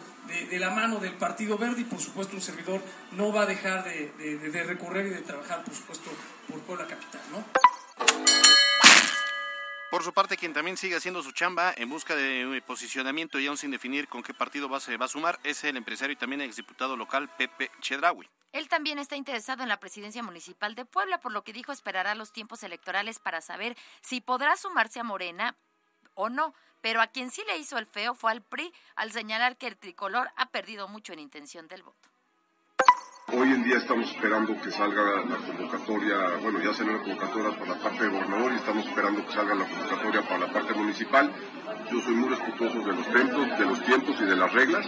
de, 0.51 0.59
la 0.59 0.71
mano 0.71 0.99
del 0.99 1.15
Partido 1.15 1.57
Verde 1.57 1.81
y 1.81 1.85
por 1.85 2.01
supuesto 2.01 2.37
un 2.37 2.43
servidor 2.43 2.83
no 3.13 3.33
va 3.33 3.43
a 3.43 3.47
dejar 3.47 3.85
de, 3.85 4.13
de 4.37 4.63
recorrer 4.65 5.07
y 5.07 5.11
de 5.11 5.23
trabajar, 5.23 5.65
por 5.65 5.75
supuesto, 5.75 6.11
por 6.49 6.61
Puebla 6.61 6.87
Capital. 6.87 7.21
¿no? 7.31 7.82
Por 9.93 10.03
su 10.03 10.15
parte, 10.15 10.39
quien 10.39 10.55
también 10.55 10.79
sigue 10.79 10.97
haciendo 10.97 11.23
su 11.23 11.33
chamba 11.33 11.75
en 11.77 11.91
busca 11.91 12.17
de 12.17 12.63
posicionamiento 12.67 13.39
y 13.39 13.47
aún 13.47 13.59
sin 13.59 13.71
definir 13.71 14.09
con 14.09 14.23
qué 14.23 14.33
partido 14.33 14.67
va, 14.67 14.81
se 14.81 14.97
va 14.97 15.05
a 15.05 15.09
sumar 15.09 15.39
es 15.45 15.65
el 15.65 15.77
empresario 15.77 16.15
y 16.15 16.17
también 16.17 16.41
exdiputado 16.41 16.97
local 16.97 17.29
Pepe 17.37 17.71
Chedraui. 17.83 18.27
Él 18.53 18.69
también 18.69 18.99
está 18.99 19.17
interesado 19.17 19.63
en 19.63 19.69
la 19.69 19.81
presidencia 19.81 20.23
municipal 20.23 20.75
de 20.75 20.87
Puebla, 20.87 21.21
por 21.21 21.33
lo 21.33 21.45
que 21.45 21.53
dijo 21.53 21.73
esperará 21.73 22.15
los 22.15 22.33
tiempos 22.33 22.63
electorales 22.63 23.19
para 23.19 23.43
saber 23.43 23.77
si 24.01 24.23
podrá 24.23 24.57
sumarse 24.57 25.01
a 25.01 25.05
Morena 25.05 25.57
o 26.15 26.31
no. 26.31 26.55
Pero 26.81 27.01
a 27.01 27.07
quien 27.07 27.31
sí 27.31 27.43
le 27.47 27.59
hizo 27.59 27.79
el 27.79 27.87
feo 27.87 28.15
fue 28.15 28.33
al 28.33 28.43
PRI 28.43 28.73
al 28.97 29.13
señalar 29.13 29.57
que 29.57 29.67
el 29.67 29.77
tricolor 29.77 30.31
ha 30.37 30.47
perdido 30.47 30.89
mucho 30.89 31.13
en 31.13 31.19
intención 31.19 31.69
del 31.69 31.83
voto. 31.83 32.12
Hoy 33.35 33.49
en 33.49 33.65
día 33.65 33.79
estamos 33.79 34.11
esperando 34.11 34.61
que 34.61 34.71
salga 34.71 35.03
la 35.25 35.37
convocatoria, 35.37 36.37
bueno, 36.43 36.61
ya 36.61 36.75
salió 36.75 36.93
la 36.93 37.03
convocatoria 37.03 37.59
para 37.59 37.71
la 37.73 37.79
parte 37.79 38.05
de 38.05 38.11
gobernador 38.11 38.53
y 38.53 38.57
estamos 38.57 38.87
esperando 38.87 39.27
que 39.27 39.33
salga 39.33 39.55
la 39.55 39.65
convocatoria 39.65 40.23
para 40.23 40.39
la 40.39 40.53
parte 40.53 40.75
municipal. 40.75 41.33
Yo 41.91 42.01
soy 42.03 42.15
muy 42.15 42.29
respetuoso 42.29 42.81
de 42.81 42.93
los 42.93 43.09
tiempos, 43.09 43.59
de 43.59 43.65
los 43.65 43.83
tiempos 43.85 44.17
y 44.21 44.25
de 44.25 44.37
las 44.37 44.53
reglas 44.53 44.87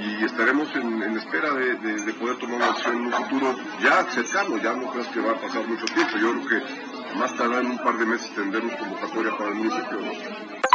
y 0.00 0.24
estaremos 0.24 0.68
en, 0.76 1.16
espera 1.16 1.54
de, 1.54 2.12
poder 2.20 2.36
tomar 2.36 2.56
una 2.56 2.66
decisión 2.68 2.96
en 2.96 3.06
un 3.06 3.12
futuro 3.14 3.56
ya 3.82 4.04
cercano, 4.10 4.58
ya 4.58 4.74
no 4.74 4.90
creas 4.90 5.08
que 5.08 5.20
va 5.20 5.32
a 5.32 5.40
pasar 5.40 5.66
mucho 5.66 5.86
tiempo. 5.86 6.18
Yo 6.18 6.32
creo 6.32 6.48
que 6.48 7.18
más 7.18 7.34
tarde 7.34 7.60
en 7.60 7.66
un 7.70 7.78
par 7.78 7.96
de 7.96 8.04
meses 8.04 8.30
tendremos 8.34 8.74
convocatoria 8.74 9.36
para 9.38 9.48
el 9.48 9.54
municipio. 9.54 10.65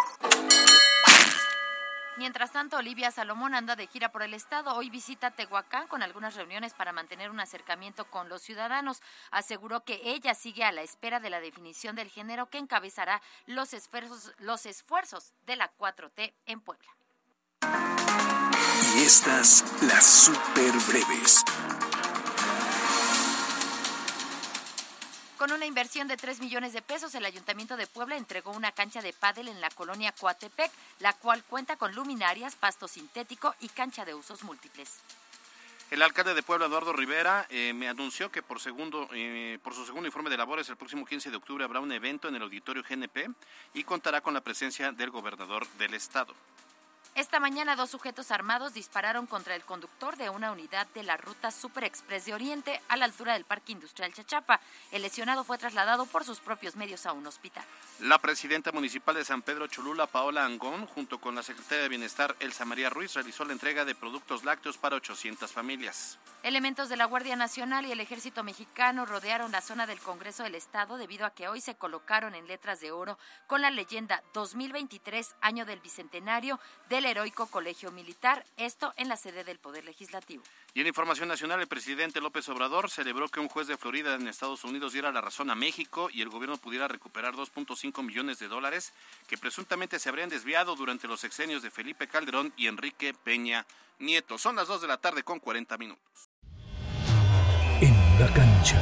Mientras 2.21 2.51
tanto, 2.51 2.77
Olivia 2.77 3.09
Salomón 3.09 3.55
anda 3.55 3.75
de 3.75 3.87
gira 3.87 4.11
por 4.11 4.21
el 4.21 4.35
estado. 4.35 4.75
Hoy 4.75 4.91
visita 4.91 5.31
Tehuacán 5.31 5.87
con 5.87 6.03
algunas 6.03 6.35
reuniones 6.35 6.75
para 6.75 6.93
mantener 6.93 7.31
un 7.31 7.39
acercamiento 7.39 8.05
con 8.05 8.29
los 8.29 8.43
ciudadanos. 8.43 9.01
Aseguró 9.31 9.83
que 9.83 9.99
ella 10.03 10.35
sigue 10.35 10.63
a 10.63 10.71
la 10.71 10.83
espera 10.83 11.19
de 11.19 11.31
la 11.31 11.39
definición 11.39 11.95
del 11.95 12.11
género 12.11 12.47
que 12.47 12.59
encabezará 12.59 13.23
los 13.47 13.73
esfuerzos, 13.73 14.33
los 14.37 14.67
esfuerzos 14.67 15.33
de 15.47 15.55
la 15.55 15.71
4T 15.79 16.31
en 16.45 16.61
Puebla. 16.61 16.95
Y 18.95 19.01
estas 19.01 19.65
las 19.81 20.05
super 20.05 20.73
breves. 20.87 21.43
Con 25.41 25.51
una 25.51 25.65
inversión 25.65 26.07
de 26.07 26.17
3 26.17 26.39
millones 26.39 26.71
de 26.71 26.83
pesos, 26.83 27.15
el 27.15 27.25
Ayuntamiento 27.25 27.75
de 27.75 27.87
Puebla 27.87 28.15
entregó 28.15 28.51
una 28.51 28.71
cancha 28.73 29.01
de 29.01 29.11
pádel 29.11 29.47
en 29.47 29.59
la 29.59 29.71
colonia 29.71 30.11
Coatepec, 30.11 30.71
la 30.99 31.13
cual 31.13 31.43
cuenta 31.43 31.77
con 31.77 31.95
luminarias, 31.95 32.55
pasto 32.55 32.87
sintético 32.87 33.55
y 33.59 33.69
cancha 33.69 34.05
de 34.05 34.13
usos 34.13 34.43
múltiples. 34.43 34.99
El 35.89 36.03
alcalde 36.03 36.35
de 36.35 36.43
Puebla, 36.43 36.67
Eduardo 36.67 36.93
Rivera, 36.93 37.47
eh, 37.49 37.73
me 37.73 37.89
anunció 37.89 38.31
que 38.31 38.43
por, 38.43 38.59
segundo, 38.59 39.09
eh, 39.13 39.57
por 39.63 39.73
su 39.73 39.83
segundo 39.83 40.07
informe 40.07 40.29
de 40.29 40.37
labores, 40.37 40.69
el 40.69 40.77
próximo 40.77 41.07
15 41.07 41.31
de 41.31 41.37
octubre 41.37 41.63
habrá 41.63 41.79
un 41.79 41.91
evento 41.91 42.27
en 42.27 42.35
el 42.35 42.43
auditorio 42.43 42.83
GNP 42.87 43.27
y 43.73 43.83
contará 43.83 44.21
con 44.21 44.35
la 44.35 44.41
presencia 44.41 44.91
del 44.91 45.09
gobernador 45.09 45.67
del 45.79 45.95
estado. 45.95 46.35
Esta 47.13 47.41
mañana 47.41 47.75
dos 47.75 47.89
sujetos 47.89 48.31
armados 48.31 48.73
dispararon 48.73 49.27
contra 49.27 49.53
el 49.55 49.65
conductor 49.65 50.15
de 50.15 50.29
una 50.29 50.53
unidad 50.53 50.87
de 50.93 51.03
la 51.03 51.17
ruta 51.17 51.51
Super 51.51 51.83
Express 51.83 52.23
de 52.23 52.33
Oriente 52.33 52.81
a 52.87 52.95
la 52.95 53.03
altura 53.03 53.33
del 53.33 53.43
Parque 53.43 53.73
Industrial 53.73 54.13
Chachapa. 54.13 54.61
El 54.91 55.01
lesionado 55.01 55.43
fue 55.43 55.57
trasladado 55.57 56.05
por 56.05 56.23
sus 56.23 56.39
propios 56.39 56.77
medios 56.77 57.05
a 57.05 57.11
un 57.11 57.27
hospital. 57.27 57.65
La 57.99 58.19
presidenta 58.19 58.71
municipal 58.71 59.13
de 59.13 59.25
San 59.25 59.41
Pedro 59.41 59.67
Cholula, 59.67 60.07
Paola 60.07 60.45
Angón, 60.45 60.85
junto 60.85 61.19
con 61.19 61.35
la 61.35 61.43
secretaria 61.43 61.83
de 61.83 61.89
Bienestar, 61.89 62.33
Elsa 62.39 62.63
María 62.63 62.89
Ruiz, 62.89 63.13
realizó 63.13 63.43
la 63.43 63.51
entrega 63.51 63.83
de 63.83 63.93
productos 63.93 64.45
lácteos 64.45 64.77
para 64.77 64.95
800 64.95 65.51
familias. 65.51 66.17
Elementos 66.43 66.87
de 66.87 66.95
la 66.95 67.05
Guardia 67.05 67.35
Nacional 67.35 67.85
y 67.85 67.91
el 67.91 67.99
Ejército 67.99 68.41
Mexicano 68.43 69.05
rodearon 69.05 69.51
la 69.51 69.59
zona 69.59 69.85
del 69.85 69.99
Congreso 69.99 70.43
del 70.43 70.55
Estado 70.55 70.97
debido 70.97 71.25
a 71.25 71.31
que 71.31 71.49
hoy 71.49 71.59
se 71.59 71.75
colocaron 71.75 72.35
en 72.35 72.47
letras 72.47 72.79
de 72.79 72.91
oro 72.91 73.19
con 73.47 73.61
la 73.61 73.69
leyenda 73.69 74.23
2023, 74.33 75.35
año 75.41 75.65
del 75.65 75.81
Bicentenario 75.81 76.57
del 76.89 77.00
Heroico 77.05 77.47
Colegio 77.47 77.91
Militar, 77.91 78.45
esto 78.57 78.93
en 78.97 79.09
la 79.09 79.17
sede 79.17 79.43
del 79.43 79.59
Poder 79.59 79.85
Legislativo. 79.85 80.43
Y 80.73 80.81
en 80.81 80.87
información 80.87 81.27
nacional, 81.27 81.59
el 81.61 81.67
presidente 81.67 82.21
López 82.21 82.47
Obrador 82.49 82.89
celebró 82.89 83.29
que 83.29 83.39
un 83.39 83.49
juez 83.49 83.67
de 83.67 83.77
Florida 83.77 84.15
en 84.15 84.27
Estados 84.27 84.63
Unidos 84.63 84.93
diera 84.93 85.11
la 85.11 85.21
razón 85.21 85.49
a 85.49 85.55
México 85.55 86.09
y 86.11 86.21
el 86.21 86.29
gobierno 86.29 86.57
pudiera 86.57 86.87
recuperar 86.87 87.33
2.5 87.33 88.03
millones 88.03 88.39
de 88.39 88.47
dólares 88.47 88.93
que 89.27 89.37
presuntamente 89.37 89.99
se 89.99 90.09
habrían 90.09 90.29
desviado 90.29 90.75
durante 90.75 91.07
los 91.07 91.19
sexenios 91.19 91.61
de 91.61 91.71
Felipe 91.71 92.07
Calderón 92.07 92.53
y 92.57 92.67
Enrique 92.67 93.13
Peña 93.13 93.65
Nieto. 93.99 94.37
Son 94.37 94.55
las 94.55 94.67
2 94.67 94.81
de 94.81 94.87
la 94.87 94.97
tarde 94.97 95.23
con 95.23 95.39
40 95.39 95.77
minutos 95.77 96.29
la 98.21 98.27
cancha. 98.33 98.77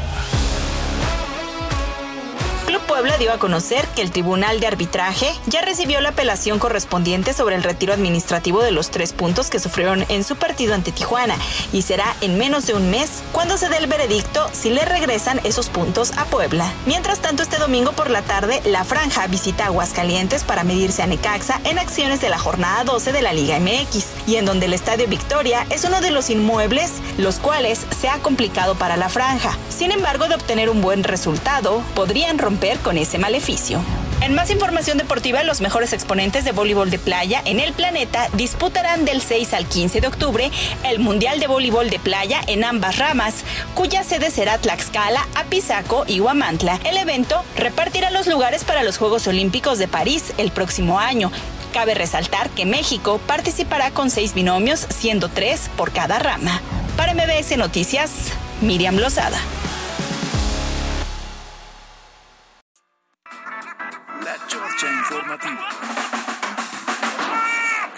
Club 2.69 2.81
Puebla 2.83 3.17
dio 3.17 3.33
a 3.33 3.39
conocer 3.39 3.87
que 3.95 4.03
el 4.03 4.11
Tribunal 4.11 4.59
de 4.59 4.67
Arbitraje 4.67 5.33
ya 5.47 5.61
recibió 5.61 6.01
la 6.01 6.09
apelación 6.09 6.59
correspondiente 6.59 7.33
sobre 7.33 7.55
el 7.55 7.63
retiro 7.63 7.93
administrativo 7.93 8.61
de 8.61 8.69
los 8.69 8.91
tres 8.91 9.11
puntos 9.11 9.49
que 9.49 9.59
sufrieron 9.59 10.05
en 10.07 10.23
su 10.23 10.35
partido 10.35 10.75
ante 10.75 10.91
Tijuana 10.91 11.35
y 11.73 11.81
será 11.81 12.15
en 12.21 12.37
menos 12.37 12.67
de 12.67 12.75
un 12.75 12.91
mes 12.91 13.23
cuando 13.31 13.57
se 13.57 13.69
dé 13.69 13.77
el 13.77 13.87
veredicto 13.87 14.47
si 14.51 14.69
le 14.69 14.85
regresan 14.85 15.41
esos 15.45 15.67
puntos 15.67 16.11
a 16.15 16.25
Puebla. 16.25 16.71
Mientras 16.85 17.21
tanto, 17.21 17.41
este 17.41 17.57
domingo 17.57 17.93
por 17.93 18.11
la 18.11 18.21
tarde, 18.21 18.61
la 18.65 18.83
Franja 18.83 19.25
visita 19.25 19.65
Aguascalientes 19.65 20.43
para 20.43 20.63
medirse 20.63 21.01
a 21.01 21.07
Necaxa 21.07 21.59
en 21.63 21.79
acciones 21.79 22.21
de 22.21 22.29
la 22.29 22.37
jornada 22.37 22.83
12 22.83 23.11
de 23.11 23.23
la 23.23 23.33
Liga 23.33 23.59
MX 23.59 24.27
y 24.27 24.35
en 24.35 24.45
donde 24.45 24.67
el 24.67 24.75
Estadio 24.75 25.07
Victoria 25.07 25.65
es 25.71 25.85
uno 25.85 26.01
de 26.01 26.11
los 26.11 26.29
inmuebles 26.29 26.91
los 27.17 27.39
cuales 27.39 27.87
se 27.99 28.09
ha 28.09 28.19
complicado 28.19 28.75
para 28.75 28.95
la 28.95 29.09
Franja. 29.09 29.57
Sin 29.69 29.91
embargo, 29.91 30.27
de 30.27 30.35
obtener 30.35 30.69
un 30.69 30.81
buen 30.81 31.03
resultado, 31.03 31.81
podrían 31.95 32.37
romper 32.37 32.58
con 32.83 32.97
ese 32.97 33.17
maleficio. 33.17 33.79
En 34.21 34.35
más 34.35 34.49
información 34.49 34.97
deportiva, 34.97 35.43
los 35.43 35.61
mejores 35.61 35.93
exponentes 35.93 36.43
de 36.43 36.51
voleibol 36.51 36.89
de 36.89 36.99
playa 36.99 37.41
en 37.45 37.61
el 37.61 37.71
planeta 37.71 38.27
disputarán 38.33 39.05
del 39.05 39.21
6 39.21 39.53
al 39.53 39.65
15 39.65 40.01
de 40.01 40.07
octubre 40.07 40.51
el 40.83 40.99
Mundial 40.99 41.39
de 41.39 41.47
Voleibol 41.47 41.89
de 41.89 41.99
Playa 41.99 42.41
en 42.47 42.65
ambas 42.65 42.97
ramas, 42.97 43.45
cuya 43.75 44.03
sede 44.03 44.29
será 44.29 44.57
Tlaxcala, 44.57 45.25
Apizaco 45.35 46.03
y 46.05 46.19
Huamantla. 46.19 46.81
El 46.83 46.97
evento 46.97 47.41
repartirá 47.55 48.11
los 48.11 48.27
lugares 48.27 48.65
para 48.65 48.83
los 48.83 48.97
Juegos 48.97 49.25
Olímpicos 49.27 49.77
de 49.77 49.87
París 49.87 50.33
el 50.37 50.51
próximo 50.51 50.99
año. 50.99 51.31
Cabe 51.71 51.93
resaltar 51.93 52.49
que 52.49 52.65
México 52.65 53.21
participará 53.25 53.91
con 53.91 54.09
seis 54.09 54.33
binomios, 54.33 54.85
siendo 54.89 55.29
tres 55.29 55.69
por 55.77 55.93
cada 55.93 56.19
rama. 56.19 56.59
Para 56.97 57.13
MBS 57.13 57.55
Noticias, 57.57 58.33
Miriam 58.59 58.97
Lozada. 58.97 59.39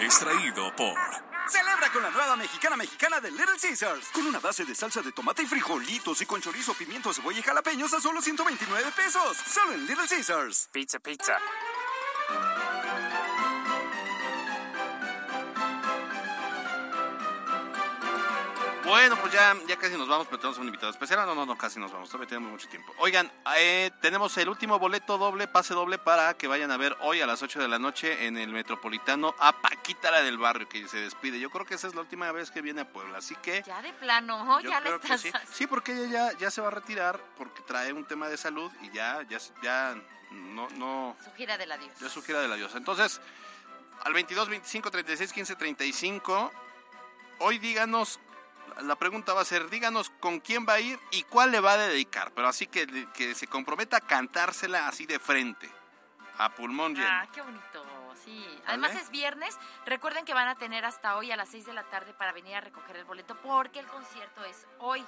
Extraído 0.00 0.76
por 0.76 0.94
Celebra 1.48 1.90
con 1.90 2.02
la 2.02 2.10
nueva 2.10 2.36
mexicana 2.36 2.76
mexicana 2.76 3.20
de 3.20 3.30
Little 3.30 3.58
Caesars. 3.60 4.08
Con 4.12 4.26
una 4.26 4.38
base 4.38 4.66
de 4.66 4.74
salsa 4.74 5.00
de 5.00 5.12
tomate 5.12 5.42
y 5.42 5.46
frijolitos 5.46 6.20
y 6.20 6.26
con 6.26 6.42
chorizo, 6.42 6.74
pimiento, 6.74 7.12
cebolla 7.14 7.38
y 7.38 7.42
jalapeños 7.42 7.94
a 7.94 8.00
solo 8.00 8.20
129 8.20 8.92
pesos. 8.94 9.36
Solo 9.46 9.72
en 9.72 9.86
Little 9.86 10.06
Caesars. 10.06 10.68
Pizza, 10.72 10.98
pizza. 10.98 11.38
Bueno, 18.84 19.16
pues 19.16 19.32
ya, 19.32 19.56
ya 19.68 19.76
casi 19.76 19.96
nos 19.96 20.08
vamos, 20.08 20.26
pero 20.26 20.38
tenemos 20.40 20.58
un 20.58 20.66
invitado 20.66 20.90
especial. 20.90 21.20
Ah, 21.20 21.26
No, 21.26 21.34
no, 21.34 21.46
no, 21.46 21.56
casi 21.56 21.78
nos 21.78 21.92
vamos, 21.92 22.08
todavía 22.08 22.28
tenemos 22.28 22.50
mucho 22.50 22.68
tiempo. 22.68 22.92
Oigan, 22.98 23.30
eh, 23.56 23.90
tenemos 24.00 24.36
el 24.38 24.48
último 24.48 24.78
boleto 24.78 25.18
doble, 25.18 25.46
pase 25.46 25.72
doble, 25.72 25.98
para 25.98 26.34
que 26.34 26.48
vayan 26.48 26.70
a 26.72 26.76
ver 26.76 26.96
hoy 27.00 27.20
a 27.20 27.26
las 27.26 27.42
8 27.42 27.60
de 27.60 27.68
la 27.68 27.78
noche 27.78 28.26
en 28.26 28.36
el 28.36 28.50
Metropolitano 28.50 29.34
a 29.38 29.52
Paquita 29.52 30.10
la 30.10 30.22
del 30.22 30.36
Barrio, 30.36 30.68
que 30.68 30.88
se 30.88 30.98
despide. 30.98 31.38
Yo 31.38 31.48
creo 31.50 31.64
que 31.64 31.74
esa 31.74 31.86
es 31.86 31.94
la 31.94 32.00
última 32.00 32.30
vez 32.32 32.50
que 32.50 32.60
viene 32.60 32.80
a 32.80 32.88
Puebla, 32.92 33.18
así 33.18 33.36
que... 33.36 33.62
Ya 33.64 33.80
de 33.82 33.92
plano, 33.92 34.60
ya 34.62 34.80
le 34.80 34.96
estás... 34.96 35.20
sí. 35.20 35.30
Sí, 35.52 35.66
porque 35.68 35.92
ella 35.92 36.30
ya, 36.32 36.38
ya 36.38 36.50
se 36.50 36.60
va 36.60 36.68
a 36.68 36.72
retirar, 36.72 37.20
porque 37.38 37.62
trae 37.62 37.92
un 37.92 38.04
tema 38.04 38.28
de 38.28 38.36
salud 38.36 38.70
y 38.82 38.90
ya, 38.90 39.22
ya, 39.28 39.38
ya 39.62 39.94
no, 40.32 40.68
no, 40.70 41.16
Su 41.22 41.32
gira 41.34 41.56
del 41.56 41.70
adiós. 41.70 41.92
ya 42.00 42.08
su 42.08 42.22
gira 42.22 42.40
de 42.40 42.48
la 42.48 42.56
diosa. 42.56 42.78
Entonces, 42.78 43.20
al 44.02 44.12
22, 44.12 44.48
25, 44.48 44.90
36, 44.90 45.32
15, 45.32 45.54
35, 45.56 46.50
hoy 47.38 47.58
díganos, 47.58 48.18
la 48.82 48.96
pregunta 48.96 49.32
va 49.32 49.42
a 49.42 49.44
ser, 49.44 49.68
díganos 49.70 50.10
con 50.20 50.40
quién 50.40 50.66
va 50.68 50.74
a 50.74 50.80
ir 50.80 50.98
y 51.10 51.22
cuál 51.24 51.50
le 51.50 51.60
va 51.60 51.72
a 51.72 51.76
dedicar. 51.76 52.32
Pero 52.32 52.48
así 52.48 52.66
que, 52.66 53.08
que 53.12 53.34
se 53.34 53.46
comprometa 53.46 53.98
a 53.98 54.00
cantársela 54.00 54.88
así 54.88 55.06
de 55.06 55.18
frente, 55.18 55.70
a 56.38 56.54
pulmón 56.54 56.94
lleno. 56.94 57.08
Ah, 57.08 57.26
qué 57.32 57.42
bonito, 57.42 57.84
sí. 58.24 58.60
Además 58.66 58.94
es 58.94 59.10
viernes. 59.10 59.58
Recuerden 59.86 60.24
que 60.24 60.34
van 60.34 60.48
a 60.48 60.54
tener 60.54 60.84
hasta 60.84 61.16
hoy 61.16 61.30
a 61.30 61.36
las 61.36 61.48
6 61.50 61.66
de 61.66 61.72
la 61.72 61.84
tarde 61.84 62.12
para 62.14 62.32
venir 62.32 62.54
a 62.56 62.60
recoger 62.60 62.96
el 62.96 63.04
boleto 63.04 63.36
porque 63.42 63.80
el 63.80 63.86
concierto 63.86 64.44
es 64.44 64.66
hoy. 64.78 65.04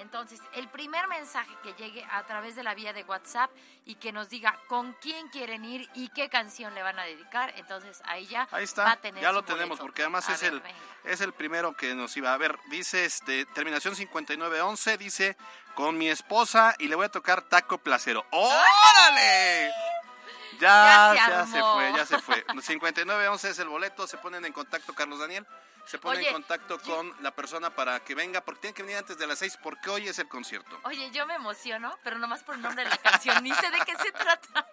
Entonces, 0.00 0.40
el 0.54 0.68
primer 0.68 1.06
mensaje 1.08 1.50
que 1.62 1.72
llegue 1.74 2.04
a 2.10 2.24
través 2.24 2.56
de 2.56 2.62
la 2.62 2.74
vía 2.74 2.92
de 2.92 3.04
WhatsApp 3.04 3.50
y 3.84 3.94
que 3.96 4.12
nos 4.12 4.28
diga 4.28 4.58
con 4.68 4.92
quién 4.94 5.28
quieren 5.28 5.64
ir 5.64 5.88
y 5.94 6.08
qué 6.08 6.28
canción 6.28 6.74
le 6.74 6.82
van 6.82 6.98
a 6.98 7.04
dedicar, 7.04 7.52
entonces 7.56 8.00
ahí 8.04 8.26
ya 8.26 8.48
Ahí 8.50 8.66
va 8.78 8.92
a 8.92 8.96
tener 8.96 9.22
ya 9.22 9.32
lo 9.32 9.42
tenemos, 9.42 9.78
porque 9.78 10.02
además 10.02 10.28
A 10.28 10.32
es 10.34 10.40
ver, 10.42 10.52
el, 10.54 10.60
venga. 10.60 10.78
es 11.04 11.20
el 11.20 11.32
primero 11.32 11.74
que 11.76 11.94
nos 11.94 12.16
iba 12.16 12.32
a 12.32 12.36
ver. 12.36 12.58
Dice, 12.70 13.04
este, 13.04 13.44
terminación 13.46 13.94
5911, 13.94 14.98
dice, 14.98 15.36
con 15.74 15.96
mi 15.98 16.08
esposa 16.08 16.74
y 16.78 16.88
le 16.88 16.96
voy 16.96 17.06
a 17.06 17.10
tocar 17.10 17.42
taco 17.42 17.78
placero. 17.78 18.24
¡Órale! 18.30 19.70
Ya, 20.58 21.14
Ya 21.14 21.26
se 21.26 21.30
ya 21.30 21.46
se, 21.46 21.60
fue, 21.62 21.92
ya 21.96 22.06
se 22.06 22.18
fue. 22.18 22.44
5911 22.62 23.50
es 23.50 23.58
el 23.58 23.68
boleto, 23.68 24.06
se 24.06 24.18
ponen 24.18 24.44
en 24.44 24.52
contacto 24.52 24.94
Carlos 24.94 25.18
Daniel, 25.18 25.46
se 25.86 25.98
ponen 25.98 26.20
Oye, 26.20 26.28
en 26.28 26.34
contacto 26.34 26.78
con 26.80 27.14
la 27.22 27.30
persona 27.30 27.70
para 27.70 28.00
que 28.00 28.14
venga, 28.14 28.40
porque 28.42 28.60
tiene 28.62 28.74
que 28.74 28.82
venir 28.82 28.98
antes 28.98 29.18
de 29.18 29.26
las 29.26 29.38
6, 29.38 29.58
porque 29.62 29.90
hoy 29.90 30.08
es 30.08 30.18
el 30.18 30.28
concierto. 30.28 30.78
Oye, 30.84 31.10
yo 31.10 31.26
me 31.26 31.34
emociono, 31.34 31.96
pero 32.02 32.18
nomás 32.18 32.42
por 32.42 32.54
el 32.54 32.62
nombre 32.62 32.84
de 32.84 32.90
la 32.90 32.96
canción, 32.98 33.42
ni 33.42 33.52
sé 33.54 33.70
de 33.70 33.78
qué 33.86 33.96
se 33.96 34.12
trata. 34.12 34.66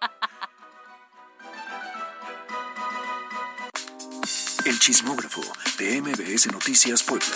El 4.64 4.78
chismógrafo 4.78 5.40
de 5.78 6.02
MBS 6.02 6.52
Noticias 6.52 7.02
Puebla. 7.02 7.26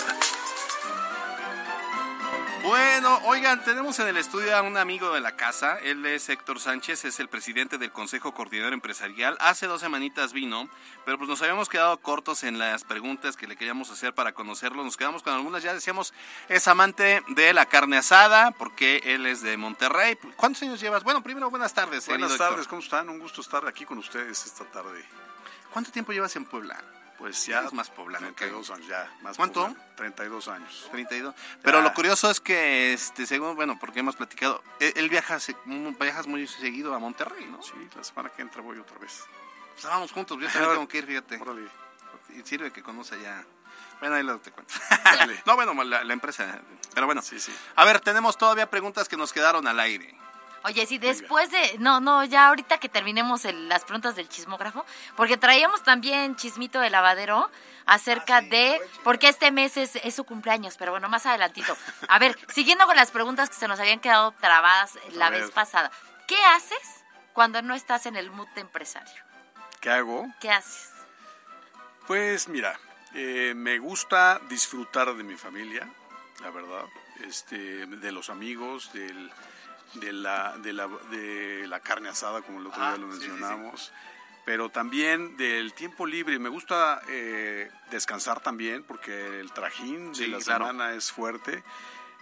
Bueno, 2.63 3.19
oigan, 3.25 3.61
tenemos 3.65 3.99
en 3.99 4.07
el 4.07 4.15
estudio 4.15 4.55
a 4.55 4.61
un 4.61 4.77
amigo 4.77 5.13
de 5.13 5.19
la 5.19 5.35
casa. 5.35 5.77
Él 5.79 6.05
es 6.05 6.29
Héctor 6.29 6.61
Sánchez, 6.61 7.03
es 7.03 7.19
el 7.19 7.27
presidente 7.27 7.77
del 7.77 7.91
Consejo 7.91 8.33
Coordinador 8.33 8.71
Empresarial. 8.71 9.35
Hace 9.41 9.67
dos 9.67 9.81
semanitas 9.81 10.31
vino, 10.31 10.69
pero 11.03 11.17
pues 11.17 11.29
nos 11.29 11.41
habíamos 11.41 11.67
quedado 11.67 11.97
cortos 11.97 12.45
en 12.45 12.59
las 12.59 12.85
preguntas 12.85 13.35
que 13.35 13.47
le 13.47 13.57
queríamos 13.57 13.91
hacer 13.91 14.15
para 14.15 14.31
conocerlo. 14.31 14.81
Nos 14.81 14.95
quedamos 14.95 15.23
con 15.23 15.33
algunas, 15.33 15.61
ya 15.61 15.73
decíamos, 15.73 16.13
es 16.47 16.65
amante 16.69 17.21
de 17.27 17.53
la 17.53 17.65
carne 17.65 17.97
asada, 17.97 18.51
porque 18.51 19.01
él 19.03 19.25
es 19.25 19.41
de 19.41 19.57
Monterrey. 19.57 20.17
¿Cuántos 20.37 20.63
años 20.63 20.79
llevas? 20.79 21.03
Bueno, 21.03 21.21
primero, 21.21 21.49
buenas 21.49 21.73
tardes. 21.73 22.07
Buenas 22.07 22.37
tardes, 22.37 22.59
Héctor. 22.59 22.69
¿cómo 22.69 22.81
están? 22.81 23.09
Un 23.09 23.19
gusto 23.19 23.41
estar 23.41 23.67
aquí 23.67 23.83
con 23.83 23.97
ustedes 23.97 24.45
esta 24.45 24.63
tarde. 24.63 25.03
¿Cuánto 25.73 25.91
tiempo 25.91 26.13
llevas 26.13 26.33
en 26.37 26.45
Puebla? 26.45 26.81
Pues 27.23 27.45
ya. 27.45 27.59
Eres 27.59 27.71
más 27.71 27.89
poblano 27.89 28.27
que- 28.27 28.33
32 28.47 28.69
años, 28.71 28.85
ya. 28.87 29.09
Más 29.21 29.37
¿Cuánto? 29.37 29.61
poblano. 29.61 29.79
32 29.95 30.47
años. 30.49 30.89
32. 30.91 31.33
Pero 31.61 31.77
Ya. 31.77 31.83
lo 31.85 31.93
curioso 31.93 32.29
es 32.29 32.41
que, 32.41 32.91
este, 32.91 33.25
según, 33.25 33.55
bueno, 33.55 33.79
porque 33.79 34.01
hemos 34.01 34.17
platicado, 34.17 34.61
él, 34.81 34.91
él 34.97 35.07
viaja, 35.09 35.39
se- 35.39 35.55
viajas 35.65 36.27
muy 36.27 36.45
seguido 36.47 36.93
a 36.93 36.99
Monterrey, 36.99 37.45
¿no? 37.45 37.63
Sí, 37.63 37.71
la 37.95 38.03
semana 38.03 38.27
que 38.27 38.41
entra 38.41 38.61
voy 38.61 38.77
otra 38.77 38.97
vez. 38.97 39.23
Pues 39.71 39.85
vamos 39.85 40.11
juntos, 40.11 40.37
yo 40.37 40.47
también 40.51 40.71
tengo 40.73 40.87
que 40.89 40.97
ir, 40.97 41.05
fíjate. 41.05 41.37
Órale. 41.37 41.69
Y 42.35 42.41
sirve 42.45 42.71
que 42.73 42.83
conoce 42.83 43.17
ya. 43.21 43.41
Bueno, 44.01 44.15
ahí 44.15 44.23
lo 44.23 44.37
te 44.39 44.51
cuento. 44.51 44.73
no, 45.45 45.55
bueno, 45.55 45.81
la, 45.85 46.03
la 46.03 46.11
empresa. 46.11 46.59
Pero 46.93 47.05
bueno. 47.05 47.21
Sí, 47.21 47.39
sí. 47.39 47.55
A 47.77 47.85
ver, 47.85 48.01
tenemos 48.01 48.37
todavía 48.37 48.69
preguntas 48.69 49.07
que 49.07 49.15
nos 49.15 49.31
quedaron 49.31 49.65
al 49.65 49.79
aire. 49.79 50.13
Oye, 50.63 50.85
sí, 50.85 50.97
después 50.97 51.51
de... 51.51 51.75
No, 51.79 51.99
no, 51.99 52.23
ya 52.23 52.47
ahorita 52.47 52.77
que 52.79 52.87
terminemos 52.89 53.43
el- 53.45 53.67
las 53.67 53.83
preguntas 53.83 54.15
del 54.15 54.29
chismógrafo, 54.29 54.85
porque 55.17 55.37
traíamos 55.37 55.83
también 55.83 56.35
chismito 56.35 56.79
de 56.79 56.89
lavadero 56.89 57.49
acerca 57.85 58.41
de... 58.41 58.79
Porque 59.03 59.27
este 59.27 59.51
mes 59.51 59.75
es, 59.77 59.97
es 59.97 60.15
su 60.15 60.23
cumpleaños, 60.23 60.77
pero 60.77 60.91
bueno, 60.91 61.09
más 61.09 61.25
adelantito. 61.25 61.75
A 62.07 62.17
ver, 62.19 62.37
siguiendo 62.53 62.85
con 62.85 62.95
las 62.95 63.11
preguntas 63.11 63.49
que 63.49 63.55
se 63.55 63.67
nos 63.67 63.79
habían 63.79 63.99
quedado 63.99 64.31
trabadas 64.39 64.97
la 65.13 65.29
vez 65.29 65.51
pasada. 65.51 65.91
¿Qué 66.27 66.37
haces 66.55 67.03
cuando 67.33 67.61
no 67.61 67.75
estás 67.75 68.05
en 68.05 68.15
el 68.15 68.31
mood 68.31 68.47
de 68.55 68.61
empresario? 68.61 69.21
¿Qué 69.81 69.89
hago? 69.89 70.27
¿Qué 70.39 70.49
haces? 70.49 70.91
Pues 72.07 72.47
mira, 72.47 72.79
eh, 73.13 73.53
me 73.55 73.79
gusta 73.79 74.39
disfrutar 74.49 75.13
de 75.13 75.23
mi 75.23 75.35
familia, 75.35 75.87
la 76.41 76.49
verdad, 76.51 76.85
este, 77.25 77.85
de 77.85 78.11
los 78.11 78.29
amigos, 78.29 78.91
del, 78.93 79.31
de, 79.95 80.13
la, 80.13 80.57
de, 80.57 80.73
la, 80.73 80.87
de 81.09 81.65
la 81.67 81.79
carne 81.79 82.09
asada, 82.09 82.41
como 82.41 82.59
el 82.59 82.67
otro 82.67 82.81
Ah, 82.83 82.95
día 82.95 83.05
lo 83.05 83.13
sí, 83.13 83.19
sí, 83.19 83.25
sí. 83.25 83.29
mencionamos, 83.31 83.91
pero 84.45 84.69
también 84.69 85.37
del 85.37 85.73
tiempo 85.73 86.05
libre. 86.05 86.37
Me 86.39 86.49
gusta 86.49 87.01
eh, 87.07 87.71
descansar 87.91 88.41
también, 88.41 88.83
porque 88.83 89.39
el 89.39 89.51
trajín 89.51 90.11
de 90.13 90.27
la 90.27 90.39
claro. 90.39 90.65
semana 90.67 90.93
es 90.93 91.11
fuerte. 91.11 91.63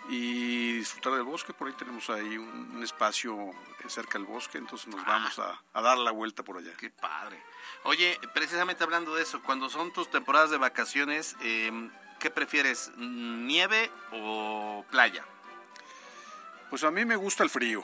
Y 0.10 0.78
disfrutar 0.78 1.14
del 1.14 1.22
bosque, 1.24 1.54
por 1.54 1.68
ahí 1.68 1.74
tenemos 1.78 2.10
ahí 2.10 2.36
un, 2.36 2.72
un 2.76 2.84
espacio 2.84 3.52
cerca 3.88 4.18
del 4.18 4.26
bosque, 4.26 4.58
entonces 4.58 4.88
nos 4.88 5.06
vamos 5.06 5.38
a, 5.38 5.62
a 5.74 5.82
dar 5.82 5.98
la 6.00 6.10
vuelta 6.10 6.42
por 6.42 6.58
allá. 6.58 6.72
Ah. 6.74 6.78
Qué 6.80 6.90
padre. 6.90 7.40
Oye, 7.84 8.20
precisamente 8.34 8.84
hablando 8.84 9.14
de 9.14 9.22
eso, 9.22 9.42
cuando 9.44 9.70
son 9.70 9.94
tus 9.94 10.10
temporadas 10.10 10.50
de 10.50 10.58
vacaciones, 10.58 11.36
eh, 11.42 11.72
¿qué 12.20 12.32
prefieres? 12.32 12.92
¿Nieve 12.98 13.92
o 14.12 14.84
playa? 14.90 15.24
Pues 16.72 16.86
a 16.86 16.90
mí 16.90 17.04
me 17.04 17.18
gusta 17.18 17.44
el 17.44 17.50
frío, 17.50 17.84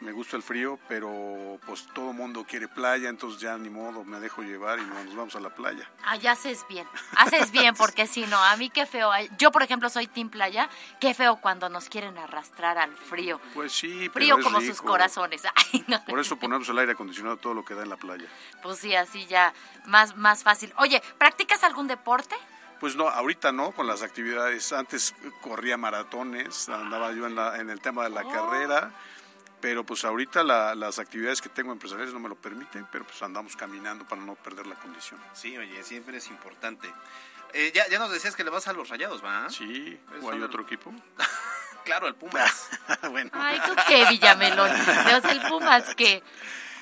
me 0.00 0.10
gusta 0.10 0.36
el 0.36 0.42
frío, 0.42 0.80
pero 0.88 1.60
pues 1.64 1.86
todo 1.94 2.12
mundo 2.12 2.44
quiere 2.44 2.66
playa, 2.66 3.08
entonces 3.08 3.40
ya 3.40 3.56
ni 3.56 3.70
modo, 3.70 4.02
me 4.02 4.18
dejo 4.18 4.42
llevar 4.42 4.80
y 4.80 4.82
nos 4.82 5.14
vamos 5.14 5.36
a 5.36 5.40
la 5.40 5.50
playa. 5.50 5.88
Ah, 6.04 6.16
ya 6.16 6.32
haces 6.32 6.66
bien. 6.68 6.88
Haces 7.16 7.52
bien, 7.52 7.74
porque 7.78 8.08
si 8.08 8.26
no, 8.26 8.36
a 8.36 8.56
mí 8.56 8.68
qué 8.68 8.84
feo. 8.84 9.12
Yo, 9.38 9.52
por 9.52 9.62
ejemplo, 9.62 9.88
soy 9.90 10.08
Team 10.08 10.28
Playa. 10.28 10.68
Qué 11.00 11.14
feo 11.14 11.36
cuando 11.36 11.68
nos 11.68 11.88
quieren 11.88 12.18
arrastrar 12.18 12.78
al 12.78 12.96
frío. 12.96 13.40
Pues 13.54 13.70
sí, 13.70 14.10
pero 14.12 14.12
Frío 14.12 14.38
es 14.38 14.44
como 14.44 14.60
sus 14.60 14.82
corazones. 14.82 15.42
Ay, 15.72 15.84
no. 15.86 16.04
Por 16.04 16.18
eso 16.18 16.36
ponemos 16.36 16.68
el 16.68 16.80
aire 16.80 16.92
acondicionado 16.94 17.36
todo 17.36 17.54
lo 17.54 17.64
que 17.64 17.74
da 17.74 17.84
en 17.84 17.90
la 17.90 17.96
playa. 17.96 18.26
Pues 18.60 18.80
sí, 18.80 18.96
así 18.96 19.24
ya 19.26 19.54
más, 19.84 20.16
más 20.16 20.42
fácil. 20.42 20.74
Oye, 20.78 21.00
¿practicas 21.16 21.62
algún 21.62 21.86
deporte? 21.86 22.34
Pues 22.80 22.94
no, 22.96 23.08
ahorita 23.08 23.52
no, 23.52 23.72
con 23.72 23.86
las 23.86 24.02
actividades. 24.02 24.72
Antes 24.72 25.14
corría 25.40 25.76
maratones, 25.76 26.68
andaba 26.68 27.12
yo 27.12 27.26
en, 27.26 27.34
la, 27.34 27.56
en 27.56 27.70
el 27.70 27.80
tema 27.80 28.04
de 28.04 28.10
la 28.10 28.22
Oh. 28.22 28.30
carrera, 28.30 28.90
pero 29.60 29.84
pues 29.84 30.04
ahorita 30.04 30.42
la- 30.44 30.74
las 30.74 30.98
actividades 30.98 31.40
que 31.40 31.48
tengo 31.48 31.72
empresariales 31.72 32.12
no 32.12 32.20
me 32.20 32.28
lo 32.28 32.34
permiten, 32.36 32.86
pero 32.92 33.04
pues 33.06 33.22
andamos 33.22 33.56
caminando 33.56 34.04
para 34.06 34.20
no 34.20 34.34
perder 34.34 34.66
la 34.66 34.74
condición. 34.76 35.18
Sí, 35.32 35.56
oye, 35.56 35.82
siempre 35.84 36.18
es 36.18 36.28
importante. 36.28 36.92
Eh, 37.54 37.72
ya, 37.74 37.88
ya 37.88 37.98
nos 37.98 38.10
decías 38.10 38.36
que 38.36 38.44
le 38.44 38.50
vas 38.50 38.68
a 38.68 38.72
los 38.74 38.90
rayados, 38.90 39.24
¿va? 39.24 39.48
Sí, 39.48 39.98
Es 40.18 40.22
¿o 40.24 40.30
hay 40.30 40.42
otro 40.42 40.62
equipo? 40.62 40.92
Claro, 41.86 42.08
el 42.08 42.16
Pumas. 42.16 42.68
bueno. 43.12 43.30
Ay, 43.32 43.60
tú 43.64 43.72
qué, 43.86 44.04
Villamelón. 44.06 44.68
Dios, 45.06 45.24
el 45.26 45.40
Pumas 45.42 45.94
que 45.94 46.20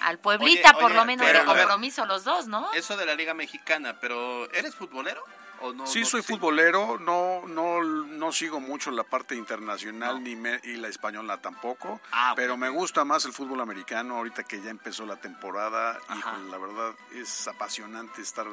al 0.01 0.19
Pueblita, 0.19 0.71
Oye, 0.71 0.81
por 0.81 0.95
lo 0.95 1.05
menos, 1.05 1.27
pero, 1.27 1.41
de 1.41 1.45
compromiso 1.45 2.07
los 2.07 2.25
dos, 2.25 2.47
¿no? 2.49 2.73
Eso 2.73 2.97
de 2.97 3.05
la 3.05 3.15
Liga 3.15 3.35
Mexicana, 3.35 4.01
pero 4.01 4.51
¿eres 4.53 4.75
futbolero? 4.75 5.23
¿O 5.61 5.73
no, 5.73 5.87
Sí, 5.87 6.01
no- 6.01 6.07
soy 6.07 6.23
futbolero, 6.23 6.99
no, 6.99 7.47
no, 7.47 7.83
no 7.83 8.33
sigo 8.33 8.61
mucho 8.61 8.91
la 8.91 9.05
parte 9.05 9.35
internacional 9.35 10.23
ni 10.23 10.37
me- 10.37 10.61
y 10.65 10.77
la 10.77 10.89
española 10.89 11.41
tampoco, 11.41 12.01
Ah, 12.13 12.33
pero 12.37 12.57
me 12.57 12.69
gusta 12.69 13.05
más 13.05 13.25
el 13.25 13.33
fútbol 13.33 13.61
americano 13.61 14.17
ahorita 14.17 14.45
que 14.45 14.61
ya 14.61 14.71
empezó 14.71 15.07
la 15.07 15.17
temporada 15.21 15.99
y 16.15 16.51
la 16.51 16.59
verdad 16.59 16.95
es 17.13 17.49
apasionante 17.49 18.21
estar 18.23 18.47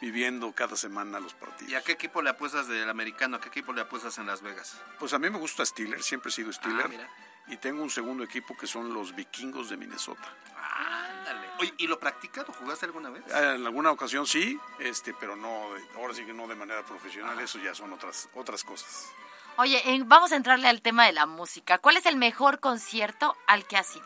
viviendo 0.00 0.52
cada 0.52 0.76
semana 0.76 1.20
los 1.20 1.34
partidos. 1.34 1.72
¿Y 1.72 1.74
a 1.74 1.82
qué 1.82 1.92
equipo 1.92 2.20
le 2.22 2.30
apuestas 2.30 2.68
del 2.68 2.88
americano? 2.88 3.36
¿A 3.36 3.40
qué 3.40 3.48
equipo 3.48 3.72
le 3.72 3.80
apuestas 3.80 4.18
en 4.18 4.26
Las 4.26 4.42
Vegas? 4.42 4.80
Pues 4.98 5.12
a 5.14 5.18
mí 5.18 5.28
me 5.30 5.38
gusta 5.38 5.64
Steelers, 5.64 6.04
siempre 6.04 6.28
he 6.30 6.32
sido 6.32 6.50
Ah, 6.62 6.86
mira. 6.88 7.08
y 7.48 7.56
tengo 7.56 7.82
un 7.82 7.90
segundo 7.90 8.22
equipo 8.24 8.56
que 8.56 8.66
son 8.66 8.92
los 8.92 9.14
vikingos 9.14 9.68
de 9.70 9.76
Minnesota. 9.76 10.28
Ándale. 10.56 11.45
Oye, 11.58 11.72
¿y 11.78 11.86
lo 11.86 11.98
practicas? 11.98 12.46
¿Lo 12.46 12.54
jugaste 12.54 12.86
alguna 12.86 13.10
vez? 13.10 13.22
En 13.28 13.66
alguna 13.66 13.90
ocasión 13.90 14.26
sí, 14.26 14.58
este, 14.78 15.14
pero 15.14 15.36
no, 15.36 15.74
de- 15.74 15.84
ahora 15.96 16.14
sí 16.14 16.24
que 16.24 16.32
no 16.32 16.46
de 16.46 16.54
manera 16.54 16.84
profesional, 16.84 17.38
eso 17.40 17.58
ya 17.58 17.74
son 17.74 17.92
otras, 17.92 18.28
otras 18.34 18.62
cosas. 18.64 19.08
Oye, 19.56 19.80
en- 19.94 20.08
vamos 20.08 20.32
a 20.32 20.36
entrarle 20.36 20.68
al 20.68 20.82
tema 20.82 21.06
de 21.06 21.12
la 21.12 21.26
música. 21.26 21.78
¿Cuál 21.78 21.96
es 21.96 22.06
el 22.06 22.16
mejor 22.16 22.60
concierto 22.60 23.36
al 23.46 23.64
que 23.66 23.76
has 23.78 23.96
ido? 23.96 24.04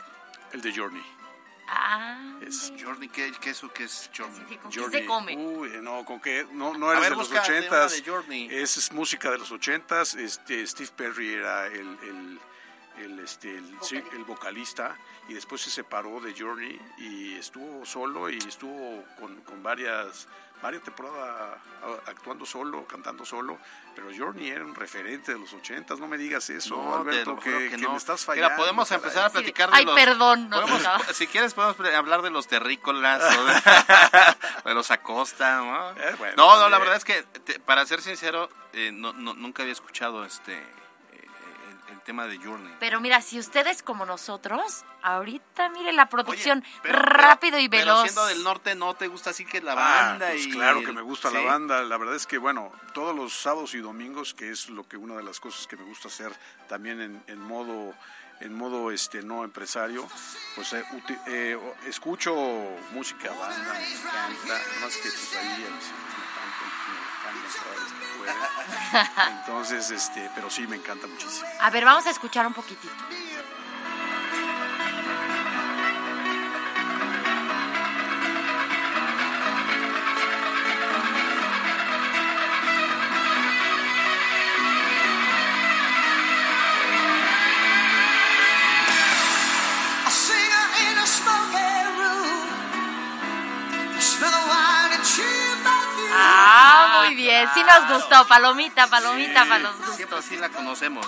El 0.53 0.61
de 0.62 0.72
Journey. 0.74 1.03
Ah, 1.72 2.34
Es 2.40 2.72
Journey, 2.80 3.09
¿qué, 3.09 3.30
qué 3.40 3.51
es, 3.51 3.62
qué 3.72 3.84
es 3.84 4.11
Journey? 4.16 4.57
¿con 4.59 4.70
qué 4.72 4.90
se 4.90 5.07
come? 5.07 5.36
Uy, 5.36 5.70
no, 5.80 6.05
con 6.05 6.20
que 6.20 6.44
no, 6.53 6.74
no 6.76 6.90
eres 6.90 7.03
ver, 7.03 7.11
de 7.11 7.16
los 7.16 7.30
ochentas. 7.30 7.92
de 7.92 8.03
Journey. 8.11 8.48
Es, 8.51 8.76
es 8.76 8.90
música 8.92 9.30
de 9.30 9.38
los 9.38 9.53
ochentas. 9.53 10.14
Este, 10.16 10.66
Steve 10.66 10.90
Perry 10.96 11.34
era 11.34 11.66
el, 11.68 11.96
el, 12.03 12.40
el, 13.05 13.18
este, 13.20 13.57
el, 13.57 13.76
sí, 13.82 14.03
el 14.12 14.24
vocalista 14.24 14.96
y 15.28 15.34
después 15.34 15.61
se 15.61 15.70
separó 15.70 16.20
de 16.20 16.34
Journey 16.38 16.80
y 16.98 17.34
estuvo 17.34 17.84
solo 17.86 18.28
y 18.30 18.38
estuvo 18.38 19.05
con, 19.18 19.40
con 19.42 19.62
varias 19.62 20.26
varias 20.62 20.82
temporadas 20.82 21.59
actuando 22.07 22.44
solo, 22.44 22.84
cantando 22.86 23.24
solo, 23.24 23.57
pero 23.94 24.09
Journey 24.14 24.51
era 24.51 24.62
un 24.62 24.74
referente 24.74 25.32
de 25.32 25.38
los 25.38 25.51
ochentas, 25.55 25.98
no 25.98 26.07
me 26.07 26.18
digas 26.18 26.51
eso, 26.51 26.76
No, 26.76 26.96
Alberto, 26.96 27.38
que, 27.38 27.51
me 27.78 27.96
estás 27.96 28.20
Mira, 28.28 28.48
fallando. 28.48 28.57
podemos 28.59 28.86
caray. 28.90 29.03
empezar 29.03 29.24
a 29.24 29.30
platicar 29.30 29.70
de 29.70 29.76
Ay, 29.78 29.84
los... 29.86 29.94
perdón, 29.94 30.51
no 30.51 30.61
podemos- 30.61 30.82
si 31.14 31.26
quieres 31.28 31.55
podemos 31.55 31.80
hablar 31.94 32.20
de 32.20 32.28
los 32.28 32.46
terrícolas 32.46 33.22
o 33.38 33.44
de, 33.46 33.55
de 34.66 34.74
los 34.74 34.90
Acosta, 34.90 35.57
¿no? 35.62 35.90
Eh, 35.92 36.14
bueno, 36.18 36.34
no, 36.36 36.61
no, 36.61 36.68
la 36.68 36.78
verdad 36.78 36.96
es 36.96 37.07
que, 37.07 37.22
te- 37.22 37.59
para 37.59 37.86
ser 37.86 38.03
sincero, 38.03 38.51
eh, 38.74 38.90
no, 38.92 39.14
no- 39.14 39.32
nunca 39.32 39.62
había 39.62 39.72
escuchado 39.72 40.26
este 40.26 40.62
tema 42.11 42.26
de 42.26 42.38
Journey. 42.38 42.74
Pero 42.80 43.00
mira, 43.00 43.22
si 43.22 43.38
ustedes 43.38 43.84
como 43.84 44.04
nosotros, 44.04 44.82
ahorita 45.02 45.68
mire 45.68 45.92
la 45.92 46.06
producción 46.08 46.64
Pero- 46.82 46.98
rápido 46.98 47.56
y 47.61 47.68
Pero 47.68 47.84
veloz. 47.84 48.02
siendo 48.02 48.26
del 48.26 48.42
norte, 48.42 48.74
¿no 48.74 48.94
te 48.94 49.06
gusta 49.06 49.30
así 49.30 49.44
que 49.44 49.61
la 49.61 49.72
Ah, 49.74 49.74
banda? 50.08 50.30
pues 50.30 50.46
y 50.46 50.50
claro 50.50 50.80
el- 50.80 50.86
que 50.86 50.92
me 50.92 51.02
gusta 51.02 51.28
¿sí? 51.28 51.34
la 51.36 51.42
banda. 51.42 51.82
La 51.84 51.96
verdad 51.98 52.16
es 52.16 52.26
que, 52.26 52.36
bueno, 52.38 52.72
todos 52.94 53.14
los 53.14 53.32
sábados 53.32 53.74
y 53.74 53.78
domingos, 53.78 54.34
que 54.34 54.50
es 54.50 54.68
lo 54.70 54.88
que 54.88 54.96
una 54.96 55.14
de 55.14 55.22
las 55.22 55.38
cosas 55.38 55.68
que 55.68 55.76
me 55.76 55.84
gusta 55.84 56.08
hacer 56.08 56.32
también 56.68 57.00
en, 57.00 57.22
en 57.28 57.38
modo 57.40 57.94
en 58.40 58.54
modo 58.54 58.90
este 58.90 59.22
no 59.22 59.44
empresario, 59.44 60.08
pues 60.56 60.72
eh, 60.72 60.82
eh, 61.26 61.58
escucho 61.86 62.34
música 62.92 63.28
banda, 63.34 63.74
me 63.74 63.86
encanta, 63.92 64.61
más 64.80 64.96
que 64.96 65.11
pues 65.11 65.36
ahí 65.36 65.66
Entonces, 69.28 69.90
este, 69.90 70.30
pero 70.34 70.50
sí 70.50 70.66
me 70.66 70.76
encanta 70.76 71.06
muchísimo. 71.06 71.48
A 71.60 71.70
ver, 71.70 71.84
vamos 71.84 72.06
a 72.06 72.10
escuchar 72.10 72.46
un 72.46 72.54
poquitito. 72.54 72.92
Sí 97.55 97.62
nos 97.62 97.88
gustó. 97.92 98.26
Palomita, 98.26 98.86
palomita 98.86 99.44
para 99.44 99.59
los 99.61 99.74
Siempre 99.96 100.05
gustos. 100.07 100.24
sí 100.24 100.36
la 100.36 100.48
conocemos. 100.51 101.07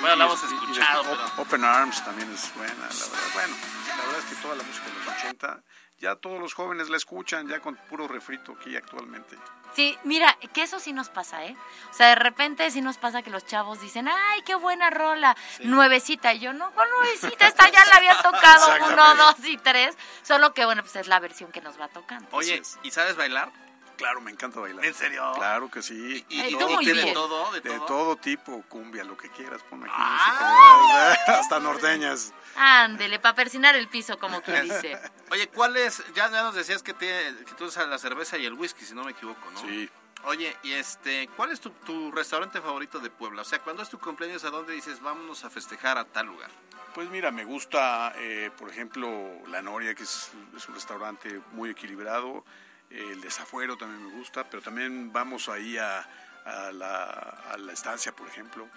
Bueno, 0.00 0.16
la 0.16 0.24
hemos 0.26 0.42
Y- 0.42 0.46
y- 0.46 0.50
y 0.50 0.54
escuchado, 0.56 1.02
desde 1.02 1.16
pero... 1.16 1.26
Op- 1.28 1.38
Open 1.40 1.64
Arms 1.64 2.04
también 2.04 2.32
es 2.32 2.54
buena, 2.54 2.74
la 2.74 2.82
verdad. 2.88 3.30
Bueno, 3.34 3.56
la 3.88 3.96
verdad 4.04 4.18
es 4.18 4.24
que 4.26 4.34
toda 4.42 4.54
la 4.56 4.62
música 4.62 4.86
de 4.86 4.92
los 4.92 5.08
80, 5.08 5.60
ya 5.98 6.16
todos 6.16 6.38
los 6.38 6.52
jóvenes 6.52 6.90
la 6.90 6.98
escuchan, 6.98 7.48
ya 7.48 7.60
con 7.60 7.76
puro 7.88 8.06
refrito 8.06 8.52
aquí 8.60 8.76
actualmente. 8.76 9.38
Sí, 9.74 9.98
mira, 10.04 10.36
que 10.54 10.62
eso 10.62 10.78
sí 10.80 10.92
nos 10.92 11.08
pasa, 11.08 11.44
¿eh? 11.44 11.56
O 11.90 11.94
sea, 11.94 12.08
de 12.08 12.14
repente 12.14 12.70
sí 12.70 12.80
nos 12.82 12.98
pasa 12.98 13.22
que 13.22 13.30
los 13.30 13.44
chavos 13.46 13.80
dicen, 13.80 14.08
ay, 14.08 14.42
qué 14.42 14.54
buena 14.54 14.88
rola, 14.90 15.36
nuevecita. 15.60 16.32
Y 16.34 16.38
yo, 16.40 16.52
no, 16.52 16.70
¿cuál 16.72 16.88
nuevecita? 16.90 17.46
Esta 17.46 17.68
ya 17.70 17.84
la 17.86 17.96
había 17.96 18.16
tocado 18.22 18.74
uno, 18.92 19.14
dos 19.16 19.36
y 19.44 19.56
tres. 19.58 19.96
Solo 20.22 20.52
que, 20.54 20.64
bueno, 20.64 20.82
pues 20.82 20.96
es 20.96 21.08
la 21.08 21.18
versión 21.20 21.52
que 21.52 21.60
nos 21.60 21.78
va 21.80 21.88
tocando. 21.88 22.28
Oye, 22.32 22.62
¿y 22.82 22.90
sabes 22.90 23.16
bailar? 23.16 23.50
Claro, 23.96 24.20
me 24.20 24.30
encanta 24.30 24.60
bailar. 24.60 24.84
¿En 24.84 24.94
serio? 24.94 25.32
Claro 25.36 25.70
que 25.70 25.82
sí. 25.82 26.24
¿Y- 26.28 26.40
y 26.40 26.54
de 26.54 27.12
todo? 27.14 27.50
¿De 27.52 27.60
De 27.60 27.70
todo? 27.78 27.86
todo 27.86 28.16
tipo, 28.16 28.62
cumbia, 28.68 29.04
lo 29.04 29.16
que 29.16 29.30
quieras, 29.30 29.62
ponme 29.70 29.86
aquí 29.86 29.94
Ah. 29.96 31.14
música, 31.16 31.38
hasta 31.40 31.60
norteñas. 31.60 32.32
Ándele, 32.56 33.18
para 33.18 33.34
persinar 33.34 33.74
el 33.74 33.88
piso, 33.88 34.18
como 34.18 34.42
quien 34.42 34.64
dice. 34.64 34.98
Oye, 35.30 35.48
¿cuál 35.48 35.76
es? 35.76 36.02
Ya, 36.14 36.30
ya 36.30 36.42
nos 36.42 36.54
decías 36.54 36.82
que, 36.82 36.92
te, 36.94 37.06
que 37.46 37.52
tú 37.56 37.64
usas 37.64 37.88
la 37.88 37.98
cerveza 37.98 38.36
y 38.38 38.46
el 38.46 38.52
whisky, 38.54 38.84
si 38.84 38.94
no 38.94 39.04
me 39.04 39.12
equivoco, 39.12 39.50
¿no? 39.52 39.60
Sí. 39.60 39.88
Oye, 40.24 40.56
y 40.62 40.72
este, 40.72 41.28
¿cuál 41.36 41.52
es 41.52 41.60
tu, 41.60 41.70
tu 41.70 42.10
restaurante 42.10 42.60
favorito 42.60 42.98
de 42.98 43.10
Puebla? 43.10 43.42
O 43.42 43.44
sea, 43.44 43.60
cuando 43.60 43.82
es 43.82 43.88
tu 43.88 43.98
cumpleaños, 43.98 44.44
¿a 44.44 44.50
dónde 44.50 44.72
dices, 44.72 45.00
vámonos 45.00 45.44
a 45.44 45.50
festejar 45.50 45.98
a 45.98 46.04
tal 46.04 46.26
lugar? 46.26 46.50
Pues 46.94 47.08
mira, 47.10 47.30
me 47.30 47.44
gusta, 47.44 48.12
eh, 48.16 48.50
por 48.58 48.70
ejemplo, 48.70 49.08
La 49.48 49.62
Noria, 49.62 49.94
que 49.94 50.02
es, 50.02 50.30
es 50.56 50.68
un 50.68 50.74
restaurante 50.74 51.40
muy 51.52 51.70
equilibrado. 51.70 52.44
El 52.90 53.20
Desafuero 53.20 53.76
también 53.76 54.04
me 54.06 54.12
gusta, 54.12 54.48
pero 54.48 54.62
también 54.62 55.12
vamos 55.12 55.48
ahí 55.48 55.76
a, 55.76 56.06
a 56.44 56.72
la, 56.72 57.04
a 57.52 57.56
la 57.58 57.72
estancia, 57.72 58.14
por 58.14 58.28
ejemplo. 58.28 58.68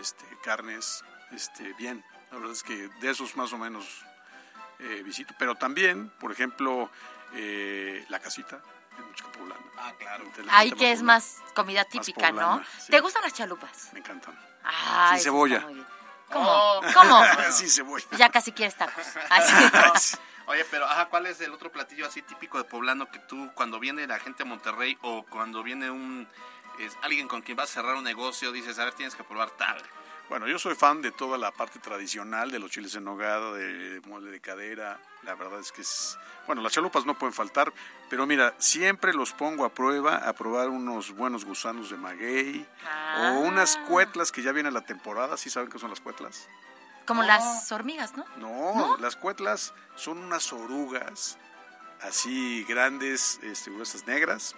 Este, 0.00 0.24
carnes, 0.42 1.04
este, 1.32 1.72
bien. 1.74 2.04
La 2.30 2.38
verdad 2.38 2.52
es 2.52 2.62
que 2.62 2.88
de 3.00 3.10
esos 3.10 3.36
más 3.36 3.52
o 3.52 3.58
menos 3.58 4.04
eh, 4.78 5.02
visito. 5.04 5.34
Pero 5.38 5.56
también, 5.56 6.10
por 6.20 6.32
ejemplo, 6.32 6.90
eh, 7.34 8.04
La 8.08 8.20
Casita, 8.20 8.60
en 8.98 9.10
música 9.10 9.30
poblana. 9.32 9.60
Ah, 9.76 9.92
claro. 9.98 10.24
Ahí 10.50 10.70
que 10.72 10.92
es 10.92 11.02
más 11.02 11.38
comida 11.54 11.84
típica, 11.84 12.30
¿no? 12.30 12.36
poblana, 12.36 12.66
sí. 12.78 12.90
¿Te 12.92 13.00
gustan 13.00 13.22
las 13.22 13.34
chalupas? 13.34 13.90
Me 13.92 13.98
encantan. 13.98 14.38
Sin 15.10 15.20
cebolla. 15.20 15.56
está 15.56 15.66
muy 15.66 15.74
bien. 15.74 15.99
¿Cómo? 16.32 16.48
Oh. 16.48 16.80
¿Cómo? 16.94 17.22
Sin 17.50 17.68
cebolla. 17.68 18.06
Ya 18.16 18.28
casi 18.30 18.52
quieres 18.52 18.76
tacos. 18.76 19.04
Así. 19.30 20.16
Oye, 20.46 20.64
pero 20.70 20.84
ajá, 20.84 21.06
¿cuál 21.06 21.26
es 21.26 21.40
el 21.40 21.52
otro 21.52 21.70
platillo 21.70 22.06
así 22.08 22.22
típico 22.22 22.58
de 22.58 22.64
poblano 22.64 23.08
que 23.08 23.20
tú 23.20 23.52
cuando 23.54 23.78
viene 23.78 24.04
la 24.08 24.18
gente 24.18 24.42
a 24.42 24.46
Monterrey 24.46 24.98
o 25.02 25.24
cuando 25.26 25.62
viene 25.62 25.92
un 25.92 26.26
es, 26.80 26.96
alguien 27.02 27.28
con 27.28 27.42
quien 27.42 27.56
vas 27.56 27.70
a 27.70 27.74
cerrar 27.74 27.94
un 27.94 28.02
negocio 28.02 28.50
dices, 28.50 28.78
a 28.80 28.84
ver, 28.84 28.94
tienes 28.94 29.14
que 29.14 29.22
probar 29.22 29.50
tal? 29.50 29.80
Bueno, 30.30 30.46
yo 30.46 30.58
soy 30.60 30.76
fan 30.76 31.02
de 31.02 31.10
toda 31.10 31.36
la 31.36 31.50
parte 31.50 31.80
tradicional 31.80 32.52
de 32.52 32.60
los 32.60 32.70
chiles 32.70 32.94
en 32.94 33.02
nogada, 33.04 33.52
de 33.52 34.00
mole 34.06 34.30
de 34.30 34.40
cadera. 34.40 35.00
La 35.24 35.34
verdad 35.34 35.58
es 35.58 35.72
que 35.72 35.82
es... 35.82 36.16
Bueno, 36.46 36.62
las 36.62 36.72
chalupas 36.72 37.04
no 37.04 37.18
pueden 37.18 37.34
faltar, 37.34 37.72
pero 38.08 38.26
mira, 38.26 38.54
siempre 38.58 39.12
los 39.12 39.32
pongo 39.32 39.64
a 39.64 39.74
prueba, 39.74 40.16
a 40.18 40.32
probar 40.32 40.68
unos 40.68 41.10
buenos 41.16 41.44
gusanos 41.44 41.90
de 41.90 41.96
maguey 41.96 42.64
Ah. 42.86 43.32
o 43.34 43.40
unas 43.40 43.76
cuetlas 43.88 44.30
que 44.30 44.40
ya 44.42 44.52
viene 44.52 44.70
la 44.70 44.82
temporada. 44.82 45.36
¿Sí 45.36 45.50
saben 45.50 45.68
qué 45.68 45.78
son 45.80 45.90
las 45.90 46.00
cuetlas? 46.00 46.48
Como 47.06 47.24
las 47.24 47.70
hormigas, 47.72 48.16
¿no? 48.16 48.24
No, 48.36 48.96
las 48.98 49.16
cuetlas 49.16 49.74
son 49.96 50.18
unas 50.18 50.52
orugas 50.52 51.38
así 52.02 52.64
grandes, 52.68 53.40
este, 53.42 53.70
gruesas 53.72 54.06
negras, 54.06 54.54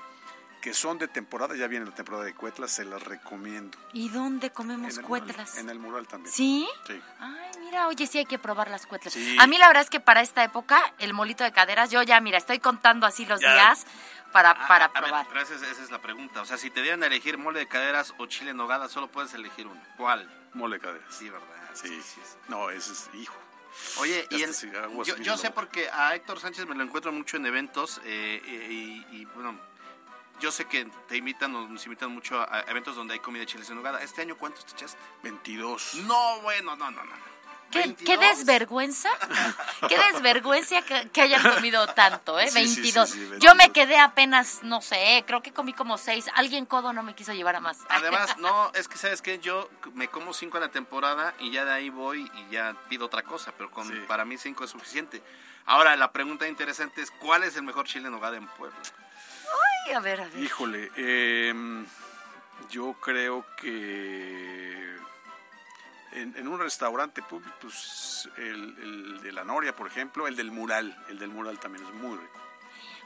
que 0.62 0.72
son 0.72 0.96
de 0.96 1.08
temporada, 1.08 1.54
ya 1.56 1.66
viene 1.66 1.84
la 1.84 1.94
temporada 1.94 2.24
de 2.24 2.34
cuetlas, 2.34 2.70
se 2.70 2.84
las 2.84 3.02
recomiendo. 3.02 3.76
¿Y 3.92 4.08
dónde 4.08 4.50
comemos 4.50 4.96
En 4.96 5.04
cuetlas? 5.04 5.36
mural, 5.50 5.58
en 5.60 5.70
el 5.70 5.78
mural 5.78 6.06
también. 6.08 6.32
¿Sí? 6.32 6.66
Sí. 6.86 7.02
Ay, 7.18 7.50
mira, 7.60 7.88
oye, 7.88 8.06
sí 8.06 8.18
hay 8.18 8.26
que 8.26 8.38
probar 8.38 8.70
las 8.70 8.86
cuetlas. 8.86 9.12
Sí. 9.12 9.36
A 9.40 9.46
mí 9.48 9.58
la 9.58 9.66
verdad 9.66 9.82
es 9.82 9.90
que 9.90 9.98
para 10.00 10.20
esta 10.22 10.42
época, 10.44 10.80
el 10.98 11.12
molito 11.14 11.42
de 11.44 11.52
caderas, 11.52 11.90
yo 11.90 12.02
ya, 12.02 12.20
mira, 12.20 12.38
estoy 12.38 12.60
contando 12.60 13.06
así 13.06 13.26
los 13.26 13.40
Ya. 13.40 13.52
días 13.52 13.84
para, 14.32 14.52
Ah, 14.52 14.68
para 14.68 14.84
a 14.86 14.88
ver, 15.00 15.02
probar. 15.02 15.26
pero 15.28 15.40
esa 15.42 15.54
es, 15.56 15.62
esa 15.62 15.82
es 15.82 15.90
la 15.90 16.00
pregunta. 16.00 16.40
O 16.40 16.46
sea, 16.46 16.56
si 16.56 16.70
te 16.70 16.80
dieran 16.80 17.02
a 17.02 17.06
elegir 17.06 17.36
mole 17.38 17.58
de 17.58 17.66
caderas 17.68 18.14
o 18.18 18.26
chile 18.26 18.52
en 18.52 18.56
nogada, 18.56 18.88
solo 18.88 19.08
puedes 19.08 19.34
elegir 19.34 19.66
uno. 19.66 19.82
¿Cuál? 19.96 20.30
Mole 20.54 20.76
de 20.76 20.80
caderas. 20.80 21.12
Sí, 21.12 21.28
¿verdad? 21.28 21.48
Sí, 21.74 22.00
No, 22.48 22.70
ese 22.70 22.92
es 22.92 23.10
hijo. 23.14 23.34
Oye, 23.98 24.26
y 24.30 24.42
el- 24.42 24.54
yo, 25.04 25.16
yo 25.16 25.36
sé 25.38 25.50
porque 25.50 25.88
a 25.90 26.14
Héctor 26.14 26.38
Sánchez 26.38 26.66
me 26.66 26.74
lo 26.76 26.84
encuentro 26.84 27.10
mucho 27.10 27.36
en 27.38 27.46
eventos 27.46 28.00
eh, 28.04 28.40
y, 28.70 29.16
y, 29.16 29.24
bueno, 29.34 29.58
yo 30.42 30.50
sé 30.50 30.64
que 30.64 30.84
te 31.06 31.16
invitan 31.16 31.54
o 31.54 31.68
nos 31.68 31.86
invitan 31.86 32.10
mucho 32.10 32.40
a, 32.40 32.56
a 32.56 32.60
eventos 32.62 32.96
donde 32.96 33.14
hay 33.14 33.20
comida 33.20 33.40
de 33.40 33.46
chiles 33.46 33.70
en 33.70 33.76
nogada. 33.76 34.02
¿Este 34.02 34.22
año 34.22 34.36
cuántos 34.36 34.66
te 34.66 34.72
echaste? 34.72 34.98
22. 35.22 35.94
No, 36.06 36.40
bueno, 36.40 36.74
no, 36.76 36.90
no, 36.90 37.04
no. 37.04 37.32
¿Qué, 37.70 37.94
qué 37.94 38.18
desvergüenza? 38.18 39.08
qué 39.88 39.96
desvergüenza 39.96 40.82
que, 40.82 41.08
que 41.08 41.22
hayan 41.22 41.42
comido 41.54 41.86
tanto, 41.86 42.38
¿eh? 42.38 42.48
Sí, 42.48 42.66
sí, 42.66 42.74
sí, 42.74 42.80
22. 42.82 43.08
sí, 43.08 43.18
22. 43.18 43.42
Yo 43.42 43.54
me 43.54 43.72
quedé 43.72 43.98
apenas, 43.98 44.62
no 44.62 44.82
sé, 44.82 45.24
creo 45.26 45.42
que 45.42 45.52
comí 45.52 45.72
como 45.72 45.96
seis. 45.96 46.26
Alguien 46.34 46.66
codo 46.66 46.92
no 46.92 47.02
me 47.02 47.14
quiso 47.14 47.32
llevar 47.32 47.56
a 47.56 47.60
más. 47.60 47.78
Además, 47.88 48.36
no, 48.38 48.70
es 48.74 48.88
que 48.88 48.98
sabes 48.98 49.22
que 49.22 49.38
yo 49.38 49.70
me 49.94 50.08
como 50.08 50.34
cinco 50.34 50.58
en 50.58 50.64
la 50.64 50.70
temporada 50.70 51.34
y 51.38 51.50
ya 51.50 51.64
de 51.64 51.72
ahí 51.72 51.88
voy 51.88 52.30
y 52.34 52.52
ya 52.52 52.76
pido 52.88 53.06
otra 53.06 53.22
cosa, 53.22 53.54
pero 53.56 53.70
con, 53.70 53.88
para 54.06 54.24
mí 54.24 54.36
cinco 54.36 54.64
es 54.64 54.70
suficiente. 54.70 55.22
Ahora, 55.64 55.96
la 55.96 56.12
pregunta 56.12 56.48
interesante 56.48 57.00
es, 57.00 57.10
¿cuál 57.12 57.44
es 57.44 57.56
el 57.56 57.62
mejor 57.62 57.86
chile 57.86 58.06
en 58.06 58.12
nogada 58.12 58.36
en 58.36 58.48
Puebla? 58.48 58.76
A 59.94 60.00
ver, 60.00 60.20
a 60.20 60.24
ver. 60.28 60.38
Híjole, 60.42 60.90
em, 60.96 61.84
yo 62.70 62.94
creo 62.94 63.44
que 63.56 64.96
en, 66.12 66.36
en 66.36 66.48
un 66.48 66.58
restaurante 66.58 67.22
público, 67.22 67.54
pues 67.60 68.28
el, 68.36 68.76
el 68.78 69.22
de 69.22 69.32
la 69.32 69.44
Noria, 69.44 69.74
por 69.74 69.86
ejemplo, 69.86 70.26
el 70.26 70.36
del 70.36 70.50
mural, 70.50 70.96
el 71.08 71.18
del 71.18 71.30
mural 71.30 71.58
también 71.58 71.84
es 71.84 71.92
muy 71.94 72.16
rico. 72.16 72.40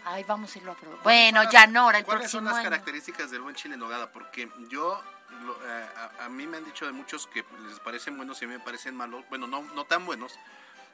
Ay, 0.05 0.24
vamos 0.24 0.55
a 0.55 0.59
irlo 0.59 0.72
a 0.72 0.74
probar. 0.77 1.03
Bueno, 1.03 1.51
ya 1.51 1.66
no, 1.66 1.83
ahora 1.83 1.99
el 1.99 2.05
¿Cuáles 2.05 2.31
son 2.31 2.45
las 2.45 2.55
año. 2.55 2.64
características 2.64 3.31
del 3.31 3.41
buen 3.41 3.57
chile 3.57 3.74
en 3.74 3.81
nogada? 3.81 4.12
Porque 4.12 4.49
yo, 4.68 5.03
lo- 5.45 5.59
eh, 5.66 5.87
a, 6.20 6.27
a 6.27 6.29
mí 6.29 6.47
me 6.47 6.59
han 6.59 6.64
dicho 6.64 6.87
de 6.87 6.93
muchos 6.93 7.27
que 7.27 7.45
les 7.68 7.81
parecen 7.81 8.16
buenos 8.16 8.41
y 8.41 8.45
a 8.45 8.49
mí 8.49 8.55
me 8.55 8.61
parecen 8.61 8.95
malos. 8.95 9.24
Bueno, 9.29 9.49
no, 9.49 9.62
no 9.62 9.85
tan 9.85 10.07
buenos, 10.07 10.39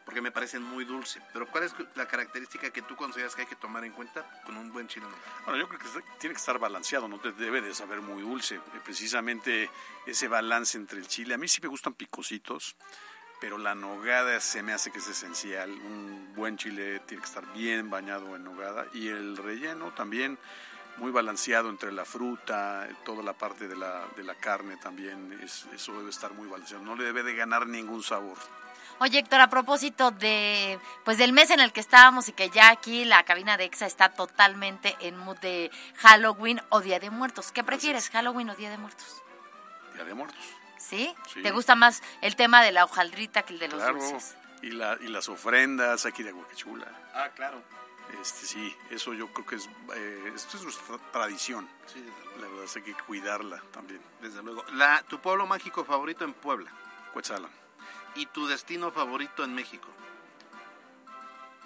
porque 0.05 0.21
me 0.21 0.31
parecen 0.31 0.63
muy 0.63 0.85
dulce. 0.85 1.21
Pero 1.33 1.47
¿cuál 1.47 1.65
es 1.65 1.75
la 1.95 2.07
característica 2.07 2.71
que 2.71 2.83
tú 2.83 2.97
consideras 2.97 3.35
que 3.35 3.43
hay 3.43 3.49
que 3.49 3.57
tomar 3.57 3.85
en 3.85 3.93
cuenta 3.93 4.25
con 4.45 4.57
un 4.57 4.73
buen 4.73 4.89
chile? 4.89 5.07
Bueno, 5.45 5.61
yo 5.61 5.69
creo 5.69 5.81
que 5.81 5.87
tiene 6.19 6.35
que 6.35 6.41
estar 6.41 6.59
balanceado, 6.59 7.09
no 7.09 7.19
te 7.21 7.33
debe 7.33 7.61
de 7.61 7.75
saber 7.75 8.01
muy 8.01 8.23
dulce. 8.23 8.57
Eh, 8.57 8.61
Precisamente 8.85 9.71
ese 10.07 10.29
balance 10.29 10.77
entre 10.77 10.99
el 10.99 11.07
chile. 11.07 11.35
A 11.35 11.39
mí 11.39 11.49
sí 11.49 11.61
me 11.63 11.69
gustan 11.69 11.95
picositos, 11.95 12.77
pero 13.41 13.59
la 13.59 13.75
nogada 13.75 14.41
se 14.41 14.63
me 14.63 14.73
hace 14.73 14.91
que 14.91 14.99
es 14.99 15.09
esencial. 15.09 15.71
Un 15.71 16.33
buen 16.35 16.57
chile 16.57 17.01
tiene 17.01 17.23
que 17.23 17.29
estar 17.29 17.53
bien 17.53 17.91
bañado 17.91 18.35
en 18.37 18.45
nogada 18.45 18.87
y 18.93 19.09
el 19.09 19.37
relleno 19.37 19.93
también 19.93 20.39
muy 20.99 21.11
balanceado 21.11 21.71
entre 21.71 21.91
la 21.91 22.05
fruta, 22.05 22.87
toda 23.05 23.23
la 23.23 23.33
parte 23.33 23.67
de 23.67 23.77
la, 23.77 24.07
de 24.17 24.25
la 24.25 24.35
carne 24.35 24.77
también. 24.77 25.39
Es, 25.43 25.67
eso 25.75 25.97
debe 25.97 26.11
estar 26.11 26.33
muy 26.35 26.49
balanceado. 26.49 26.85
No 26.85 26.97
le 26.97 27.05
debe 27.05 27.23
de 27.23 27.35
ganar 27.35 27.67
ningún 27.67 28.03
sabor. 28.03 28.37
Oye, 29.03 29.19
Héctor, 29.19 29.41
a 29.41 29.51
propósito 29.51 30.13
de 30.13 30.79
pues 31.05 31.19
del 31.19 31.33
mes 31.33 31.51
en 31.51 31.59
el 31.59 31.73
que 31.73 31.81
estábamos 31.81 32.29
y 32.29 32.33
que 32.33 32.51
ya 32.51 32.71
aquí 32.71 33.05
la 33.05 33.25
cabina 33.25 33.57
de 33.57 33.65
EXA 33.65 33.87
está 33.87 34.11
totalmente 34.11 34.95
en 35.01 35.19
mood 35.19 35.37
de 35.39 35.73
Halloween 35.97 36.63
o 36.69 36.81
Día 36.81 37.01
de 37.01 37.11
Muertos. 37.11 37.51
¿Qué 37.51 37.65
prefieres, 37.65 38.11
Halloween 38.11 38.51
o 38.51 38.55
Día 38.55 38.71
de 38.71 38.79
Muertos? 38.79 39.21
Día 39.95 40.05
de 40.05 40.15
Muertos. 40.15 40.39
¿Sí? 40.79 41.13
Sí. 41.35 41.43
¿Te 41.43 41.51
gusta 41.51 41.75
más 41.75 42.01
el 42.21 42.37
tema 42.37 42.63
de 42.63 42.71
la 42.71 42.85
hojaldrita 42.85 43.43
que 43.43 43.55
el 43.55 43.59
de 43.59 43.69
los 43.69 43.81
Claro. 43.83 43.95
dulces? 43.99 44.37
Y, 44.63 44.71
la, 44.71 44.97
y 45.01 45.09
las 45.09 45.29
ofrendas 45.29 46.07
aquí 46.07 46.23
de 46.23 46.29
Aguacachula. 46.29 46.87
Ah, 47.13 47.29
claro. 47.35 47.61
Este, 48.21 48.47
sí, 48.47 48.77
eso 48.91 49.15
yo 49.15 49.33
creo 49.33 49.47
que 49.47 49.57
es, 49.57 49.69
eh, 49.97 50.33
esto 50.33 50.59
es 50.59 50.63
nuestra 50.63 50.99
tradición. 51.11 51.69
La 52.41 52.47
verdad 52.47 52.65
es 52.67 52.73
que 52.75 52.79
hay 52.79 52.85
que 52.95 53.03
cuidarla 53.03 53.61
también. 53.73 54.01
Desde 54.21 54.45
luego. 54.45 54.65
La, 54.75 55.03
¿Tu 55.09 55.19
pueblo 55.19 55.45
mágico 55.45 55.85
favorito 55.85 56.25
en 56.25 56.35
Puebla? 56.35 56.71
Cuetzalan. 57.13 57.62
¿Y 58.15 58.27
tu 58.27 58.47
destino 58.47 58.91
favorito 58.91 59.43
en 59.45 59.55
México? 59.55 59.89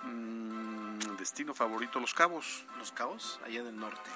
Mm, 0.04 0.98
destino 1.16 1.54
favorito, 1.54 1.98
Los 2.00 2.14
Cabos. 2.14 2.64
¿Los 2.78 2.92
Cabos? 2.92 3.40
Allá 3.44 3.62
del 3.62 3.78
norte. 3.78 4.10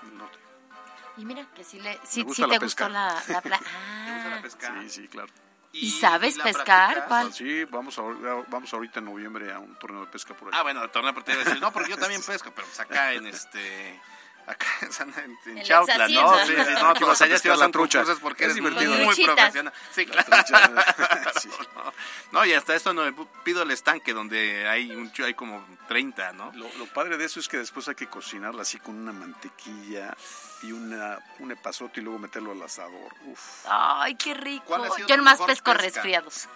Y 1.17 1.25
mira 1.25 1.45
que 1.55 1.65
sí, 1.65 1.81
le, 1.81 1.99
sí, 2.05 2.23
gusta 2.23 2.45
sí 2.45 2.49
la 2.51 2.55
te 2.59 2.61
pesca. 2.61 2.85
gustó 2.85 2.93
la, 2.99 3.23
la 3.29 3.41
pla- 3.41 3.59
¿Te 4.07 4.13
gusta 4.15 4.29
la 4.31 4.43
pesca? 4.43 4.81
Sí, 4.83 4.91
sí, 4.91 5.09
claro. 5.09 5.29
¿Y 5.73 5.91
sabes 5.91 6.37
la 6.37 6.45
pescar? 6.45 7.33
Sí, 7.33 7.65
vamos, 7.65 7.99
ahor- 7.99 8.45
vamos 8.49 8.73
ahorita 8.73 8.99
en 9.01 9.05
noviembre 9.05 9.53
a 9.53 9.59
un 9.59 9.75
torneo 9.77 10.01
de 10.05 10.07
pesca 10.11 10.35
por 10.35 10.49
ahí. 10.49 10.59
Ah, 10.59 10.63
bueno, 10.63 10.83
el 10.83 10.91
torneo 10.91 11.13
pero 11.13 11.25
te 11.25 11.33
iba 11.33 11.43
a 11.43 11.45
decir, 11.45 11.61
no, 11.61 11.73
porque 11.73 11.91
yo 11.91 11.97
también 11.99 12.23
pesco, 12.27 12.51
pero 12.55 12.67
pues 12.67 12.81
acá 12.81 13.13
en 13.13 13.27
este... 13.27 14.01
Acá 14.47 14.67
en, 15.01 15.37
en 15.53 15.59
En 15.59 15.65
Chautla, 15.65 15.97
la 15.99 16.09
¿no? 16.09 16.47
Sí, 16.47 16.53
sí, 16.57 16.73
no, 16.83 16.95
tú 16.95 17.07
vas 17.07 17.21
allá, 17.23 17.39
te 17.39 17.49
vas 17.49 17.59
la 17.59 17.67
a 17.67 17.71
trucha. 17.71 17.99
concursos 17.99 18.21
porque 18.23 18.45
Es 18.45 18.51
eres 18.51 18.55
divertido. 18.57 18.93
muy 18.95 19.05
Truchitas. 19.15 19.35
profesional. 19.37 19.73
Sí, 19.93 20.07
La 20.07 20.25
claro. 20.25 20.45
trucha, 20.45 21.33
sí. 21.41 21.49
No, 21.77 21.93
no, 22.33 22.45
y 22.47 22.53
hasta 22.55 22.75
esto 22.75 22.93
no 22.93 23.03
me 23.05 23.13
pido 23.45 23.63
el 23.63 23.71
estanque 23.71 24.13
donde 24.13 24.69
hay 24.69 24.91
un 24.95 25.13
hay 25.25 25.35
como 25.35 25.65
30, 25.89 26.33
¿no? 26.33 26.53
Lo, 26.55 26.69
lo 26.79 26.87
padre 26.87 27.17
de 27.17 27.25
eso 27.27 27.39
es 27.41 27.49
que 27.49 27.59
después 27.59 27.87
hay 27.89 27.95
que 27.95 28.07
cocinarla 28.09 28.63
así 28.63 28.79
con 28.79 28.97
una 28.97 29.13
mantequilla 29.13 30.17
y 30.63 30.73
una, 30.73 31.19
un 31.39 31.53
epazote 31.53 32.01
y 32.01 32.03
luego 32.03 32.19
meterlo 32.19 32.53
al 32.53 32.63
asador. 32.63 33.13
Uf. 33.27 33.65
Ay, 33.69 34.15
qué 34.17 34.35
rico. 34.35 34.65
¿Cuál 34.67 34.85
ha 34.85 34.91
sido 34.91 35.09
Yo 35.09 35.17
nomás 35.17 35.39
pesco 35.41 35.73
pesca? 35.73 35.75
resfriados. 35.75 36.49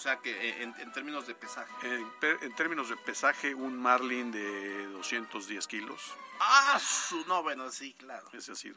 O 0.00 0.02
sea 0.02 0.16
que 0.16 0.30
eh, 0.30 0.62
en, 0.62 0.74
en 0.78 0.90
términos 0.92 1.26
de 1.26 1.34
pesaje. 1.34 1.70
En, 1.82 2.10
en 2.40 2.54
términos 2.54 2.88
de 2.88 2.96
pesaje, 2.96 3.54
un 3.54 3.78
marlin 3.78 4.32
de 4.32 4.86
210 4.86 5.66
kilos. 5.66 6.14
Ah, 6.40 6.78
su, 6.80 7.22
no, 7.26 7.42
bueno, 7.42 7.70
sí, 7.70 7.92
claro. 7.98 8.26
Ese 8.32 8.52
ha 8.52 8.54
sido. 8.54 8.76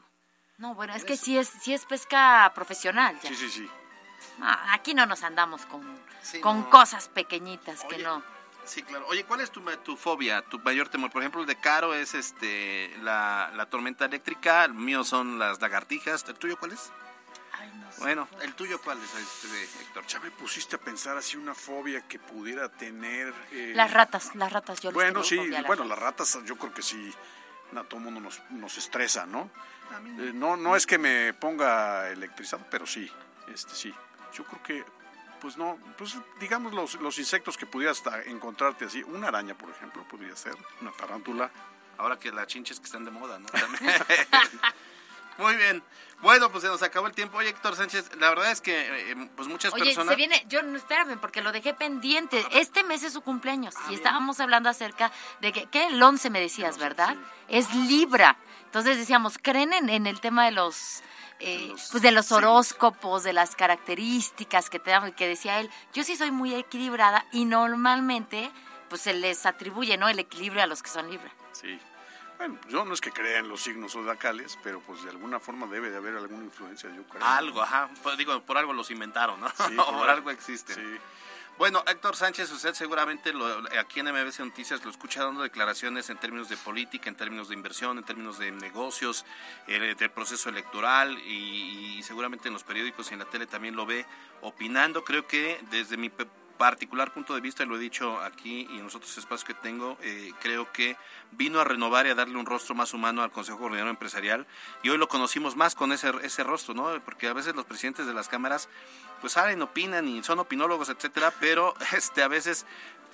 No, 0.58 0.74
bueno, 0.74 0.94
es 0.94 1.02
que 1.06 1.16
sí 1.16 1.38
es, 1.38 1.48
sí 1.48 1.72
es 1.72 1.86
pesca 1.86 2.52
profesional 2.54 3.18
ya. 3.22 3.30
Sí, 3.30 3.36
sí, 3.36 3.48
sí. 3.48 3.70
Ah, 4.42 4.74
aquí 4.74 4.92
no 4.92 5.06
nos 5.06 5.22
andamos 5.22 5.64
con, 5.64 5.98
Sí, 6.20 6.40
con 6.42 6.60
no. 6.60 6.68
cosas 6.68 7.08
pequeñitas 7.08 7.84
que 7.84 7.94
Oye, 7.94 8.04
no. 8.04 8.22
Sí, 8.66 8.82
claro. 8.82 9.06
Oye, 9.06 9.24
¿cuál 9.24 9.40
es 9.40 9.50
tu, 9.50 9.62
ma- 9.62 9.78
tu 9.82 9.96
fobia, 9.96 10.42
tu 10.42 10.58
mayor 10.58 10.90
temor? 10.90 11.10
Por 11.10 11.22
ejemplo, 11.22 11.40
el 11.40 11.46
de 11.46 11.56
Caro 11.56 11.94
es 11.94 12.12
este 12.12 12.94
la, 13.00 13.50
la 13.56 13.64
tormenta 13.70 14.04
eléctrica, 14.04 14.62
el 14.66 14.74
mío 14.74 15.04
son 15.04 15.38
las 15.38 15.58
lagartijas. 15.62 16.22
¿El 16.28 16.34
tuyo 16.34 16.58
cuál 16.58 16.72
es? 16.72 16.92
Ay, 17.64 17.78
no 17.78 17.92
sé. 17.92 18.00
Bueno, 18.00 18.28
¿el 18.42 18.54
tuyo 18.54 18.80
cuál 18.82 18.98
es, 19.02 19.14
este, 19.14 19.82
Héctor? 19.82 20.06
Ya 20.06 20.20
me 20.20 20.30
pusiste 20.30 20.76
a 20.76 20.78
pensar 20.78 21.16
así 21.16 21.36
una 21.36 21.54
fobia 21.54 22.02
que 22.06 22.18
pudiera 22.18 22.68
tener. 22.68 23.32
eh, 23.52 23.72
Las 23.74 23.92
ratas, 23.92 24.34
las 24.34 24.52
ratas, 24.52 24.80
yo 24.80 24.90
les 24.90 24.94
Bueno, 24.94 25.22
sí, 25.22 25.36
fobia 25.36 25.58
a 25.58 25.62
las 25.62 25.66
bueno, 25.68 25.84
las 25.84 25.98
ratas 25.98 26.38
yo 26.44 26.56
creo 26.56 26.72
que 26.74 26.82
sí, 26.82 27.12
a 27.74 27.82
todo 27.84 27.98
el 27.98 28.04
mundo 28.04 28.20
nos, 28.20 28.40
nos 28.50 28.76
estresa, 28.78 29.26
¿no? 29.26 29.50
Eh, 30.18 30.32
no, 30.34 30.56
no 30.56 30.76
es 30.76 30.86
que 30.86 30.98
me 30.98 31.32
ponga 31.34 32.08
electrizado, 32.10 32.64
pero 32.70 32.86
sí, 32.86 33.10
este 33.52 33.74
sí. 33.74 33.94
Yo 34.32 34.44
creo 34.44 34.62
que, 34.62 34.84
pues 35.40 35.56
no, 35.56 35.78
pues 35.96 36.16
digamos 36.40 36.72
los, 36.72 36.94
los 36.96 37.18
insectos 37.18 37.56
que 37.56 37.66
pudieras 37.66 38.02
encontrarte 38.26 38.86
así, 38.86 39.02
una 39.04 39.28
araña, 39.28 39.54
por 39.54 39.70
ejemplo, 39.70 40.02
podría 40.08 40.34
ser, 40.36 40.54
una 40.80 40.90
tarántula. 40.92 41.50
Ahora 41.96 42.18
que 42.18 42.32
las 42.32 42.48
chinches 42.48 42.80
que 42.80 42.86
están 42.86 43.04
de 43.04 43.12
moda, 43.12 43.38
¿no? 43.38 43.46
También. 43.46 43.84
Muy 45.38 45.56
bien. 45.56 45.82
Bueno, 46.22 46.50
pues 46.50 46.62
se 46.62 46.68
nos 46.68 46.82
acabó 46.82 47.06
el 47.06 47.12
tiempo. 47.12 47.36
Oye, 47.36 47.50
Héctor 47.50 47.76
Sánchez, 47.76 48.16
la 48.18 48.30
verdad 48.30 48.50
es 48.50 48.60
que 48.62 49.10
eh, 49.10 49.30
pues 49.36 49.46
muchas 49.46 49.74
Oye, 49.74 49.84
personas... 49.84 50.08
se 50.08 50.16
viene, 50.16 50.42
yo 50.48 50.60
espérame, 50.60 51.18
porque 51.18 51.42
lo 51.42 51.52
dejé 51.52 51.74
pendiente. 51.74 52.42
Este 52.52 52.82
mes 52.82 53.02
es 53.02 53.12
su 53.12 53.20
cumpleaños 53.20 53.74
Ah, 53.76 53.88
y 53.90 53.94
estábamos 53.94 54.40
hablando 54.40 54.70
acerca 54.70 55.12
de 55.42 55.52
que, 55.52 55.66
que 55.66 55.86
el 55.86 56.02
11 56.02 56.30
me 56.30 56.40
decías, 56.40 56.78
¿verdad? 56.78 57.16
Es 57.48 57.74
Libra. 57.74 58.38
Entonces 58.64 58.96
decíamos, 58.96 59.38
¿creen 59.38 59.72
en, 59.74 59.90
en 59.90 60.06
el 60.06 60.20
tema 60.20 60.46
de 60.46 60.52
los, 60.52 61.02
eh, 61.40 61.66
los 61.68 61.90
pues 61.90 62.02
de 62.02 62.10
los 62.10 62.32
horóscopos, 62.32 63.22
de 63.22 63.32
las 63.34 63.54
características 63.54 64.70
que 64.70 64.78
te 64.78 64.92
dan? 64.92 65.12
Que 65.12 65.28
decía 65.28 65.60
él, 65.60 65.70
yo 65.92 66.04
sí 66.04 66.16
soy 66.16 66.30
muy 66.30 66.54
equilibrada 66.54 67.26
y 67.32 67.44
normalmente 67.44 68.50
pues 68.88 69.02
se 69.02 69.12
les 69.12 69.44
atribuye, 69.44 69.96
¿no? 69.98 70.08
El 70.08 70.18
equilibrio 70.18 70.62
a 70.62 70.66
los 70.66 70.82
que 70.82 70.88
son 70.88 71.10
Libra. 71.10 71.30
Sí. 71.52 71.78
Bueno, 72.46 72.60
yo 72.68 72.84
no 72.84 72.92
es 72.92 73.00
que 73.00 73.10
crea 73.10 73.38
en 73.38 73.48
los 73.48 73.62
signos 73.62 73.92
zodiacales, 73.92 74.58
pero 74.62 74.80
pues 74.80 75.02
de 75.02 75.08
alguna 75.10 75.40
forma 75.40 75.66
debe 75.66 75.90
de 75.90 75.96
haber 75.96 76.14
alguna 76.16 76.44
influencia, 76.44 76.90
yo 76.94 77.02
creo. 77.04 77.24
Algo, 77.24 77.62
ajá. 77.62 77.88
Pues, 78.02 78.18
digo, 78.18 78.38
por 78.42 78.58
algo 78.58 78.74
los 78.74 78.90
inventaron, 78.90 79.40
¿no? 79.40 79.48
Sí, 79.48 79.54
por 79.76 79.86
por 79.86 80.10
algo. 80.10 80.30
existen. 80.30 80.76
Sí. 80.76 81.00
Bueno, 81.56 81.82
Héctor 81.86 82.16
Sánchez, 82.16 82.50
usted 82.52 82.74
seguramente 82.74 83.32
lo- 83.32 83.62
aquí 83.80 84.00
en 84.00 84.08
MBC 84.12 84.40
Noticias 84.40 84.84
lo 84.84 84.90
escucha 84.90 85.24
dando 85.24 85.40
declaraciones 85.42 86.10
en 86.10 86.18
términos 86.18 86.50
de 86.50 86.56
política, 86.58 87.08
en 87.08 87.16
términos 87.16 87.48
de 87.48 87.54
inversión, 87.54 87.96
en 87.96 88.04
términos 88.04 88.38
de 88.38 88.50
negocios, 88.50 89.24
eh, 89.66 89.94
del 89.96 90.10
proceso 90.10 90.50
electoral 90.50 91.16
y, 91.20 91.96
y 91.98 92.02
seguramente 92.02 92.48
en 92.48 92.52
los 92.54 92.64
periódicos 92.64 93.08
y 93.10 93.14
en 93.14 93.20
la 93.20 93.24
tele 93.26 93.46
también 93.46 93.74
lo 93.74 93.86
ve 93.86 94.04
opinando. 94.42 95.02
Creo 95.04 95.26
que 95.26 95.58
desde 95.70 95.96
mi 95.96 96.10
particular 96.58 97.12
punto 97.12 97.34
de 97.34 97.40
vista, 97.40 97.62
y 97.62 97.66
lo 97.66 97.76
he 97.76 97.78
dicho 97.78 98.20
aquí 98.20 98.66
y 98.70 98.78
en 98.78 98.84
los 98.84 98.94
otros 98.94 99.16
espacios 99.18 99.44
que 99.44 99.54
tengo, 99.54 99.98
eh, 100.02 100.32
creo 100.40 100.70
que 100.72 100.96
vino 101.32 101.60
a 101.60 101.64
renovar 101.64 102.06
y 102.06 102.10
a 102.10 102.14
darle 102.14 102.38
un 102.38 102.46
rostro 102.46 102.74
más 102.74 102.94
humano 102.94 103.22
al 103.22 103.30
Consejo 103.30 103.58
Coordinador 103.58 103.90
Empresarial 103.90 104.46
y 104.82 104.90
hoy 104.90 104.98
lo 104.98 105.08
conocimos 105.08 105.56
más 105.56 105.74
con 105.74 105.92
ese, 105.92 106.12
ese 106.22 106.44
rostro, 106.44 106.74
¿no? 106.74 107.00
Porque 107.04 107.28
a 107.28 107.32
veces 107.32 107.54
los 107.54 107.64
presidentes 107.64 108.06
de 108.06 108.14
las 108.14 108.28
cámaras 108.28 108.68
pues 109.20 109.32
salen, 109.34 109.62
opinan 109.62 110.08
y 110.08 110.22
son 110.22 110.38
opinólogos, 110.38 110.88
etcétera, 110.88 111.32
pero 111.40 111.74
este 111.92 112.22
a 112.22 112.28
veces 112.28 112.66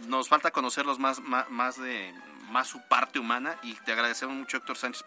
nos 0.07 0.29
falta 0.29 0.51
conocerlos 0.51 0.99
más, 0.99 1.21
más, 1.21 1.49
más 1.51 1.81
de 1.81 2.15
más 2.51 2.69
su 2.69 2.81
parte 2.83 3.19
humana 3.19 3.57
y 3.63 3.75
te 3.75 3.93
agradecemos 3.93 4.35
mucho 4.37 4.57
Héctor 4.59 4.77
Sánchez, 4.77 5.03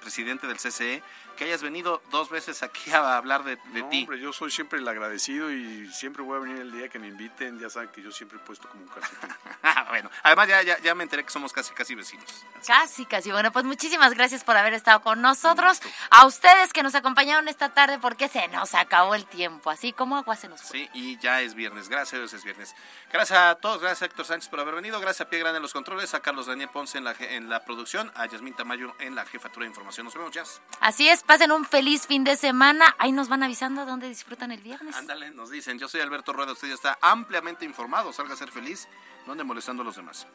presidente- 0.00 0.46
del 0.46 0.56
CCE, 0.58 1.02
que 1.36 1.44
hayas 1.44 1.62
venido 1.62 2.00
dos 2.10 2.30
veces 2.30 2.62
aquí 2.62 2.90
a 2.92 3.16
hablar 3.16 3.42
de, 3.44 3.56
de 3.56 3.82
No, 3.82 3.88
ti. 3.88 4.00
hombre, 4.02 4.20
yo 4.20 4.32
soy 4.32 4.50
siempre 4.50 4.78
el 4.78 4.86
agradecido 4.86 5.50
y 5.50 5.90
siempre 5.92 6.22
voy 6.22 6.36
a 6.36 6.40
venir 6.40 6.58
el 6.60 6.70
día 6.72 6.88
que 6.88 6.98
me 6.98 7.08
inviten. 7.08 7.58
Ya 7.58 7.68
saben 7.70 7.88
que 7.90 8.02
yo 8.02 8.12
siempre 8.12 8.38
he 8.38 8.40
puesto 8.40 8.68
como 8.68 8.82
un 8.84 8.88
calcetín. 8.88 9.30
Bueno, 9.88 10.10
además 10.22 10.48
ya, 10.48 10.62
ya, 10.62 10.78
ya 10.80 10.94
me 10.94 11.04
enteré 11.04 11.24
que 11.24 11.30
somos 11.30 11.52
casi 11.52 11.72
casi 11.74 11.94
vecinos. 11.94 12.44
Casi, 12.66 13.06
casi. 13.06 13.30
Bueno, 13.32 13.50
pues 13.52 13.64
muchísimas 13.64 14.12
gracias 14.14 14.44
por 14.44 14.56
haber 14.56 14.74
estado 14.74 15.00
con 15.02 15.20
nosotros. 15.22 15.80
A 16.10 16.26
ustedes 16.26 16.72
que 16.72 16.82
nos 16.82 16.94
acompañaron 16.94 17.48
esta 17.48 17.68
tarde 17.72 17.98
porque 17.98 18.28
se 18.28 18.46
nos 18.48 18.74
acabó 18.74 19.14
el 19.14 19.24
tiempo. 19.26 19.70
Así 19.70 19.92
como 19.92 20.16
agua 20.16 20.36
se 20.36 20.48
nos 20.48 20.62
fue. 20.62 20.70
Sí, 20.78 20.90
y 20.94 21.16
ya 21.18 21.40
es 21.40 21.54
viernes, 21.54 21.88
gracias 21.88 22.32
es 22.32 22.44
viernes. 22.44 22.74
Gracias 23.12 23.38
a 23.38 23.54
todos, 23.56 23.80
gracias 23.80 24.02
a 24.02 24.04
Héctor 24.06 24.26
Sánchez 24.26 24.48
por 24.48 24.60
haber 24.60 24.74
venido, 24.74 25.00
gracias 25.00 25.26
a 25.26 25.30
Pie 25.30 25.38
Grande 25.38 25.56
en 25.58 25.62
los 25.62 25.72
controles, 25.72 26.12
a 26.14 26.20
Carlos 26.20 26.46
Daniel 26.46 26.68
Ponce 26.72 26.83
en 26.94 27.04
la, 27.04 27.14
je- 27.14 27.30
en 27.36 27.48
la 27.48 27.64
producción, 27.64 28.10
a 28.14 28.26
Yasmín 28.26 28.54
Tamayo 28.54 28.94
en 28.98 29.14
la 29.14 29.24
jefatura 29.24 29.64
de 29.64 29.70
información. 29.70 30.04
Nos 30.04 30.14
vemos, 30.14 30.32
Jazz. 30.32 30.60
Así 30.80 31.08
es, 31.08 31.22
pasen 31.22 31.50
un 31.52 31.64
feliz 31.64 32.06
fin 32.06 32.24
de 32.24 32.36
semana. 32.36 32.94
Ahí 32.98 33.12
nos 33.12 33.28
van 33.28 33.42
avisando 33.42 33.86
dónde 33.86 34.08
disfrutan 34.08 34.52
el 34.52 34.60
viernes. 34.60 34.94
Ándale, 34.96 35.30
nos 35.30 35.50
dicen, 35.50 35.78
yo 35.78 35.88
soy 35.88 36.00
Alberto 36.02 36.32
Rueda, 36.32 36.52
usted 36.52 36.68
ya 36.68 36.74
está 36.74 36.98
ampliamente 37.00 37.64
informado, 37.64 38.12
salga 38.12 38.34
a 38.34 38.36
ser 38.36 38.50
feliz, 38.50 38.86
no 39.26 39.32
ande 39.32 39.44
molestando 39.44 39.82
a 39.82 39.86
los 39.86 39.96
demás. 39.96 40.26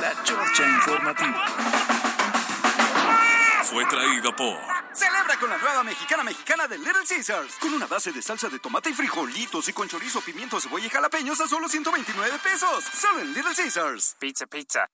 La 0.00 0.12
Chorcha 0.22 0.66
Informativa. 0.68 1.44
fue 3.64 3.84
traído 3.86 4.34
por 4.34 4.56
Celebra 4.98 5.38
con 5.38 5.48
la 5.48 5.58
nueva 5.58 5.84
mexicana 5.84 6.24
mexicana 6.24 6.66
de 6.66 6.76
Little 6.76 7.06
Caesars. 7.08 7.54
Con 7.60 7.72
una 7.72 7.86
base 7.86 8.10
de 8.10 8.20
salsa 8.20 8.48
de 8.48 8.58
tomate 8.58 8.90
y 8.90 8.94
frijolitos 8.94 9.68
y 9.68 9.72
con 9.72 9.88
chorizo, 9.88 10.20
pimiento, 10.20 10.60
cebolla 10.60 10.86
y 10.86 10.90
jalapeños 10.90 11.40
a 11.40 11.46
solo 11.46 11.68
129 11.68 12.38
pesos. 12.42 12.84
Solo 13.00 13.20
en 13.20 13.32
Little 13.32 13.54
Caesars. 13.54 14.16
Pizza, 14.18 14.46
pizza. 14.46 14.90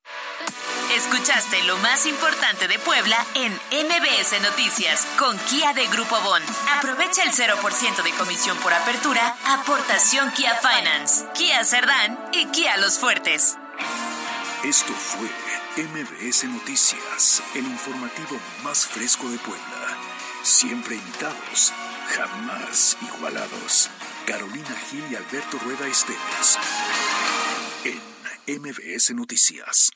Escuchaste 0.93 1.63
lo 1.63 1.77
más 1.77 2.05
importante 2.05 2.67
de 2.67 2.77
Puebla 2.77 3.17
en 3.33 3.51
MBS 3.51 4.39
Noticias 4.43 5.07
con 5.17 5.35
Kia 5.39 5.73
de 5.73 5.87
Grupo 5.87 6.21
Bon. 6.21 6.43
Aprovecha 6.77 7.23
el 7.23 7.31
0% 7.31 8.03
de 8.03 8.11
comisión 8.11 8.57
por 8.59 8.73
apertura, 8.73 9.35
aportación 9.47 10.31
Kia 10.33 10.55
Finance, 10.57 11.25
Kia 11.33 11.63
Cerdán 11.63 12.29
y 12.31 12.45
Kia 12.51 12.77
Los 12.77 12.99
Fuertes. 12.99 13.57
Esto 14.63 14.93
fue 14.93 15.29
MBS 15.77 16.43
Noticias, 16.45 17.41
el 17.55 17.65
informativo 17.65 18.39
más 18.63 18.85
fresco 18.85 19.27
de 19.29 19.39
Puebla. 19.39 19.74
Siempre 20.45 20.95
imitados, 20.95 21.73
jamás 22.07 22.95
igualados. 23.01 23.89
Carolina 24.27 24.75
Gil 24.91 25.03
y 25.09 25.15
Alberto 25.15 25.57
Rueda 25.57 25.87
Esteves. 25.87 26.59
En 27.83 28.61
MBS 28.61 29.15
Noticias. 29.15 29.89